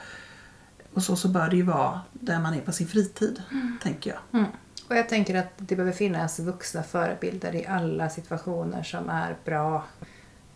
och 0.94 1.04
så, 1.04 1.16
så 1.16 1.28
bör 1.28 1.50
det 1.50 1.56
ju 1.56 1.64
vara 1.64 2.02
där 2.14 2.40
man 2.40 2.54
är 2.54 2.62
på 2.62 2.72
sin 2.72 2.88
fritid, 2.88 3.42
tänker 3.82 4.10
jag. 4.10 4.40
Mm. 4.40 4.52
Och 4.90 4.96
jag 4.96 5.10
tänker 5.10 5.36
att 5.36 5.54
det 5.58 5.76
behöver 5.76 5.98
finnas 5.98 6.40
vuxna 6.40 6.84
förebilder 6.84 7.56
i 7.56 7.66
alla 7.66 8.10
situationer 8.10 8.84
som 8.84 9.10
är 9.10 9.36
bra. 9.46 9.84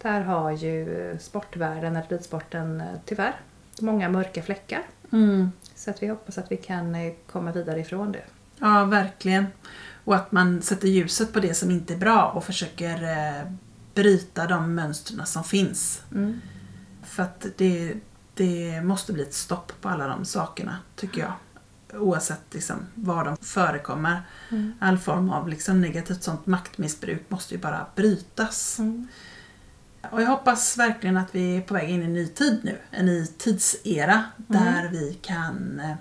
Där 0.02 0.22
har 0.22 0.52
ju 0.52 1.18
sportvärlden, 1.22 1.96
eller 1.96 2.10
ridsporten, 2.10 2.82
eh, 2.82 2.88
tyvärr 3.06 3.36
många 3.82 4.10
mörka 4.10 4.44
fläckar. 4.44 4.84
Mm. 5.12 5.52
Så 5.76 5.90
att 5.90 6.04
vi 6.04 6.08
hoppas 6.08 6.38
att 6.38 6.52
vi 6.52 6.58
kan 6.58 6.96
eh, 6.96 7.14
komma 7.32 7.52
vidare 7.52 7.80
ifrån 7.80 8.12
det. 8.12 8.24
Ja, 8.60 8.86
verkligen. 8.86 9.46
Och 10.04 10.16
att 10.16 10.32
man 10.32 10.62
sätter 10.62 10.88
ljuset 10.88 11.34
på 11.34 11.40
det 11.40 11.54
som 11.54 11.72
inte 11.72 11.94
är 11.94 11.98
bra 11.98 12.32
och 12.36 12.44
försöker 12.44 13.04
eh, 13.04 13.52
bryta 13.94 14.48
de 14.48 14.76
mönstren 14.76 15.26
som 15.26 15.44
finns. 15.44 16.02
Mm. 16.12 16.42
För 17.04 17.24
att 17.24 17.46
det, 17.58 17.94
det 18.36 18.82
måste 18.82 19.14
bli 19.14 19.24
ett 19.24 19.34
stopp 19.34 19.72
på 19.82 19.90
alla 19.90 20.08
de 20.08 20.26
sakerna, 20.26 20.78
tycker 20.96 21.22
jag. 21.22 21.34
Oavsett 22.02 22.54
liksom, 22.54 22.78
var 22.96 23.26
de 23.26 23.38
förekommer. 23.38 24.22
Mm. 24.52 24.74
All 24.80 24.98
form 24.98 25.30
av 25.30 25.50
liksom, 25.50 25.82
negativt 25.82 26.24
sånt 26.24 26.46
maktmissbruk 26.46 27.30
måste 27.30 27.54
ju 27.54 27.62
bara 27.62 27.86
brytas. 27.96 28.80
Mm. 28.80 29.08
Och 30.12 30.22
jag 30.22 30.28
hoppas 30.28 30.78
verkligen 30.78 31.18
att 31.18 31.36
vi 31.36 31.58
är 31.58 31.62
på 31.62 31.74
väg 31.74 31.90
in 31.90 32.02
i 32.02 32.06
en 32.06 32.14
ny 32.14 32.28
tid 32.28 32.60
nu. 32.64 32.78
En 32.92 33.06
ny 33.06 33.28
tidsera 33.28 34.24
där 34.38 34.90
vi 34.92 35.18
kan 35.22 35.80
eh, 35.80 35.96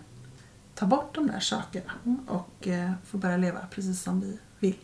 ta 0.74 0.86
bort 0.86 1.14
de 1.14 1.26
där 1.26 1.40
sakerna 1.40 1.92
och 2.26 2.68
eh, 2.68 2.92
få 3.06 3.16
börja 3.16 3.36
leva 3.36 3.60
precis 3.70 4.02
som 4.02 4.20
vi 4.20 4.38
vill. 4.58 4.78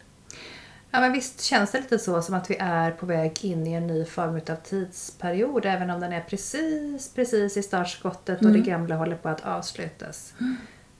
Ja 0.90 1.00
men 1.00 1.12
visst 1.12 1.40
känns 1.40 1.70
det 1.70 1.80
lite 1.80 1.98
så 1.98 2.22
som 2.22 2.34
att 2.34 2.50
vi 2.50 2.56
är 2.60 2.90
på 2.90 3.06
väg 3.06 3.44
in 3.44 3.66
i 3.66 3.72
en 3.72 3.86
ny 3.86 4.04
form 4.04 4.34
av 4.48 4.54
tidsperiod 4.54 5.66
även 5.66 5.90
om 5.90 6.00
den 6.00 6.12
är 6.12 6.20
precis, 6.20 7.08
precis 7.14 7.56
i 7.56 7.62
startskottet 7.62 8.40
och 8.44 8.52
det 8.52 8.58
gamla 8.58 8.94
håller 8.96 9.16
på 9.16 9.28
att 9.28 9.46
avslutas. 9.46 10.32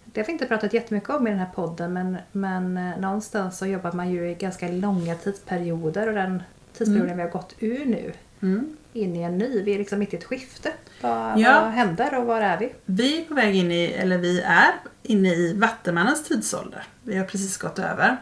Det 0.04 0.20
har 0.20 0.26
vi 0.26 0.32
inte 0.32 0.46
pratat 0.46 0.72
jättemycket 0.72 1.10
om 1.10 1.26
i 1.26 1.30
den 1.30 1.38
här 1.38 1.50
podden 1.54 1.92
men, 1.92 2.16
men 2.32 2.76
eh, 2.76 2.98
någonstans 3.00 3.58
så 3.58 3.66
jobbar 3.66 3.92
man 3.92 4.10
ju 4.10 4.30
i 4.30 4.34
ganska 4.34 4.68
långa 4.68 5.14
tidsperioder 5.14 6.06
och 6.08 6.14
den 6.14 6.42
tidsperioden 6.72 7.16
vi 7.16 7.22
har 7.22 7.30
gått 7.30 7.54
ur 7.58 7.84
nu 7.86 8.12
Mm. 8.42 8.76
in 8.92 9.16
i 9.16 9.22
en 9.22 9.38
ny. 9.38 9.62
Vi 9.62 9.74
är 9.74 9.78
liksom 9.78 9.98
mitt 9.98 10.12
i 10.14 10.16
ett 10.16 10.24
skifte. 10.24 10.72
Vad, 11.00 11.38
Ja. 11.40 11.60
vad 11.60 11.70
händer 11.72 12.18
och 12.18 12.26
var 12.26 12.40
är 12.40 12.58
vi? 12.58 12.72
Vi 12.84 13.20
är 13.20 13.24
på 13.24 13.34
väg 13.34 13.56
in 13.56 13.72
i, 13.72 13.84
eller 13.84 14.18
vi 14.18 14.40
är 14.40 14.72
inne 15.02 15.28
i 15.28 15.54
Vattenmannens 15.54 16.24
tidsålder. 16.24 16.84
Vi 17.02 17.16
har 17.16 17.24
precis 17.24 17.56
gått 17.58 17.78
över. 17.78 18.16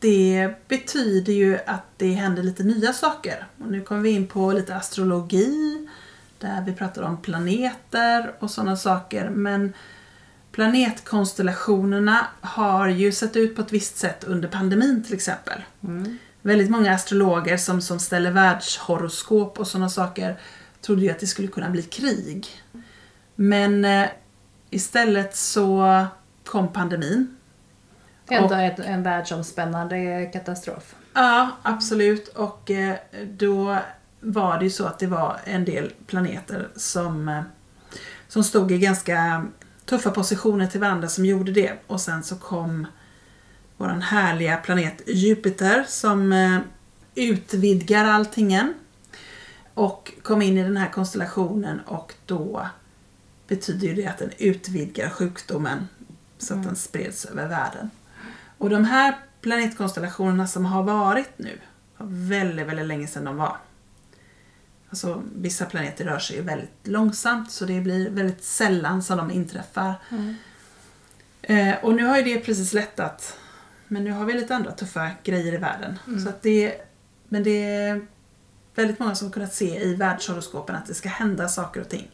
Det 0.00 0.54
betyder 0.68 1.32
ju 1.32 1.58
att 1.66 1.84
det 1.96 2.12
händer 2.12 2.42
lite 2.42 2.62
nya 2.62 2.92
saker. 2.92 3.46
Och 3.58 3.66
nu 3.66 3.80
kommer 3.80 4.00
vi 4.00 4.10
in 4.10 4.26
på 4.26 4.52
lite 4.52 4.76
astrologi, 4.76 5.88
där 6.38 6.62
vi 6.66 6.72
pratar 6.72 7.02
om 7.02 7.22
planeter 7.22 8.34
och 8.38 8.50
sådana 8.50 8.76
saker. 8.76 9.28
Men 9.28 9.72
planetkonstellationerna 10.52 12.26
har 12.40 12.88
ju 12.88 13.12
sett 13.12 13.36
ut 13.36 13.56
på 13.56 13.62
ett 13.62 13.72
visst 13.72 13.96
sätt 13.98 14.24
under 14.24 14.48
pandemin 14.48 15.04
till 15.04 15.14
exempel. 15.14 15.62
Väldigt 16.42 16.70
många 16.70 16.94
astrologer 16.94 17.56
som, 17.56 17.80
som 17.80 18.00
ställer 18.00 18.30
världshoroskop 18.30 19.60
och 19.60 19.66
sådana 19.66 19.88
saker 19.88 20.36
trodde 20.80 21.02
ju 21.02 21.10
att 21.10 21.20
det 21.20 21.26
skulle 21.26 21.48
kunna 21.48 21.70
bli 21.70 21.82
krig. 21.82 22.46
Men 23.34 23.84
eh, 23.84 24.08
istället 24.70 25.36
så 25.36 26.06
kom 26.44 26.72
pandemin. 26.72 27.36
Ändå 28.30 28.54
en, 28.54 28.82
en 28.82 29.02
världsomspännande 29.02 30.30
katastrof. 30.32 30.94
Ja, 31.12 31.50
absolut. 31.62 32.28
Och 32.28 32.70
eh, 32.70 32.96
då 33.24 33.78
var 34.20 34.58
det 34.58 34.64
ju 34.64 34.70
så 34.70 34.86
att 34.86 34.98
det 34.98 35.06
var 35.06 35.40
en 35.44 35.64
del 35.64 35.92
planeter 36.06 36.68
som, 36.76 37.28
eh, 37.28 37.42
som 38.28 38.44
stod 38.44 38.72
i 38.72 38.78
ganska 38.78 39.46
tuffa 39.84 40.10
positioner 40.10 40.66
till 40.66 40.80
varandra 40.80 41.08
som 41.08 41.24
gjorde 41.24 41.52
det. 41.52 41.72
Och 41.86 42.00
sen 42.00 42.22
så 42.22 42.36
kom 42.36 42.86
våran 43.76 44.02
härliga 44.02 44.56
planet 44.56 45.02
Jupiter 45.06 45.84
som 45.88 46.32
eh, 46.32 46.58
utvidgar 47.14 48.04
alltingen. 48.04 48.74
Och 49.74 50.12
kom 50.22 50.42
in 50.42 50.58
i 50.58 50.62
den 50.62 50.76
här 50.76 50.90
konstellationen 50.90 51.80
och 51.80 52.14
då 52.26 52.66
betyder 53.48 53.94
det 53.94 54.06
att 54.06 54.18
den 54.18 54.30
utvidgar 54.38 55.10
sjukdomen 55.10 55.88
så 56.38 56.54
att 56.54 56.62
den 56.62 56.76
spreds 56.76 57.24
över 57.24 57.48
världen. 57.48 57.90
Och 58.60 58.70
de 58.70 58.84
här 58.84 59.18
planetkonstellationerna 59.40 60.46
som 60.46 60.64
har 60.66 60.82
varit 60.82 61.30
nu, 61.36 61.58
var 61.96 62.06
väldigt, 62.10 62.66
väldigt 62.66 62.86
länge 62.86 63.06
sedan 63.06 63.24
de 63.24 63.36
var. 63.36 63.56
Alltså 64.90 65.22
vissa 65.34 65.64
planeter 65.64 66.04
rör 66.04 66.18
sig 66.18 66.40
väldigt 66.40 66.86
långsamt 66.86 67.50
så 67.50 67.64
det 67.64 67.80
blir 67.80 68.10
väldigt 68.10 68.44
sällan 68.44 69.02
som 69.02 69.18
de 69.18 69.30
inträffar. 69.30 69.94
Eh, 71.42 71.74
och 71.82 71.94
nu 71.94 72.04
har 72.04 72.16
ju 72.16 72.22
det 72.22 72.40
precis 72.40 72.72
lättat. 72.72 73.38
Men 73.88 74.04
nu 74.04 74.10
har 74.10 74.24
vi 74.24 74.32
lite 74.32 74.54
andra 74.54 74.72
tuffa 74.72 75.10
grejer 75.24 75.52
i 75.52 75.56
världen. 75.56 75.98
Så 76.24 76.28
att 76.28 76.42
det, 76.42 76.74
men 77.28 77.42
det 77.42 77.64
är 77.64 78.06
väldigt 78.74 78.98
många 78.98 79.14
som 79.14 79.26
har 79.26 79.32
kunnat 79.32 79.54
se 79.54 79.82
i 79.82 79.94
världshoroskopen 79.94 80.76
att 80.76 80.86
det 80.86 80.94
ska 80.94 81.08
hända 81.08 81.48
saker 81.48 81.80
och 81.80 81.88
ting. 81.88 82.10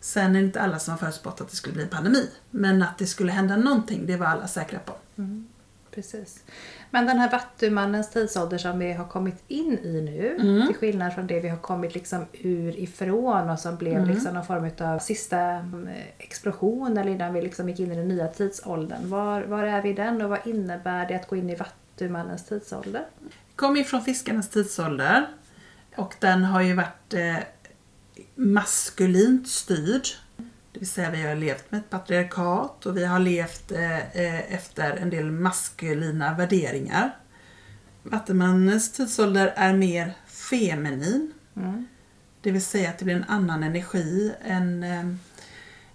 Sen 0.00 0.36
är 0.36 0.40
det 0.40 0.46
inte 0.46 0.60
alla 0.60 0.78
som 0.78 0.90
har 0.90 0.98
förutspått 0.98 1.40
att 1.40 1.50
det 1.50 1.56
skulle 1.56 1.74
bli 1.74 1.82
en 1.82 1.88
pandemi. 1.88 2.30
Men 2.50 2.82
att 2.82 2.98
det 2.98 3.06
skulle 3.06 3.32
hända 3.32 3.56
någonting, 3.56 4.06
det 4.06 4.16
var 4.16 4.26
alla 4.26 4.48
säkra 4.48 4.78
på. 4.78 4.96
Precis. 5.94 6.44
Men 6.90 7.06
den 7.06 7.18
här 7.18 7.30
vattumannens 7.30 8.10
tidsålder 8.10 8.58
som 8.58 8.78
vi 8.78 8.92
har 8.92 9.08
kommit 9.08 9.44
in 9.48 9.78
i 9.78 10.00
nu, 10.00 10.36
till 10.66 10.76
skillnad 10.76 11.14
från 11.14 11.26
det 11.26 11.40
vi 11.40 11.48
har 11.48 11.58
kommit 11.58 11.94
liksom 11.94 12.26
ur 12.32 12.78
ifrån 12.78 13.50
och 13.50 13.58
som 13.58 13.76
blev 13.76 14.06
liksom 14.06 14.34
någon 14.34 14.46
form 14.46 14.70
av 14.78 14.98
sista 14.98 15.38
mm, 15.38 15.88
explosion 16.18 16.98
eller 16.98 17.10
innan 17.10 17.34
vi 17.34 17.42
liksom 17.42 17.68
gick 17.68 17.80
in 17.80 17.92
i 17.92 17.96
den 17.96 18.08
nya 18.08 18.28
tidsåldern. 18.28 19.10
Var, 19.10 19.42
var 19.42 19.64
är 19.64 19.82
vi 19.82 19.90
i 19.90 19.92
den 19.92 20.22
och 20.22 20.30
vad 20.30 20.46
innebär 20.46 21.08
det 21.08 21.14
att 21.14 21.28
gå 21.28 21.36
in 21.36 21.50
i 21.50 21.54
vattumannens 21.54 22.44
tidsålder? 22.44 23.04
Kom 23.56 23.76
ifrån 23.76 24.02
fiskarnas 24.02 24.48
tidsålder. 24.48 25.26
Och 25.96 26.14
den 26.18 26.44
har 26.44 26.62
ju 26.62 26.74
varit 26.74 27.14
eh, 27.14 27.36
maskulint 28.34 29.48
styrd. 29.48 30.06
Det 30.72 30.78
vill 30.78 30.88
säga 30.88 31.10
vi 31.10 31.22
har 31.22 31.34
levt 31.34 31.70
med 31.70 31.78
ett 31.78 31.90
patriarkat 31.90 32.86
och 32.86 32.96
vi 32.96 33.04
har 33.04 33.18
levt 33.18 33.72
eh, 33.72 34.16
eh, 34.16 34.54
efter 34.54 34.96
en 34.96 35.10
del 35.10 35.30
maskulina 35.30 36.34
värderingar. 36.34 37.16
Vattenmannens 38.02 38.92
tidsålder 38.92 39.52
är 39.56 39.72
mer 39.72 40.12
feminin. 40.26 41.32
Det 42.40 42.50
vill 42.50 42.64
säga 42.64 42.90
att 42.90 42.98
det 42.98 43.04
blir 43.04 43.14
en 43.14 43.24
annan 43.24 43.62
energi. 43.62 44.32
En, 44.44 44.82
eh, 44.82 45.04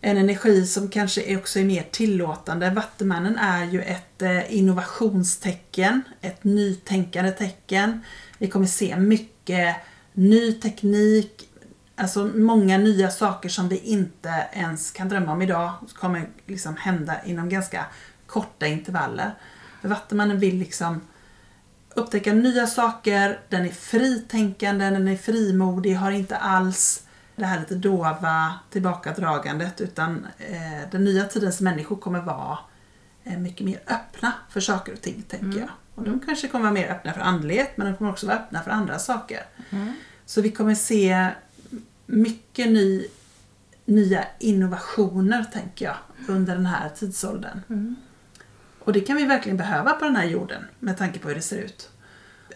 en 0.02 0.18
energi 0.18 0.66
som 0.66 0.90
kanske 0.90 1.22
är 1.22 1.38
också 1.38 1.60
är 1.60 1.66
mer 1.66 1.88
tillåtande. 1.92 2.70
Vattenmannen 2.70 3.38
är 3.38 3.66
ju 3.66 3.82
ett 3.82 4.22
innovationstecken, 4.50 6.02
ett 6.22 6.44
nytänkande 6.44 7.32
tecken. 7.32 8.02
Vi 8.38 8.48
kommer 8.48 8.66
se 8.66 8.98
mycket 8.98 9.76
ny 10.14 10.54
teknik, 10.54 11.47
alltså 11.98 12.26
många 12.26 12.78
nya 12.78 13.12
saker 13.12 13.50
som 13.50 13.70
vi 13.70 13.78
inte 13.78 14.48
ens 14.52 14.92
kan 14.92 15.10
drömma 15.10 15.32
om 15.32 15.42
idag 15.42 15.72
kommer 15.94 16.28
liksom 16.46 16.76
hända 16.78 17.24
inom 17.26 17.50
ganska 17.50 17.86
korta 18.28 18.68
intervaller. 18.68 19.34
För 19.82 19.88
Vattenmannen 19.88 20.40
vill 20.40 20.58
liksom 20.58 21.02
upptäcka 21.96 22.34
nya 22.34 22.68
saker, 22.68 23.40
den 23.50 23.66
är 23.66 23.70
fritänkande, 23.70 24.90
den 24.90 25.08
är 25.08 25.18
frimodig, 25.18 25.94
har 25.94 26.12
inte 26.12 26.38
alls 26.38 27.04
det 27.36 27.46
här 27.46 27.60
lite 27.60 27.76
dova 27.76 28.54
tillbakadragandet 28.72 29.82
utan 29.82 30.28
eh, 30.38 30.90
den 30.92 31.04
nya 31.04 31.26
tidens 31.26 31.62
människor 31.62 31.96
kommer 31.96 32.22
vara 32.22 32.58
eh, 33.24 33.38
mycket 33.38 33.66
mer 33.66 33.80
öppna 33.88 34.34
för 34.50 34.60
saker 34.60 34.94
och 34.94 35.02
ting 35.02 35.24
tänker 35.28 35.60
jag. 35.60 35.70
Och 35.96 36.04
de 36.04 36.20
kanske 36.20 36.48
kommer 36.48 36.64
vara 36.64 36.74
mer 36.74 36.92
öppna 36.92 37.14
för 37.14 37.22
andlighet 37.22 37.78
men 37.78 37.88
de 37.88 37.98
kommer 37.98 38.12
också 38.12 38.28
vara 38.28 38.38
öppna 38.38 38.64
för 38.64 38.72
andra 38.72 39.00
saker. 39.00 39.44
Så 40.26 40.42
vi 40.42 40.52
kommer 40.52 40.76
se 40.76 41.30
mycket 42.08 42.68
ny, 42.72 43.08
nya 43.86 44.26
innovationer 44.40 45.44
tänker 45.44 45.86
jag 45.86 45.96
under 46.28 46.56
den 46.56 46.66
här 46.66 46.90
tidsåldern. 46.90 47.96
Och 48.80 48.94
det 48.94 49.02
kan 49.02 49.16
vi 49.18 49.26
verkligen 49.26 49.58
behöva 49.58 49.92
på 49.94 50.06
den 50.06 50.16
här 50.16 50.26
jorden 50.26 50.64
med 50.80 50.98
tanke 50.98 51.20
på 51.20 51.28
hur 51.28 51.36
det 51.36 51.42
ser 51.42 51.58
ut. 51.58 51.90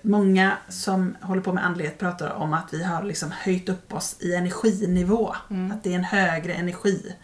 Många 0.01 0.57
som 0.69 1.15
håller 1.21 1.41
på 1.41 1.53
med 1.53 1.65
andlighet 1.65 1.97
pratar 1.99 2.29
om 2.29 2.53
att 2.53 2.73
vi 2.73 2.83
har 2.83 3.03
liksom 3.03 3.31
höjt 3.31 3.69
upp 3.69 3.93
oss 3.93 4.15
i 4.19 4.35
energinivå. 4.35 5.35
Att 5.73 5.83
det 5.83 5.91
är 5.91 5.95
en 5.95 6.03
högre 6.03 6.53
energi. 6.53 7.15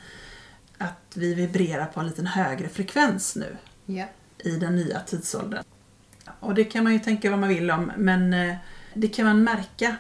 Att 0.78 1.12
vi 1.16 1.34
vibrerar 1.34 1.86
på 1.86 2.00
en 2.00 2.08
liten 2.08 2.28
högre 2.28 2.70
frekvens 2.70 3.36
nu 3.36 3.58
Ja. 3.86 4.06
i 4.38 4.50
den 4.52 4.76
nya 4.76 5.00
tidsåldern. 5.00 5.63
Och 6.40 6.54
det 6.56 6.63
kan 6.63 6.84
man 6.84 6.94
ju 6.94 7.00
tänka 7.00 7.30
vad 7.30 7.40
man 7.40 7.50
vill 7.50 7.72
om 7.72 7.92
men 7.98 8.34
eh, 8.34 8.56
det 8.94 9.08
kan 9.08 9.26
man 9.26 9.44
märka 9.44 9.96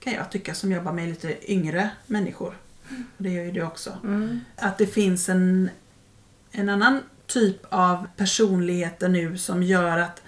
kan 0.00 0.12
jag 0.12 0.30
tycka 0.30 0.54
som 0.54 0.72
jobbar 0.72 0.92
med 0.92 1.08
lite 1.08 1.52
yngre 1.52 1.90
människor. 2.06 2.56
Och 3.16 3.22
det 3.22 3.30
gör 3.30 3.44
ju 3.44 3.52
du 3.52 3.62
också. 3.62 3.90
Att 4.56 4.78
det 4.78 4.86
finns 4.86 5.28
en, 5.28 5.70
en 6.52 6.68
annan 6.68 7.02
typ 7.26 7.66
av 7.68 8.06
personligheter 8.16 9.08
nu 9.08 9.38
som 9.38 9.62
gör 9.62 9.98
att 9.98 10.22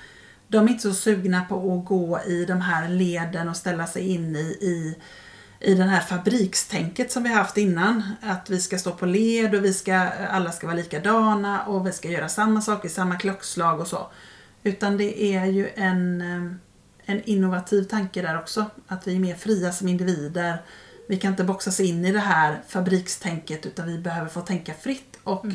de 0.49 0.67
är 0.67 0.71
inte 0.71 0.83
så 0.83 0.95
sugna 0.95 1.45
på 1.45 1.79
att 1.79 1.85
gå 1.85 2.21
i 2.27 2.45
de 2.45 2.61
här 2.61 2.89
leden 2.89 3.49
och 3.49 3.57
ställa 3.57 3.87
sig 3.87 4.09
in 4.09 4.37
i, 4.37 4.59
i, 4.61 4.97
i 5.61 5.75
den 5.75 5.89
här 5.89 6.01
fabrikstänket 6.01 7.13
som 7.13 7.23
vi 7.23 7.29
har 7.29 7.37
haft 7.37 7.57
innan. 7.57 8.03
Att 8.23 8.51
vi 8.51 8.61
ska 8.61 8.79
stå 8.79 8.91
på 8.91 9.07
led 9.07 9.55
och 9.55 9.65
vi 9.65 9.75
ska, 9.75 9.95
alla 10.31 10.53
ska 10.53 10.67
vara 10.67 10.77
likadana 10.77 11.67
och 11.67 11.87
vi 11.87 11.93
ska 11.93 12.09
göra 12.09 12.29
samma 12.29 12.63
sak 12.63 12.85
i 12.85 12.89
samma 12.89 13.17
klockslag 13.17 13.81
och 13.81 13.87
så. 13.87 14.07
Utan 14.63 14.97
det 14.97 15.23
är 15.23 15.47
ju 15.47 15.69
en, 15.75 16.21
eh, 16.21 16.53
en 17.05 17.23
innovativ 17.23 17.83
tanke 17.83 18.23
där 18.23 18.39
också. 18.39 18.67
Att 18.87 19.07
vi 19.07 19.15
är 19.15 19.21
mer 19.21 19.35
fria 19.35 19.73
som 19.73 19.89
individer. 19.89 20.63
Vi 21.09 21.17
kan 21.17 21.31
inte 21.31 21.45
boxas 21.45 21.81
in 21.81 22.05
i 22.05 22.13
det 22.13 22.19
här 22.19 22.63
fabrikstänket 22.69 23.67
utan 23.67 23.87
vi 23.87 23.99
behöver 23.99 24.29
få 24.29 24.41
tänka 24.41 24.75
fritt 24.75 25.19
och 25.25 25.47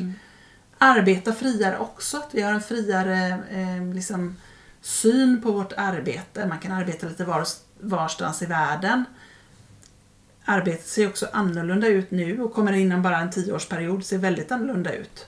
arbeta 0.78 1.32
friare 1.32 1.78
också. 1.78 2.16
Att 2.16 2.34
vi 2.34 2.42
har 2.42 2.52
en 2.52 2.60
friare 2.60 3.38
eh, 3.50 3.94
liksom, 3.94 4.36
syn 4.80 5.42
på 5.42 5.52
vårt 5.52 5.72
arbete. 5.76 6.46
Man 6.46 6.58
kan 6.58 6.72
arbeta 6.72 7.08
lite 7.08 7.24
var, 7.24 7.44
varstans 7.80 8.42
i 8.42 8.46
världen. 8.46 9.04
Arbetet 10.44 10.86
ser 10.86 11.08
också 11.08 11.26
annorlunda 11.32 11.86
ut 11.88 12.10
nu 12.10 12.42
och 12.42 12.54
kommer 12.54 12.72
inom 12.72 13.02
bara 13.02 13.18
en 13.18 13.30
tioårsperiod 13.30 14.04
se 14.04 14.16
väldigt 14.16 14.52
annorlunda 14.52 14.92
ut. 14.92 15.26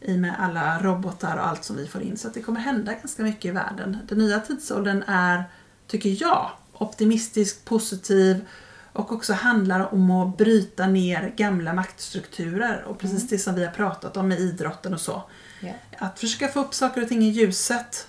I 0.00 0.14
och 0.14 0.18
med 0.18 0.34
alla 0.38 0.82
robotar 0.82 1.36
och 1.36 1.46
allt 1.46 1.64
som 1.64 1.76
vi 1.76 1.86
får 1.86 2.02
in. 2.02 2.16
Så 2.16 2.28
att 2.28 2.34
det 2.34 2.42
kommer 2.42 2.60
hända 2.60 2.92
ganska 2.94 3.22
mycket 3.22 3.44
i 3.44 3.50
världen. 3.50 3.98
Den 4.08 4.18
nya 4.18 4.40
tidsåldern 4.40 5.04
är, 5.06 5.44
tycker 5.86 6.16
jag, 6.20 6.50
optimistisk, 6.72 7.64
positiv 7.64 8.46
och 8.92 9.12
också 9.12 9.32
handlar 9.32 9.94
om 9.94 10.10
att 10.10 10.36
bryta 10.38 10.86
ner 10.86 11.32
gamla 11.36 11.72
maktstrukturer 11.72 12.82
och 12.82 12.98
precis 12.98 13.28
det 13.28 13.38
som 13.38 13.54
vi 13.54 13.64
har 13.64 13.72
pratat 13.72 14.16
om 14.16 14.28
med 14.28 14.40
idrotten 14.40 14.94
och 14.94 15.00
så. 15.00 15.22
Ja. 15.60 15.72
Att 15.98 16.20
försöka 16.20 16.48
få 16.48 16.60
upp 16.60 16.74
saker 16.74 17.02
och 17.02 17.08
ting 17.08 17.22
i 17.22 17.28
ljuset 17.28 18.08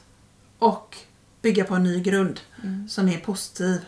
och 0.59 0.97
bygga 1.41 1.63
på 1.63 1.75
en 1.75 1.83
ny 1.83 1.99
grund 2.01 2.39
Mm. 2.63 2.89
som 2.89 3.09
är 3.09 3.17
positiv. 3.17 3.81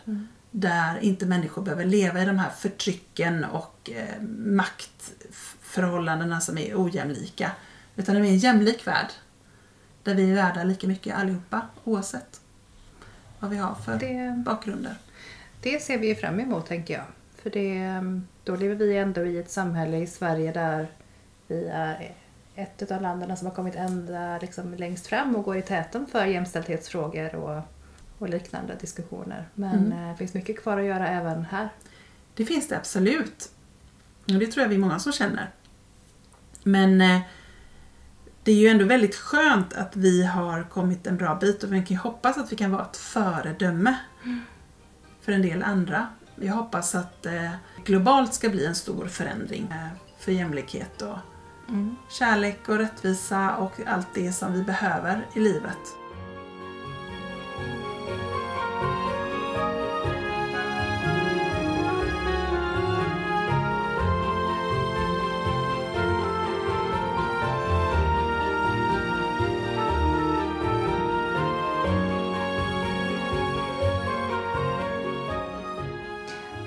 Där 0.52 1.00
inte 1.00 1.26
människor 1.26 1.62
behöver 1.62 1.86
leva 1.86 2.22
i 2.22 2.26
de 2.26 2.40
här 2.40 2.50
förtrycken 2.50 3.44
och 3.46 3.90
eh, 3.96 4.22
maktförhållandena 4.46 6.42
som 6.42 6.58
är 6.58 6.82
ojämlika. 6.84 7.52
Utan 7.96 8.16
det 8.16 8.22
är 8.22 8.26
en 8.26 8.38
jämlik 8.38 8.88
värld. 8.88 9.08
Där 10.04 10.16
vi 10.16 10.32
är 10.32 10.36
värda 10.36 10.64
lika 10.64 10.88
mycket 10.88 11.16
allihopa 11.16 11.62
oavsett 11.84 12.42
vad 13.40 13.50
vi 13.52 13.58
har 13.58 13.76
för 13.76 13.96
Det, 14.00 14.44
bakgrunder. 14.46 14.96
det 15.62 15.82
ser 15.82 15.98
vi 15.98 16.08
ju 16.08 16.16
fram 16.16 16.40
emot 16.40 16.66
tänker 16.68 16.94
jag. 16.94 17.04
För 17.42 17.50
det, 17.50 18.02
då 18.44 18.56
lever 18.56 18.76
vi 18.76 18.98
ändå 18.98 19.26
i 19.26 19.38
ett 19.38 19.52
samhälle 19.52 19.98
i 19.98 20.08
Sverige 20.08 20.52
där 20.52 20.88
vi 21.48 21.66
är 21.68 22.16
ett 22.56 22.92
av 22.92 23.02
länderna 23.02 23.36
som 23.36 23.48
har 23.48 23.56
kommit 23.56 23.76
ända 23.76 24.38
liksom 24.38 24.74
längst 24.74 25.08
fram 25.08 25.36
och 25.36 25.44
går 25.44 25.58
i 25.58 25.62
täten 25.62 26.08
för 26.08 26.26
jämställdhetsfrågor 26.26 27.36
och, 27.36 27.62
och 28.20 28.30
liknande 28.30 28.76
diskussioner. 28.82 29.48
Men 29.54 29.86
Mm. 29.86 29.92
eh, 30.04 30.12
det 30.12 30.18
finns 30.18 30.34
mycket 30.34 30.62
kvar 30.62 30.78
att 30.78 30.86
göra 30.86 31.08
även 31.08 31.46
här. 31.46 31.70
Det 32.36 32.46
finns 32.46 32.68
det 32.68 32.78
absolut. 32.78 33.50
Och 34.28 34.34
det 34.34 34.48
tror 34.48 34.62
jag 34.62 34.70
vi 34.70 34.76
är 34.76 34.80
många 34.80 35.00
som 35.00 35.12
känner. 35.14 35.50
Men 36.64 37.02
eh, 37.02 37.20
det 38.44 38.52
är 38.52 38.56
ju 38.56 38.68
ändå 38.68 38.86
väldigt 38.86 39.16
skönt 39.16 39.74
att 39.74 39.96
vi 39.96 40.24
har 40.24 40.64
kommit 40.64 41.08
en 41.08 41.18
bra 41.18 41.36
bit 41.36 41.64
och 41.64 41.74
vi 41.74 41.78
kan 41.78 41.86
ju 41.88 41.98
hoppas 41.98 42.38
att 42.38 42.52
vi 42.52 42.56
kan 42.56 42.72
vara 42.72 42.82
ett 42.82 42.98
föredöme 42.98 43.98
för 45.22 45.32
en 45.32 45.42
del 45.42 45.64
andra. 45.64 46.08
Jag 46.36 46.54
hoppas 46.54 46.96
att 46.96 47.26
eh, 47.26 47.52
globalt 47.86 48.34
ska 48.34 48.50
bli 48.50 48.66
en 48.66 48.76
stor 48.76 49.08
förändring 49.08 49.68
eh, 49.72 49.98
för 50.20 50.32
jämlikhet 50.32 51.02
och 51.02 51.18
kärlek 52.10 52.70
och 52.70 52.78
rättvisa 52.78 53.56
och 53.56 53.72
allt 53.88 54.08
det 54.14 54.32
som 54.32 54.54
vi 54.54 54.64
behöver 54.64 55.28
i 55.36 55.40
livet. 55.40 56.03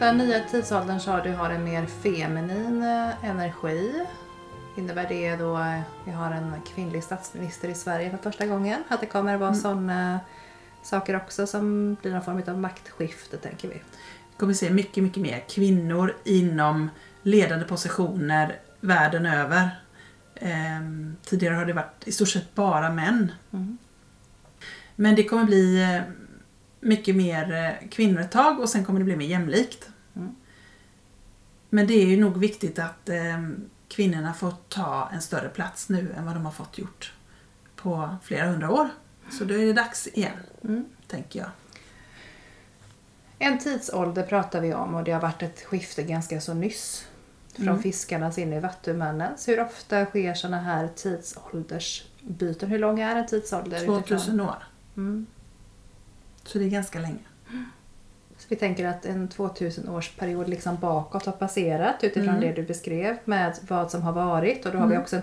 Den 0.07 0.19
nya 0.19 0.41
tidsåldern 0.41 1.01
sa 1.01 1.23
du 1.23 1.33
har 1.33 1.51
en 1.51 1.65
mer 1.65 1.87
feminin 1.87 2.83
eh, 2.83 3.25
energi. 3.31 4.05
Innebär 4.77 5.09
det 5.09 5.37
då 5.37 5.59
eh, 5.59 5.81
vi 6.05 6.11
har 6.11 6.31
en 6.31 6.53
kvinnlig 6.75 7.05
statsminister 7.05 7.69
i 7.69 7.75
Sverige 7.75 8.11
för 8.11 8.17
första 8.17 8.47
gången? 8.47 8.83
Att 8.89 9.01
det 9.01 9.07
kommer 9.07 9.37
vara 9.37 9.55
sådana 9.55 10.21
saker 10.83 11.17
också 11.17 11.47
som 11.47 11.97
blir 12.03 12.13
någon 12.13 12.23
form 12.23 12.43
av 12.47 12.59
maktskifte 12.59 13.37
tänker 13.37 13.69
vi. 13.69 13.75
Vi 13.75 14.37
kommer 14.37 14.55
se 14.55 14.71
mycket, 14.71 15.03
mycket 15.03 15.23
mer 15.23 15.45
kvinnor 15.49 16.17
inom 16.25 16.91
ledande 17.23 17.65
positioner 17.65 18.59
världen 18.81 19.27
över. 19.27 19.69
Ehm, 20.35 21.17
tidigare 21.25 21.55
har 21.55 21.65
det 21.65 21.73
varit 21.73 22.03
i 22.05 22.13
stort 22.13 22.29
sett 22.29 22.55
bara 22.55 22.91
män. 22.91 23.33
Mm. 23.53 23.79
Men 24.97 25.15
det 25.15 25.25
kommer 25.25 25.45
bli 25.45 25.83
eh, 25.83 26.03
mycket 26.81 27.17
mer 27.17 27.55
eh, 27.55 27.89
kvinnor 27.89 28.21
ett 28.21 28.33
tag 28.33 28.61
och 28.61 28.69
sen 28.69 28.85
kommer 28.85 29.01
det 29.01 29.05
bli 29.05 29.17
mer 29.17 29.27
jämlikt. 29.27 29.89
Mm. 31.71 31.87
Men 31.87 31.87
det 31.87 31.95
är 32.03 32.07
ju 32.07 32.17
nog 32.21 32.39
viktigt 32.39 32.79
att 32.79 33.09
ehm, 33.09 33.71
kvinnorna 33.89 34.35
får 34.35 34.53
ta 34.69 35.11
en 35.13 35.23
större 35.23 35.49
plats 35.49 35.89
nu 35.89 36.13
än 36.17 36.25
vad 36.27 36.35
de 36.35 36.45
har 36.45 36.53
fått 36.53 36.79
gjort 36.79 37.13
på 37.77 38.17
flera 38.23 38.47
hundra 38.51 38.71
år. 38.71 38.89
Så 39.31 39.45
då 39.45 39.55
är 39.55 39.67
det 39.67 39.73
dags 39.73 40.07
igen, 40.07 40.33
Mm. 40.65 40.85
tänker 41.09 41.39
jag. 41.41 41.49
En 43.39 43.59
tidsålder 43.59 44.23
pratar 44.23 44.61
vi 44.61 44.75
om 44.75 44.95
och 44.95 45.05
det 45.05 45.13
har 45.13 45.21
varit 45.21 45.43
ett 45.43 45.61
skifte 45.61 46.03
ganska 46.03 46.41
så 46.41 46.55
nyss. 46.55 47.07
Från 47.55 47.69
Mm. 47.69 47.83
fiskarnas 47.83 48.39
in 48.39 48.53
i 48.53 48.61
vattumannens. 48.61 49.49
Hur 49.49 49.61
ofta 49.61 50.05
sker 50.07 50.35
sådana 50.35 50.61
här 50.61 50.89
tidsåldersbyten? 50.97 52.71
Hur 52.71 52.79
lång 52.79 53.01
är 53.01 53.17
en 53.17 53.27
tidsålder? 53.27 53.77
utifrån? 53.77 54.03
2000 54.03 54.41
år. 54.41 54.63
Mm. 54.97 55.27
Så 56.45 56.59
det 56.59 56.65
är 56.65 56.69
ganska 56.69 56.99
länge. 56.99 57.19
Så 58.47 58.51
vi 58.55 58.57
tänker 58.57 58.87
att 58.89 59.05
en 59.07 59.29
2000-årsperiod 59.29 60.49
liksom 60.49 60.77
bakåt 60.81 61.27
har 61.27 61.33
passerat 61.33 61.95
utifrån 62.05 62.29
Mm. 62.29 62.41
det 62.41 62.53
du 62.53 62.63
beskrev 62.63 63.17
med 63.25 63.55
vad 63.69 63.91
som 63.91 64.03
har 64.03 64.13
varit 64.13 64.67
och 64.67 64.73
då 64.73 64.79
har 64.79 64.87
vi 64.87 64.93
Mm. 64.95 65.03
också 65.03 65.17
en 65.17 65.23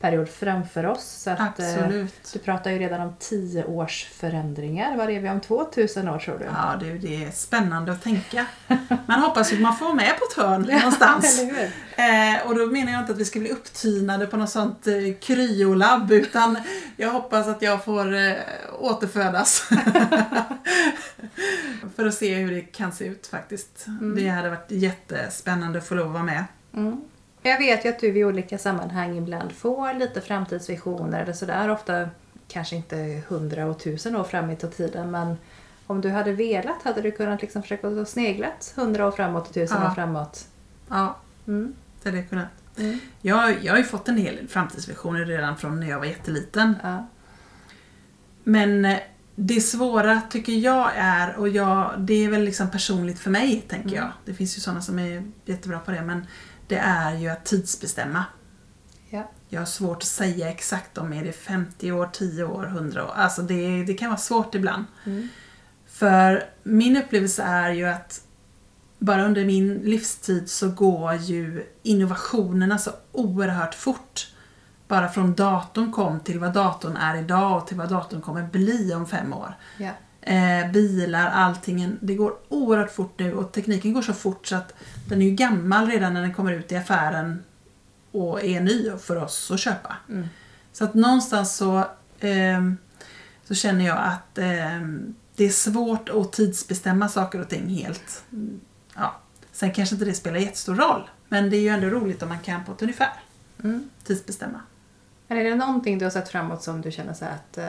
2000-årsperiod 0.00 0.26
framför 0.26 0.86
oss. 0.86 1.04
Så 1.04 1.30
att, 1.30 1.38
eh, 1.38 1.74
Absolut. 1.74 2.30
du 2.32 2.38
pratar 2.38 2.70
ju 2.70 2.78
redan 2.78 3.00
om 3.00 3.14
10 3.18 3.64
års 3.64 4.04
förändringar. 4.04 4.96
Var 4.96 5.08
är 5.08 5.20
vi 5.20 5.30
om 5.30 5.40
2000 5.40 6.08
år 6.08 6.18
tror 6.18 6.38
du? 6.38 6.44
Ja, 6.44 6.76
det, 6.80 6.92
det 6.92 7.24
är 7.24 7.30
spännande 7.30 7.92
att 7.92 8.02
tänka. 8.02 8.46
Man 9.06 9.20
hoppas 9.20 9.52
ju 9.52 9.56
att 9.56 9.62
man 9.62 9.76
får 9.76 9.94
med 9.94 10.18
på 10.18 10.24
ett 10.30 10.36
hörn 10.36 10.62
någonstans. 10.62 11.40
Eh, 11.96 12.46
och 12.46 12.54
då 12.54 12.66
menar 12.66 12.92
jag 12.92 13.00
inte 13.00 13.12
att 13.12 13.18
vi 13.18 13.24
ska 13.24 13.40
bli 13.40 13.50
upptynade 13.50 14.26
på 14.26 14.36
något 14.36 14.50
sånt 14.50 14.86
eh, 14.86 14.94
kryolabb 15.20 16.12
utan 16.12 16.58
jag 16.96 17.10
hoppas 17.10 17.46
att 17.46 17.62
jag 17.62 17.84
får 17.84 18.14
eh, 18.14 18.32
återfödas. 18.78 19.60
För 21.96 22.06
att 22.06 22.14
se 22.14 22.34
hur 22.34 22.50
det 22.50 22.60
kan 22.60 22.92
se 22.92 23.04
ut 23.04 23.26
faktiskt. 23.26 23.86
Det 24.16 24.28
hade 24.28 24.50
varit 24.50 24.70
jättespännande 24.70 25.78
att 25.78 25.86
få 25.86 25.94
lov 25.94 26.06
att 26.06 26.12
vara 26.12 26.22
med. 26.22 26.44
Mm. 26.74 27.00
Jag 27.48 27.58
vet 27.58 27.84
ju 27.84 27.88
att 27.88 27.98
du 27.98 28.18
i 28.18 28.24
olika 28.24 28.58
sammanhang 28.58 29.16
ibland 29.18 29.52
får 29.52 29.94
lite 29.94 30.20
framtidsvisioner 30.20 31.22
eller 31.22 31.32
sådär. 31.32 31.68
Ofta 31.70 32.08
kanske 32.48 32.76
inte 32.76 33.22
hundra 33.28 33.66
och 33.66 33.78
tusen 33.80 34.16
år 34.16 34.24
fram 34.24 34.50
i 34.50 34.56
tiden 34.56 35.10
men 35.10 35.36
om 35.86 36.00
du 36.00 36.10
hade 36.10 36.32
velat 36.32 36.82
hade 36.82 37.00
du 37.02 37.10
kunnat 37.10 37.42
liksom 37.42 37.62
försöka 37.62 37.88
att 37.88 38.08
sneglat 38.08 38.72
hundra 38.76 39.06
år 39.06 39.10
framåt 39.10 39.48
och 39.48 39.54
tusen 39.54 39.78
Ja. 39.82 39.90
år 39.90 39.94
framåt. 39.94 40.46
Ja, 40.88 41.16
Mm. 41.46 41.74
det 42.02 42.08
hade 42.08 42.20
jag 42.20 42.28
kunnat. 42.30 42.46
Mm. 42.78 42.98
Jag, 43.22 43.64
jag 43.64 43.72
har 43.72 43.78
ju 43.78 43.84
fått 43.84 44.08
en 44.08 44.16
del 44.16 44.48
framtidsvisioner 44.48 45.24
redan 45.24 45.56
från 45.56 45.80
när 45.80 45.88
jag 45.90 45.98
var 45.98 46.06
jätteliten. 46.06 46.74
Ja. 46.82 47.06
Men 48.44 48.84
eh, 48.84 48.98
det 49.34 49.60
svåra 49.60 50.20
tycker 50.30 50.52
jag 50.52 50.90
är, 50.96 51.36
och 51.38 51.48
jag, 51.48 51.94
det 51.98 52.24
är 52.24 52.28
väl 52.28 52.42
liksom 52.44 52.70
personligt 52.70 53.18
för 53.18 53.30
mig 53.30 53.64
tänker 53.68 53.96
jag. 53.96 54.08
Det 54.24 54.34
finns 54.34 54.56
ju 54.56 54.60
sådana 54.60 54.80
som 54.80 54.98
är 54.98 55.22
jättebra 55.44 55.78
på 55.78 55.90
det 55.90 56.02
men 56.02 56.26
det 56.68 56.78
är 56.78 57.14
ju 57.14 57.28
att 57.28 57.44
tidsbestämma. 57.44 58.24
Ja. 59.10 59.30
Jag 59.48 59.60
har 59.60 59.66
svårt 59.66 59.96
att 59.96 60.04
säga 60.04 60.50
exakt 60.50 60.98
om 60.98 61.12
är 61.12 61.24
det 61.24 61.32
50 61.32 61.92
år, 61.92 62.10
10 62.12 62.44
år, 62.44 62.66
100 62.66 63.04
år. 63.04 63.12
Alltså 63.14 63.42
det, 63.42 63.84
det 63.84 63.94
kan 63.94 64.08
vara 64.08 64.18
svårt 64.18 64.54
ibland. 64.54 64.84
Mm. 65.04 65.28
För 65.86 66.44
min 66.62 66.96
upplevelse 66.96 67.42
är 67.42 67.70
ju 67.70 67.84
att 67.84 68.20
bara 68.98 69.24
under 69.24 69.44
min 69.44 69.74
livstid 69.74 70.50
så 70.50 70.68
går 70.68 71.14
ju 71.14 71.66
innovationerna 71.82 72.78
så 72.78 72.90
oerhört 73.12 73.74
fort. 73.74 74.34
Bara 74.88 75.08
från 75.08 75.34
datorn 75.34 75.92
kom 75.92 76.20
till 76.20 76.38
vad 76.38 76.52
datorn 76.52 76.96
är 76.96 77.16
idag 77.16 77.56
och 77.56 77.66
till 77.66 77.76
vad 77.76 77.88
datorn 77.88 78.20
kommer 78.20 78.42
bli 78.42 78.94
om 78.94 79.06
fem 79.06 79.32
år. 79.32 79.54
Ja. 79.76 79.90
Eh, 80.28 80.70
bilar, 80.72 81.30
allting. 81.30 81.96
Det 82.00 82.14
går 82.14 82.34
oerhört 82.48 82.90
fort 82.90 83.18
nu 83.18 83.34
och 83.34 83.52
tekniken 83.52 83.92
går 83.92 84.02
så 84.02 84.12
fort 84.12 84.46
så 84.46 84.56
att 84.56 84.74
den 85.08 85.22
är 85.22 85.26
ju 85.26 85.30
gammal 85.34 85.86
redan 85.86 86.14
när 86.14 86.22
den 86.22 86.34
kommer 86.34 86.52
ut 86.52 86.72
i 86.72 86.76
affären 86.76 87.44
och 88.12 88.44
är 88.44 88.60
ny 88.60 88.90
för 88.98 89.16
oss 89.16 89.50
att 89.50 89.60
köpa. 89.60 89.96
Mm. 90.08 90.28
Så 90.72 90.84
att 90.84 90.94
någonstans 90.94 91.56
så, 91.56 91.84
ehm, 92.20 92.76
så 93.44 93.54
känner 93.54 93.86
jag 93.86 93.98
att 93.98 94.38
ehm, 94.38 95.14
det 95.36 95.44
är 95.44 95.50
svårt 95.50 96.08
att 96.08 96.32
tidsbestämma 96.32 97.08
saker 97.08 97.40
och 97.40 97.48
ting 97.48 97.68
helt. 97.68 98.24
Ja. 98.94 99.16
Sen 99.52 99.72
kanske 99.72 99.94
inte 99.94 100.04
det 100.04 100.14
spelar 100.14 100.38
jättestor 100.38 100.74
roll. 100.74 101.10
Men 101.28 101.50
det 101.50 101.56
är 101.56 101.60
ju 101.60 101.68
ändå 101.68 101.86
roligt 101.86 102.22
om 102.22 102.28
man 102.28 102.38
kan 102.38 102.64
på 102.64 102.72
ett 102.72 102.82
ungefär 102.82 103.12
Mm. 103.64 103.90
tidsbestämma. 104.04 104.60
Men 105.28 105.38
är 105.38 105.44
det 105.44 105.54
någonting 105.54 105.98
du 105.98 106.04
har 106.04 106.10
sett 106.10 106.28
framåt 106.28 106.62
som 106.62 106.80
du 106.80 106.90
känner 106.92 107.14
så 107.14 107.24
att 107.24 107.58
eh, 107.58 107.64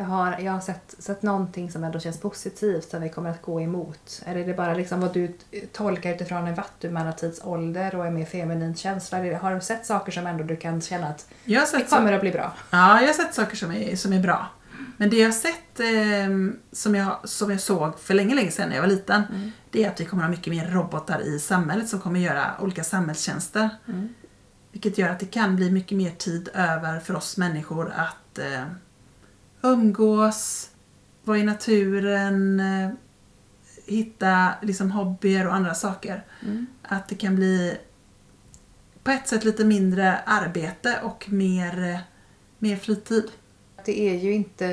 jag 0.00 0.06
har, 0.06 0.38
jag 0.40 0.52
har 0.52 0.60
sett, 0.60 0.94
sett 0.98 1.22
någonting 1.22 1.70
som 1.70 1.84
ändå 1.84 2.00
känns 2.00 2.20
positivt 2.20 2.90
som 2.90 3.02
vi 3.02 3.08
kommer 3.08 3.30
att 3.30 3.42
gå 3.42 3.60
emot? 3.60 4.22
Eller 4.26 4.40
är 4.40 4.46
det 4.46 4.54
bara 4.54 4.74
liksom 4.74 5.00
vad 5.00 5.14
du 5.14 5.32
tolkar 5.72 6.14
utifrån 6.14 6.46
en 6.46 6.54
vattumannatidsålder 6.54 7.94
och 7.94 8.06
en 8.06 8.14
mer 8.14 8.24
feminin 8.24 8.74
känsla? 8.74 9.38
Har 9.38 9.54
du 9.54 9.60
sett 9.60 9.86
saker 9.86 10.12
som 10.12 10.26
ändå 10.26 10.44
du 10.44 10.56
kan 10.56 10.80
känna 10.80 11.08
att 11.08 11.28
Jag 11.44 11.62
det 11.62 11.66
sett, 11.66 11.90
så, 11.90 11.96
kommer 11.96 12.12
att 12.12 12.20
bli 12.20 12.30
bra? 12.30 12.52
ja, 12.70 13.00
jag 13.00 13.06
har 13.08 13.14
sett 13.14 13.34
saker 13.34 13.56
som 13.56 13.72
är, 13.72 13.96
som 13.96 14.12
är 14.12 14.20
bra. 14.20 14.46
Men 14.96 15.10
det 15.10 15.16
jag 15.16 15.26
har 15.28 15.32
sett 15.32 15.80
ehm, 15.80 16.56
som, 16.72 16.94
jag, 16.94 17.16
som 17.24 17.50
jag 17.50 17.60
såg 17.60 17.98
för 17.98 18.14
länge, 18.14 18.34
länge 18.34 18.50
sedan 18.50 18.68
när 18.68 18.76
jag 18.76 18.82
var 18.82 18.88
liten 18.88 19.22
Mm. 19.30 19.52
det 19.70 19.84
är 19.84 19.90
att 19.90 20.00
vi 20.00 20.04
kommer 20.04 20.22
ha 20.22 20.30
mycket 20.30 20.52
mer 20.52 20.70
robotar 20.70 21.20
i 21.20 21.38
samhället 21.38 21.88
som 21.88 22.00
kommer 22.00 22.20
göra 22.20 22.44
olika 22.60 22.84
samhällstjänster. 22.84 23.68
Mm. 23.88 24.08
Vilket 24.72 24.98
gör 24.98 25.08
att 25.08 25.20
det 25.20 25.26
kan 25.26 25.56
bli 25.56 25.70
mycket 25.70 25.98
mer 25.98 26.10
tid 26.10 26.48
över 26.54 27.00
för 27.00 27.16
oss 27.16 27.36
människor 27.36 27.92
att 27.96 28.38
eh, 28.38 28.64
umgås, 29.62 30.70
vara 31.24 31.38
i 31.38 31.42
naturen, 31.42 32.60
eh, 32.60 32.90
hitta 33.86 34.54
liksom 34.62 34.90
hobbyer 34.90 35.46
och 35.46 35.54
andra 35.54 35.74
saker. 35.74 36.24
Mm. 36.42 36.66
Att 36.82 37.08
det 37.08 37.14
kan 37.14 37.36
bli 37.36 37.78
på 39.02 39.10
ett 39.10 39.28
sätt 39.28 39.44
lite 39.44 39.64
mindre 39.64 40.18
arbete 40.18 41.00
och 41.02 41.26
mer, 41.30 41.92
eh, 41.92 42.00
mer 42.58 42.76
fritid. 42.76 43.30
Det 43.90 44.00
är 44.00 44.14
ju 44.14 44.32
inte 44.32 44.66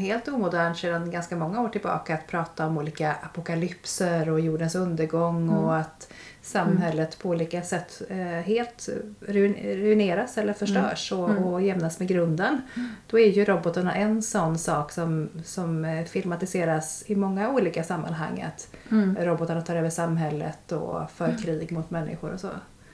helt 0.00 0.28
omodernt 0.28 0.78
sedan 0.78 1.10
ganska 1.10 1.36
många 1.36 1.60
år 1.60 1.68
tillbaka 1.68 2.14
att 2.14 2.26
prata 2.26 2.66
om 2.66 2.78
olika 2.78 3.12
apokalypser 3.22 4.28
och 4.30 4.40
jordens 4.40 4.74
undergång 4.74 5.42
Mm. 5.42 5.56
och 5.58 5.76
att 5.76 6.12
samhället 6.42 7.18
på 7.18 7.28
olika 7.28 7.62
sätt 7.62 8.02
eh, 8.08 8.16
helt 8.26 8.88
ruin- 9.20 9.76
ruineras 9.76 10.38
eller 10.38 10.52
förstörs 10.52 11.12
och, 11.12 11.30
Mm. 11.30 11.44
och 11.44 11.62
jämnas 11.62 11.98
med 11.98 12.08
grunden. 12.08 12.60
Då 13.06 13.18
är 13.18 13.26
ju 13.30 13.44
robotarna 13.44 13.94
en 13.94 14.22
sån 14.22 14.58
sak 14.58 14.92
som, 14.92 15.28
som 15.44 15.84
eh, 15.84 16.04
filmatiseras 16.04 17.04
i 17.06 17.16
många 17.16 17.50
olika 17.50 17.84
sammanhang. 17.84 18.42
Att 18.42 18.68
Mm. 18.90 19.16
robotarna 19.20 19.62
tar 19.62 19.76
över 19.76 19.90
samhället 19.90 20.72
och 20.72 21.10
för 21.10 21.36
krig 21.42 21.72
mot 21.72 21.90
människor 21.90 22.32
och 22.32 22.40
så. 22.40 22.48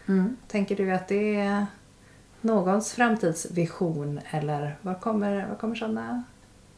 Mm. 0.08 0.36
Tänker 0.48 0.76
du 0.76 0.92
att 0.92 1.08
det 1.08 1.36
är 1.36 1.66
någons 2.41 2.93
framtidsvision 2.93 4.20
eller 4.30 4.76
var 4.82 4.95
kommer, 4.95 5.47
var 5.47 5.57
kommer 5.57 5.74
sådana 5.74 6.22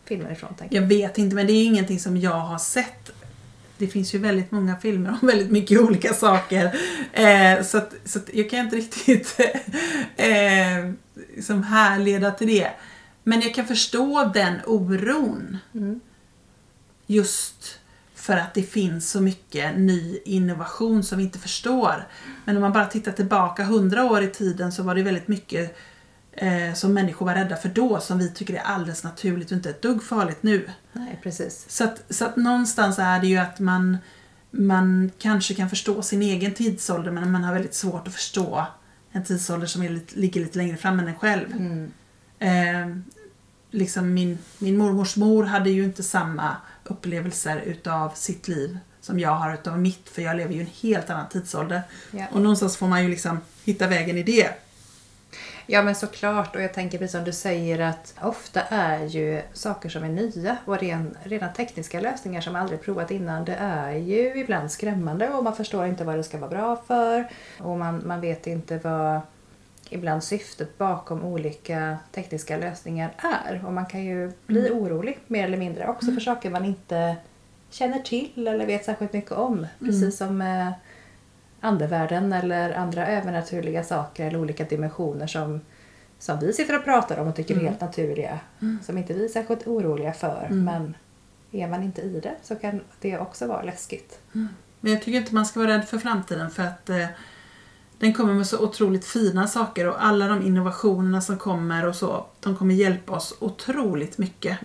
filmer 0.05 0.33
ifrån? 0.33 0.55
Tänker 0.55 0.77
Jag 0.77 0.87
vet 0.87 1.19
inte, 1.19 1.37
men 1.37 1.47
det 1.47 1.53
är 1.53 1.65
ingenting 1.65 2.01
som 2.01 2.17
jag 2.17 2.41
har 2.41 2.59
sett. 2.59 3.11
Det 3.79 3.87
finns 3.87 4.15
ju 4.15 4.19
väldigt 4.19 4.51
många 4.51 4.77
filmer 4.77 5.19
om 5.21 5.27
väldigt 5.29 5.51
mycket 5.51 5.81
olika 5.89 6.15
saker. 6.15 6.65
Eh, 7.13 7.63
så 7.63 7.79
att, 7.79 7.95
så 8.05 8.19
att 8.19 8.35
jag 8.35 8.51
kan 8.51 8.59
inte 8.59 8.77
riktigt 8.77 9.41
eh, 10.17 10.93
liksom 11.35 11.63
härleda 11.63 12.31
till 12.31 12.47
det. 12.47 12.71
Men 13.23 13.41
jag 13.41 13.55
kan 13.55 13.67
förstå 13.67 14.31
den 14.35 14.55
oron. 14.67 15.59
Mm. 15.75 16.01
Just 17.07 17.78
för 18.29 18.37
att 18.37 18.55
det 18.55 18.62
finns 18.62 19.11
så 19.11 19.20
mycket 19.20 19.79
ny 19.79 20.18
innovation 20.24 21.03
som 21.03 21.18
vi 21.18 21.24
inte 21.24 21.39
förstår. 21.39 22.09
Men 22.45 22.57
om 22.57 22.62
man 22.62 22.72
bara 22.72 22.87
tittar 22.87 23.12
tillbaka 23.12 23.64
hundra 23.64 24.05
år 24.05 24.22
i 24.22 24.29
tiden 24.29 24.72
så 24.72 24.83
var 24.83 24.95
det 24.95 25.03
väldigt 25.03 25.29
mycket 25.29 25.76
eh, 26.33 26.74
som 26.74 26.95
människor 26.95 27.26
var 27.26 27.35
rädda 27.35 27.57
för 27.57 27.68
då 27.68 28.01
som 28.01 28.18
vi 28.18 28.31
tycker 28.31 28.55
är 28.55 28.59
alldeles 28.59 29.05
naturligt 29.05 29.51
och 29.51 29.57
inte 29.57 29.70
ett 29.70 29.83
dugg 29.83 30.03
farligt 30.03 30.43
nu. 30.43 30.70
Nej, 30.93 31.20
precis. 31.22 31.64
Så 31.68 31.85
att, 31.85 32.03
så 32.11 32.24
att 32.24 32.37
någonstans 32.37 32.99
är 32.99 33.20
det 33.20 33.26
ju 33.26 33.37
att 33.37 33.61
man, 33.61 33.99
man 34.51 35.11
kanske 35.18 35.55
kan 35.55 35.70
förstå 35.70 36.03
sin 36.03 36.22
egen 36.22 36.55
tidsålder 36.55 37.11
men 37.11 37.31
man 37.31 37.45
har 37.45 37.53
väldigt 37.53 37.74
svårt 37.74 38.09
att 38.09 38.14
förstå 38.14 38.66
en 39.12 39.24
tidsålder 39.24 39.66
som 39.66 39.83
är 39.83 40.01
ligger 40.09 40.41
lite 40.41 40.59
längre 40.59 40.76
fram 40.76 40.99
än 40.99 41.09
en 41.09 41.18
själv. 41.18 41.53
Mm. 41.53 41.93
Eh, 42.39 42.97
liksom 43.70 44.14
min, 44.14 44.39
min 44.59 44.79
mormors 44.79 45.16
mor 45.16 45.45
hade 45.45 45.70
ju 45.70 45.85
inte 45.85 46.03
samma 46.03 46.57
upplevelser 46.89 47.61
utav 47.61 48.11
sitt 48.14 48.49
liv 48.49 48.78
som 49.01 49.18
jag 49.18 49.30
har 49.30 49.55
utav 49.55 49.78
mitt 49.78 50.09
för 50.09 50.22
jag 50.22 50.36
lever 50.36 50.53
ju 50.55 50.59
i 50.59 50.62
en 50.62 50.70
helt 50.82 51.11
annan 51.11 51.28
tidsålder. 51.28 51.82
Ja. 52.11 52.24
Och 52.32 52.41
någonstans 52.41 52.76
får 52.76 52.86
man 52.86 53.03
ju 53.03 53.09
liksom 53.09 53.41
hitta 53.64 53.86
vägen 53.86 54.18
i 54.18 54.22
det. 54.22 54.49
ja, 55.66 55.82
men 55.82 55.95
såklart. 55.95 56.57
Och 56.57 56.62
jag 56.62 56.74
tänker 56.74 56.99
precis 56.99 57.12
som 57.12 57.24
du 57.24 57.32
säger 57.32 57.78
att 57.78 58.14
ofta 58.20 58.61
är 58.62 59.07
ju 59.07 59.43
saker 59.53 59.89
som 59.89 60.05
är 60.05 60.09
nya 60.09 60.57
och 60.64 60.78
ren, 60.78 61.16
redan 61.22 61.53
tekniska 61.53 62.01
lösningar 62.01 62.41
som 62.41 62.57
aldrig 62.57 62.82
provat 62.82 63.11
innan. 63.11 63.45
Det 63.45 63.55
är 63.55 63.93
ju 63.93 64.41
ibland 64.41 64.70
skrämmande 64.70 65.28
och 65.28 65.45
man 65.45 65.57
förstår 65.57 65.86
inte 65.86 66.05
vad 66.05 66.16
det 66.16 66.24
ska 66.24 66.39
vara 66.39 66.51
bra 66.51 66.82
för. 66.86 67.28
Och 67.59 67.78
man, 67.78 68.03
man 68.07 68.20
vet 68.20 68.47
inte 68.47 68.78
vad 68.78 69.20
ibland 69.91 70.24
syftet 70.24 70.78
bakom 70.78 71.24
olika 71.24 71.99
tekniska 72.12 72.57
lösningar 72.57 73.14
är. 73.18 73.64
Och 73.66 73.72
man 73.72 73.86
kan 73.86 74.05
ju 74.05 74.32
bli 74.47 74.70
orolig 74.70 75.18
mer 75.26 75.45
eller 75.45 75.57
mindre 75.57 75.89
också 75.89 76.12
för 76.12 76.20
saker 76.20 76.51
man 76.51 76.64
inte 76.64 77.16
känner 77.70 77.99
till 77.99 78.49
eller 78.49 78.66
vet 78.66 78.84
särskilt 78.84 79.12
mycket 79.12 79.32
om. 79.32 79.66
Precis 79.78 80.16
som 80.16 80.43
eh, 80.43 80.70
andevärlden 81.61 82.32
eller 82.32 82.72
andra 82.74 83.07
övernaturliga 83.07 83.84
saker 83.84 84.26
eller 84.26 84.39
olika 84.39 84.64
dimensioner 84.64 85.26
som, 85.26 85.61
som 86.18 86.39
vi 86.39 86.53
sitter 86.53 86.76
och 86.78 86.84
pratar 86.84 87.18
om 87.18 87.28
och 87.28 87.36
tycker 87.36 87.57
är 87.57 87.61
helt 87.61 87.80
naturliga. 87.80 88.41
Som 88.82 88.99
inte 88.99 89.12
vi 89.14 89.24
är 89.24 89.28
särskilt 89.28 89.66
oroliga 89.66 90.12
för. 90.12 90.47
Men 90.51 90.97
är 91.53 91.68
man 91.68 91.82
inte 91.82 92.03
i 92.03 92.20
det 92.20 92.34
så 92.43 92.57
kan 92.57 92.80
det 93.01 93.18
också 93.18 93.47
vara 93.47 93.62
läskigt. 93.62 94.18
Men 94.80 94.93
jag 94.93 95.03
tycker 95.03 95.18
inte 95.18 95.34
man 95.34 95.47
ska 95.47 95.61
vara 95.61 95.70
rädd 95.70 95.84
för 95.84 95.99
framtiden 95.99 96.51
för 96.51 96.62
att 96.62 96.91
eh, 96.91 97.07
den 97.99 98.12
kommer 98.12 98.34
med 98.34 98.46
så 98.46 98.59
otroligt 98.59 99.05
fina 99.05 99.49
saker 99.49 99.88
och 99.88 100.05
alla 100.05 100.28
de 100.28 100.42
innovationerna 100.42 101.20
som 101.20 101.38
kommer 101.38 101.86
och 101.86 101.94
så, 101.96 102.26
de 102.40 102.57
kommer 102.57 102.74
hjälpa 102.74 103.12
oss 103.12 103.34
otroligt 103.40 104.18
mycket. 104.18 104.59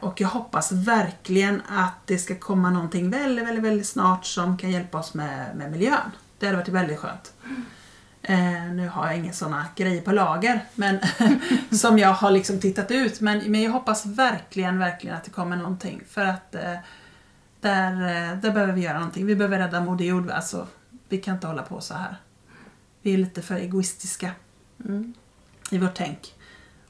Och 0.00 0.20
jag 0.20 0.28
hoppas 0.28 0.72
verkligen 0.72 1.62
att 1.68 2.06
det 2.06 2.18
ska 2.18 2.34
komma 2.34 2.70
någonting 2.70 3.10
väldigt, 3.10 3.46
väldigt, 3.46 3.64
väldigt 3.64 3.86
snart 3.86 4.26
som 4.26 4.58
kan 4.58 4.70
hjälpa 4.70 4.98
oss 4.98 5.14
med, 5.14 5.56
med 5.56 5.70
miljön. 5.70 6.10
Det 6.38 6.46
hade 6.46 6.58
varit 6.58 6.68
väldigt 6.68 6.98
skönt. 6.98 7.32
Eh, 8.22 8.64
nu 8.72 8.88
har 8.88 9.06
jag 9.06 9.16
inga 9.16 9.32
sådana 9.32 9.66
grejer 9.76 10.02
på 10.02 10.12
lager 10.12 10.64
men 10.74 10.98
som 11.70 11.98
jag 11.98 12.12
har 12.12 12.30
liksom 12.30 12.60
tittat 12.60 12.90
ut. 12.90 13.20
Men, 13.20 13.38
men 13.50 13.62
jag 13.62 13.70
hoppas 13.70 14.06
verkligen, 14.06 14.78
verkligen 14.78 15.16
att 15.16 15.24
det 15.24 15.30
kommer 15.30 15.56
någonting. 15.56 16.02
För 16.08 16.24
att 16.24 16.54
eh, 16.54 16.74
där, 17.60 17.92
eh, 17.92 18.38
där 18.38 18.50
behöver 18.50 18.72
vi 18.72 18.80
göra 18.80 18.98
någonting. 18.98 19.26
Vi 19.26 19.36
behöver 19.36 19.58
rädda 19.58 19.80
Moder 19.80 20.04
Jord. 20.04 20.30
Alltså, 20.30 20.66
vi 21.08 21.18
kan 21.18 21.34
inte 21.34 21.46
hålla 21.46 21.62
på 21.62 21.80
så 21.80 21.94
här. 21.94 22.16
Vi 23.04 23.14
är 23.14 23.18
lite 23.18 23.42
för 23.42 23.54
egoistiska 23.54 24.30
i 25.70 25.78
vårt 25.78 25.94
tänk. 25.94 26.34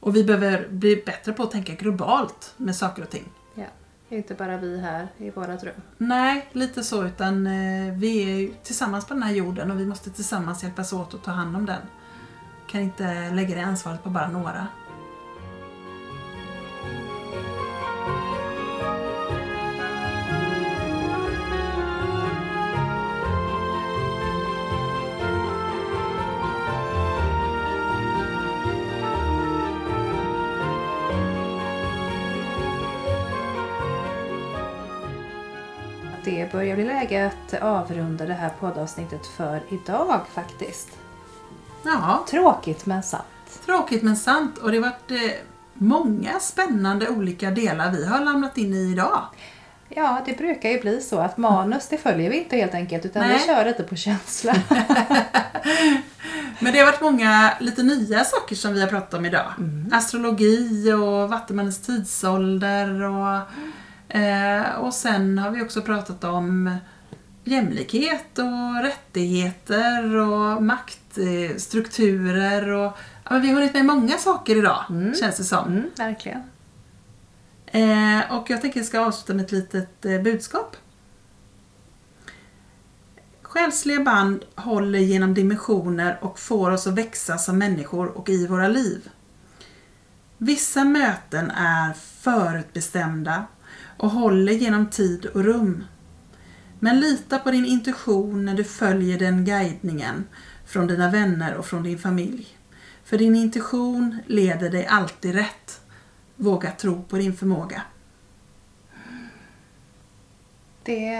Och 0.00 0.16
vi 0.16 0.24
behöver 0.24 0.68
bli 0.68 1.02
bättre 1.06 1.32
på 1.32 1.42
att 1.42 1.50
tänka 1.50 1.74
globalt 1.74 2.54
med 2.56 2.76
saker 2.76 3.02
och 3.02 3.10
ting. 3.10 3.24
Ja. 3.54 3.64
Det 4.08 4.14
är 4.14 4.18
inte 4.18 4.34
bara 4.34 4.56
vi 4.56 4.80
här 4.80 5.08
i 5.16 5.30
vårat 5.30 5.64
rum. 5.64 5.74
Nej, 5.98 6.48
lite 6.52 6.82
så. 6.84 7.04
Utan 7.04 7.46
eh, 7.46 7.94
vi 7.94 8.44
är 8.44 8.52
tillsammans 8.62 9.06
på 9.06 9.14
den 9.14 9.22
här 9.22 9.32
jorden 9.32 9.70
och 9.70 9.80
vi 9.80 9.86
måste 9.86 10.10
tillsammans 10.10 10.62
hjälpas 10.62 10.92
åt 10.92 11.14
att 11.14 11.24
ta 11.24 11.30
hand 11.30 11.56
om 11.56 11.66
den. 11.66 11.80
Kan 12.70 12.80
inte 12.80 13.30
lägga 13.30 13.54
det 13.54 13.62
ansvaret 13.62 14.02
på 14.02 14.10
bara 14.10 14.28
några. 14.28 14.66
Börjar 36.54 36.76
bli 36.76 36.84
läge 36.84 37.26
att 37.26 37.62
avrunda 37.62 38.26
det 38.26 38.34
här 38.34 38.50
poddavsnittet 38.60 39.26
för 39.26 39.62
idag 39.70 40.20
faktiskt. 40.34 40.88
Ja, 41.84 42.24
Tråkigt 42.30 42.86
men 42.86 43.02
sant. 43.02 43.24
tråkigt 43.66 44.02
men 44.02 44.16
sant. 44.16 44.58
Och 44.58 44.70
det 44.70 44.76
har 44.76 44.82
varit 44.82 45.10
eh, 45.10 45.30
många 45.74 46.40
spännande 46.40 47.08
olika 47.08 47.50
delar 47.50 47.92
vi 47.92 48.06
har 48.06 48.20
lämnat 48.24 48.58
in 48.58 48.74
i 48.74 48.92
idag. 48.92 49.20
Ja, 49.88 50.22
det 50.26 50.38
brukar 50.38 50.70
ju 50.70 50.80
bli 50.80 51.00
så 51.00 51.18
att 51.18 51.36
manus 51.36 51.88
det 51.88 51.98
följer 51.98 52.30
vi 52.30 52.38
inte 52.38 52.56
helt 52.56 52.74
enkelt 52.74 53.04
utan 53.04 53.22
Nej. 53.22 53.38
vi 53.38 53.44
kör 53.44 53.64
lite 53.64 53.82
på 53.82 53.96
känsla. 53.96 54.54
Men 56.58 56.72
det 56.72 56.78
har 56.78 56.86
varit 56.86 57.00
många 57.00 57.52
lite 57.60 57.82
nya 57.82 58.24
saker 58.24 58.56
som 58.56 58.74
vi 58.74 58.80
har 58.80 58.88
pratat 58.88 59.14
om 59.14 59.26
idag. 59.26 59.52
Astrologi 59.92 60.92
och 60.92 61.30
Vattenmannens 61.30 61.82
tidsålder 61.82 63.02
och, 63.02 63.40
eh, 64.14 64.74
och 64.74 64.94
sen 64.94 65.38
har 65.38 65.50
vi 65.50 65.62
också 65.62 65.82
pratat 65.82 66.24
om 66.24 66.76
jämlikhet 67.44 68.38
och 68.38 68.82
rättigheter 68.82 70.16
och 70.16 70.62
maktstrukturer 70.62 72.68
och 72.68 72.92
ja, 73.30 73.38
vi 73.38 73.48
har 73.48 73.54
hunnit 73.54 73.74
med 73.74 73.86
många 73.86 74.18
saker 74.18 74.56
idag 74.56 74.84
känns 75.20 75.36
det 75.36 75.44
som. 75.44 75.66
Mm, 75.66 75.90
verkligen. 75.96 76.42
Eh, 77.66 78.38
och 78.38 78.50
jag 78.50 78.60
tänker 78.60 78.80
jag 78.80 78.86
ska 78.86 79.00
avsluta 79.00 79.34
med 79.34 79.44
ett 79.44 79.52
litet 79.52 80.04
eh, 80.04 80.22
budskap. 80.22 80.76
Själsliga 83.42 84.00
band 84.00 84.44
håller 84.54 84.98
genom 84.98 85.34
dimensioner 85.34 86.18
och 86.20 86.38
får 86.38 86.70
oss 86.70 86.86
att 86.86 86.94
växa 86.94 87.38
som 87.38 87.58
människor 87.58 88.06
och 88.06 88.28
i 88.28 88.46
våra 88.46 88.68
liv. 88.68 89.10
Vissa 90.38 90.84
möten 90.84 91.50
är 91.50 91.92
förutbestämda 92.20 93.46
och 93.96 94.10
håller 94.10 94.52
genom 94.52 94.86
tid 94.86 95.26
och 95.26 95.44
rum. 95.44 95.84
Men 96.80 97.00
lita 97.00 97.38
på 97.38 97.50
din 97.50 97.64
intuition 97.64 98.44
när 98.44 98.54
du 98.54 98.64
följer 98.64 99.18
den 99.18 99.44
guidningen 99.44 100.24
från 100.66 100.86
dina 100.86 101.10
vänner 101.10 101.54
och 101.54 101.66
från 101.66 101.82
din 101.82 101.98
familj. 101.98 102.46
För 103.04 103.18
din 103.18 103.36
intuition 103.36 104.18
leder 104.26 104.70
dig 104.70 104.86
alltid 104.86 105.34
rätt. 105.34 105.80
Våga 106.36 106.70
tro 106.70 107.02
på 107.02 107.16
din 107.16 107.36
förmåga. 107.36 107.82
Det 110.82 111.18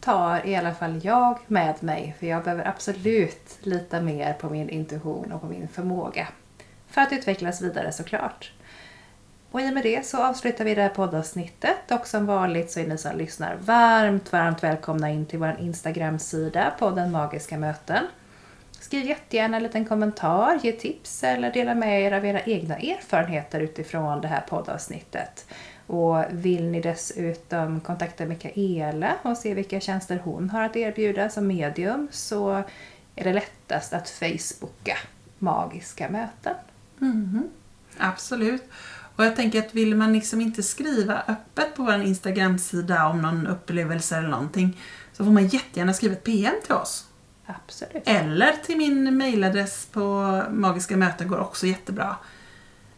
tar 0.00 0.46
i 0.46 0.56
alla 0.56 0.74
fall 0.74 1.00
jag 1.04 1.38
med 1.46 1.74
mig 1.80 2.16
för 2.18 2.26
jag 2.26 2.44
behöver 2.44 2.68
absolut 2.68 3.58
lita 3.60 4.00
mer 4.00 4.32
på 4.32 4.50
min 4.50 4.68
intuition 4.68 5.32
och 5.32 5.40
på 5.40 5.46
min 5.46 5.68
förmåga. 5.68 6.28
För 6.88 7.00
att 7.00 7.12
utvecklas 7.12 7.62
vidare 7.62 7.92
såklart. 7.92 8.52
Och 9.50 9.60
i 9.60 9.68
och 9.68 9.74
med 9.74 9.82
det 9.82 10.06
så 10.06 10.22
avslutar 10.24 10.64
vi 10.64 10.74
det 10.74 10.82
här 10.82 10.88
poddavsnittet 10.88 11.90
och 11.90 12.06
som 12.06 12.26
vanligt 12.26 12.70
så 12.70 12.80
är 12.80 12.86
ni 12.86 12.98
som 12.98 13.16
lyssnar 13.16 13.56
varmt, 13.56 14.32
varmt 14.32 14.62
välkomna 14.62 15.10
in 15.10 15.26
till 15.26 15.38
vår 15.38 15.56
Instagram-sida 15.60 16.72
podden 16.78 17.12
Magiska 17.12 17.58
möten. 17.58 18.04
Skriv 18.80 19.06
jättegärna 19.06 19.56
en 19.56 19.62
liten 19.62 19.84
kommentar, 19.84 20.60
ge 20.62 20.72
tips 20.72 21.24
eller 21.24 21.52
dela 21.52 21.74
med 21.74 22.02
er 22.02 22.12
av 22.12 22.26
era 22.26 22.40
egna 22.40 22.76
erfarenheter 22.76 23.60
utifrån 23.60 24.20
det 24.20 24.28
här 24.28 24.40
poddavsnittet. 24.40 25.46
Och 25.86 26.24
vill 26.30 26.64
ni 26.64 26.80
dessutom 26.80 27.80
kontakta 27.80 28.24
Mikaela 28.24 29.12
och 29.22 29.36
se 29.36 29.54
vilka 29.54 29.80
tjänster 29.80 30.20
hon 30.24 30.50
har 30.50 30.62
att 30.62 30.76
erbjuda 30.76 31.28
som 31.28 31.46
medium 31.46 32.08
så 32.10 32.62
är 33.16 33.24
det 33.24 33.32
lättast 33.32 33.92
att 33.92 34.08
Facebooka 34.08 34.96
Magiska 35.38 36.08
möten. 36.08 36.54
Mm, 37.00 37.48
absolut. 37.98 38.62
Och 39.16 39.24
jag 39.24 39.36
tänker 39.36 39.58
att 39.58 39.74
vill 39.74 39.96
man 39.96 40.12
liksom 40.12 40.40
inte 40.40 40.62
skriva 40.62 41.22
öppet 41.28 41.74
på 41.74 41.82
vår 41.82 42.02
Instagram-sida 42.02 43.06
om 43.06 43.22
någon 43.22 43.46
upplevelse 43.46 44.16
eller 44.16 44.28
någonting 44.28 44.80
så 45.12 45.24
får 45.24 45.32
man 45.32 45.46
jättegärna 45.46 45.94
skriva 45.94 46.14
ett 46.14 46.24
PM 46.24 46.54
till 46.64 46.74
oss. 46.74 47.06
Absolut. 47.46 48.02
Eller 48.06 48.52
till 48.52 48.76
min 48.76 49.18
mailadress 49.18 49.86
på 49.92 50.42
Magiska 50.50 50.96
möten 50.96 51.28
går 51.28 51.38
också 51.38 51.66
jättebra. 51.66 52.16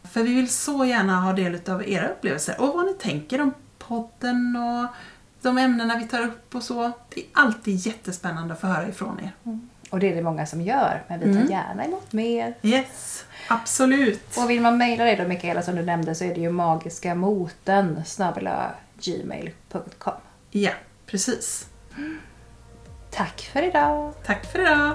För 0.03 0.23
vi 0.23 0.35
vill 0.35 0.51
så 0.51 0.85
gärna 0.85 1.21
ha 1.21 1.33
del 1.33 1.61
av 1.69 1.89
era 1.89 2.09
upplevelser 2.09 2.61
och 2.61 2.75
vad 2.75 2.87
ni 2.87 2.95
tänker 2.95 3.41
om 3.41 3.55
podden 3.79 4.57
och 4.57 4.95
de 5.43 5.59
ämnena 5.59 5.99
vi 5.99 6.09
tar 6.09 6.23
upp 6.27 6.55
och 6.55 6.63
så. 6.63 6.93
Det 7.15 7.21
är 7.21 7.27
alltid 7.33 7.77
jättespännande 7.77 8.55
att 8.55 8.61
få 8.61 8.67
höra 8.67 8.89
ifrån 8.89 9.21
er. 9.21 9.33
Mm. 9.45 9.69
Och 9.91 10.01
det 10.01 10.11
är 10.13 10.15
det 10.17 10.23
många 10.23 10.47
som 10.47 10.61
gör, 10.61 11.03
men 11.09 11.19
vi 11.21 11.25
tar 11.27 11.33
Mm. 11.41 11.51
gärna 11.51 11.85
emot 11.85 12.13
mer. 12.13 12.55
Yes, 12.63 13.25
absolut. 13.49 14.37
Och 14.37 14.51
vill 14.51 14.61
man 14.61 14.79
mejla 14.79 15.05
dig 15.05 15.17
då 15.17 15.25
Mikaela 15.29 15.63
som 15.63 15.77
du 15.77 15.83
nämnde 15.83 16.15
så 16.15 16.25
är 16.25 16.35
det 16.35 16.41
ju 16.41 16.51
magiskamoten 16.51 18.05
snabel-a 18.07 18.71
gmail.com. 19.01 20.15
Ja, 20.51 20.71
precis. 21.07 21.67
Tack 23.11 23.41
för 23.53 23.63
idag! 23.63 24.13
Tack 24.27 24.53
för 24.53 24.59
idag. 24.61 24.95